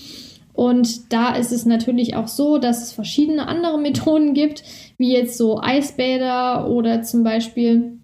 Und 0.57 1.13
da 1.13 1.37
ist 1.37 1.53
es 1.53 1.67
natürlich 1.67 2.17
auch 2.17 2.29
so, 2.29 2.59
dass 2.59 2.83
es 2.83 2.93
verschiedene 2.93 3.47
andere 3.47 3.79
Methoden 3.81 4.35
gibt, 4.35 4.65
wie 4.99 5.13
jetzt 5.13 5.39
so 5.39 5.61
Eisbäder 5.61 6.69
oder 6.69 7.03
zum 7.03 7.23
Beispiel 7.23 8.01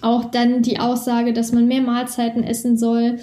auch 0.00 0.24
dann 0.24 0.62
die 0.62 0.80
Aussage, 0.80 1.32
dass 1.32 1.52
man 1.52 1.68
mehr 1.68 1.82
Mahlzeiten 1.82 2.42
essen 2.42 2.76
soll 2.76 3.18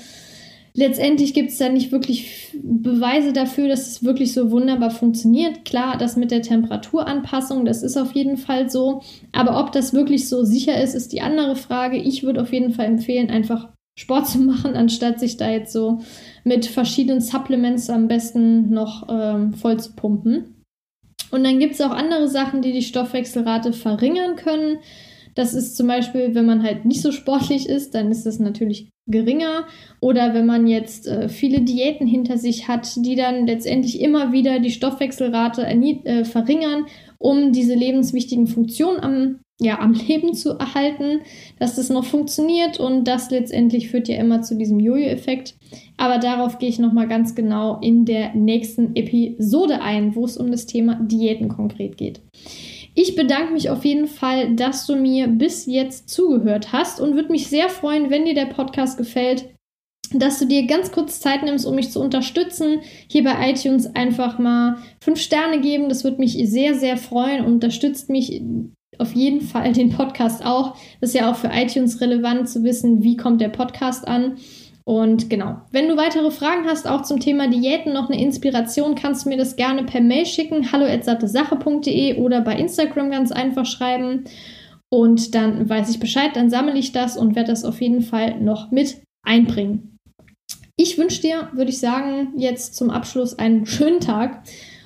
letztendlich 0.73 1.33
gibt 1.33 1.51
es 1.51 1.57
da 1.57 1.69
nicht 1.69 1.91
wirklich 1.91 2.51
Beweise 2.61 3.33
dafür, 3.33 3.67
dass 3.67 3.87
es 3.87 4.03
wirklich 4.03 4.33
so 4.33 4.51
wunderbar 4.51 4.91
funktioniert. 4.91 5.65
Klar, 5.65 5.97
das 5.97 6.17
mit 6.17 6.31
der 6.31 6.41
Temperaturanpassung, 6.41 7.65
das 7.65 7.83
ist 7.83 7.97
auf 7.97 8.13
jeden 8.13 8.37
Fall 8.37 8.69
so. 8.69 9.01
Aber 9.31 9.59
ob 9.59 9.71
das 9.71 9.93
wirklich 9.93 10.27
so 10.27 10.43
sicher 10.43 10.81
ist, 10.81 10.95
ist 10.95 11.13
die 11.13 11.21
andere 11.21 11.55
Frage. 11.55 11.97
Ich 11.97 12.23
würde 12.23 12.41
auf 12.41 12.51
jeden 12.51 12.73
Fall 12.73 12.85
empfehlen, 12.85 13.29
einfach 13.29 13.69
Sport 13.97 14.27
zu 14.27 14.39
machen, 14.39 14.75
anstatt 14.75 15.19
sich 15.19 15.37
da 15.37 15.49
jetzt 15.49 15.71
so 15.71 16.01
mit 16.43 16.65
verschiedenen 16.65 17.21
Supplements 17.21 17.89
am 17.89 18.07
besten 18.07 18.69
noch 18.69 19.07
ähm, 19.09 19.53
voll 19.53 19.79
zu 19.79 19.93
pumpen. 19.93 20.63
Und 21.31 21.43
dann 21.43 21.59
gibt 21.59 21.73
es 21.73 21.81
auch 21.81 21.91
andere 21.91 22.27
Sachen, 22.27 22.61
die 22.61 22.73
die 22.73 22.83
Stoffwechselrate 22.83 23.73
verringern 23.73 24.35
können. 24.35 24.77
Das 25.35 25.55
ist 25.55 25.75
zum 25.75 25.87
Beispiel, 25.87 26.35
wenn 26.35 26.45
man 26.45 26.61
halt 26.61 26.85
nicht 26.85 27.01
so 27.01 27.11
sportlich 27.11 27.67
ist, 27.67 27.95
dann 27.95 28.11
ist 28.11 28.25
das 28.25 28.39
natürlich 28.39 28.89
geringer. 29.07 29.65
Oder 29.99 30.33
wenn 30.33 30.45
man 30.45 30.67
jetzt 30.67 31.07
äh, 31.07 31.29
viele 31.29 31.61
Diäten 31.61 32.05
hinter 32.05 32.37
sich 32.37 32.67
hat, 32.67 32.95
die 32.97 33.15
dann 33.15 33.47
letztendlich 33.47 33.99
immer 33.99 34.31
wieder 34.31 34.59
die 34.59 34.71
Stoffwechselrate 34.71 35.65
äh, 35.65 36.25
verringern, 36.25 36.85
um 37.17 37.51
diese 37.51 37.73
lebenswichtigen 37.73 38.47
Funktionen 38.47 38.99
am, 38.99 39.39
ja, 39.61 39.79
am 39.79 39.93
Leben 39.93 40.33
zu 40.33 40.57
erhalten, 40.57 41.21
dass 41.59 41.75
das 41.75 41.89
noch 41.89 42.05
funktioniert 42.05 42.79
und 42.79 43.05
das 43.05 43.29
letztendlich 43.29 43.89
führt 43.89 44.07
ja 44.07 44.17
immer 44.17 44.41
zu 44.41 44.55
diesem 44.55 44.79
Jojo-Effekt. 44.79 45.55
Aber 45.97 46.17
darauf 46.17 46.59
gehe 46.59 46.69
ich 46.69 46.79
nochmal 46.79 47.07
ganz 47.07 47.35
genau 47.35 47.79
in 47.81 48.05
der 48.05 48.33
nächsten 48.33 48.95
Episode 48.95 49.81
ein, 49.81 50.15
wo 50.15 50.25
es 50.25 50.37
um 50.37 50.51
das 50.51 50.65
Thema 50.65 50.95
Diäten 51.01 51.49
konkret 51.49 51.97
geht. 51.97 52.21
Ich 52.95 53.15
bedanke 53.15 53.53
mich 53.53 53.69
auf 53.69 53.85
jeden 53.85 54.07
Fall, 54.07 54.55
dass 54.55 54.85
du 54.85 54.95
mir 54.95 55.27
bis 55.27 55.65
jetzt 55.65 56.09
zugehört 56.09 56.71
hast 56.71 56.99
und 56.99 57.15
würde 57.15 57.31
mich 57.31 57.47
sehr 57.47 57.69
freuen, 57.69 58.11
wenn 58.11 58.25
dir 58.25 58.35
der 58.35 58.45
Podcast 58.45 58.97
gefällt, 58.97 59.49
dass 60.13 60.37
du 60.37 60.45
dir 60.45 60.67
ganz 60.67 60.91
kurz 60.91 61.19
Zeit 61.19 61.43
nimmst, 61.43 61.65
um 61.65 61.73
mich 61.73 61.89
zu 61.89 61.99
unterstützen. 61.99 62.81
Hier 63.07 63.23
bei 63.23 63.49
iTunes 63.49 63.95
einfach 63.95 64.37
mal 64.37 64.77
fünf 65.01 65.19
Sterne 65.19 65.59
geben. 65.59 65.89
Das 65.89 66.03
würde 66.03 66.19
mich 66.19 66.37
sehr, 66.49 66.75
sehr 66.75 66.97
freuen 66.97 67.43
und 67.45 67.53
unterstützt 67.53 68.09
mich 68.09 68.43
auf 68.99 69.13
jeden 69.13 69.41
Fall 69.41 69.73
den 69.73 69.89
Podcast 69.89 70.45
auch. 70.45 70.75
Das 71.01 71.09
ist 71.09 71.19
ja 71.19 71.31
auch 71.31 71.35
für 71.35 71.51
iTunes 71.53 72.01
relevant 72.01 72.49
zu 72.49 72.63
wissen, 72.63 73.03
wie 73.03 73.17
kommt 73.17 73.41
der 73.41 73.49
Podcast 73.49 74.07
an. 74.07 74.37
Und 74.85 75.29
genau, 75.29 75.61
wenn 75.71 75.87
du 75.87 75.95
weitere 75.95 76.29
Fragen 76.29 76.65
hast, 76.67 76.87
auch 76.87 77.03
zum 77.03 77.19
Thema 77.19 77.47
Diäten, 77.47 77.93
noch 77.93 78.09
eine 78.09 78.21
Inspiration, 78.21 78.95
kannst 78.95 79.25
du 79.25 79.29
mir 79.29 79.37
das 79.37 79.55
gerne 79.55 79.83
per 79.83 80.01
Mail 80.01 80.25
schicken, 80.25 80.71
hallo@sattesache.de 80.71 82.17
oder 82.17 82.41
bei 82.41 82.57
Instagram 82.57 83.09
ganz 83.09 83.31
einfach 83.31 83.65
schreiben. 83.65 84.25
Und 84.89 85.35
dann 85.35 85.69
weiß 85.69 85.89
ich 85.89 85.99
Bescheid, 85.99 86.31
dann 86.35 86.49
sammle 86.49 86.77
ich 86.77 86.91
das 86.91 87.17
und 87.17 87.35
werde 87.35 87.51
das 87.51 87.63
auf 87.63 87.81
jeden 87.81 88.01
Fall 88.01 88.39
noch 88.39 88.71
mit 88.71 89.01
einbringen. 89.23 89.97
Ich 90.75 90.97
wünsche 90.97 91.21
dir, 91.21 91.49
würde 91.53 91.69
ich 91.69 91.79
sagen, 91.79 92.33
jetzt 92.35 92.75
zum 92.75 92.89
Abschluss 92.89 93.37
einen 93.37 93.65
schönen 93.65 93.99
Tag 93.99 94.43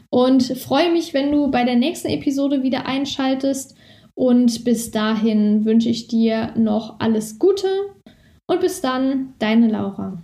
und 0.10 0.44
freue 0.44 0.92
mich, 0.92 1.14
wenn 1.14 1.32
du 1.32 1.50
bei 1.50 1.64
der 1.64 1.76
nächsten 1.76 2.10
Episode 2.10 2.62
wieder 2.62 2.86
einschaltest. 2.86 3.76
Und 4.18 4.64
bis 4.64 4.90
dahin 4.90 5.64
wünsche 5.64 5.90
ich 5.90 6.08
dir 6.08 6.52
noch 6.58 7.00
alles 7.00 7.38
Gute 7.38 7.68
und 8.48 8.62
bis 8.62 8.82
dann, 8.82 9.36
deine 9.38 9.68
Laura. 9.68 10.24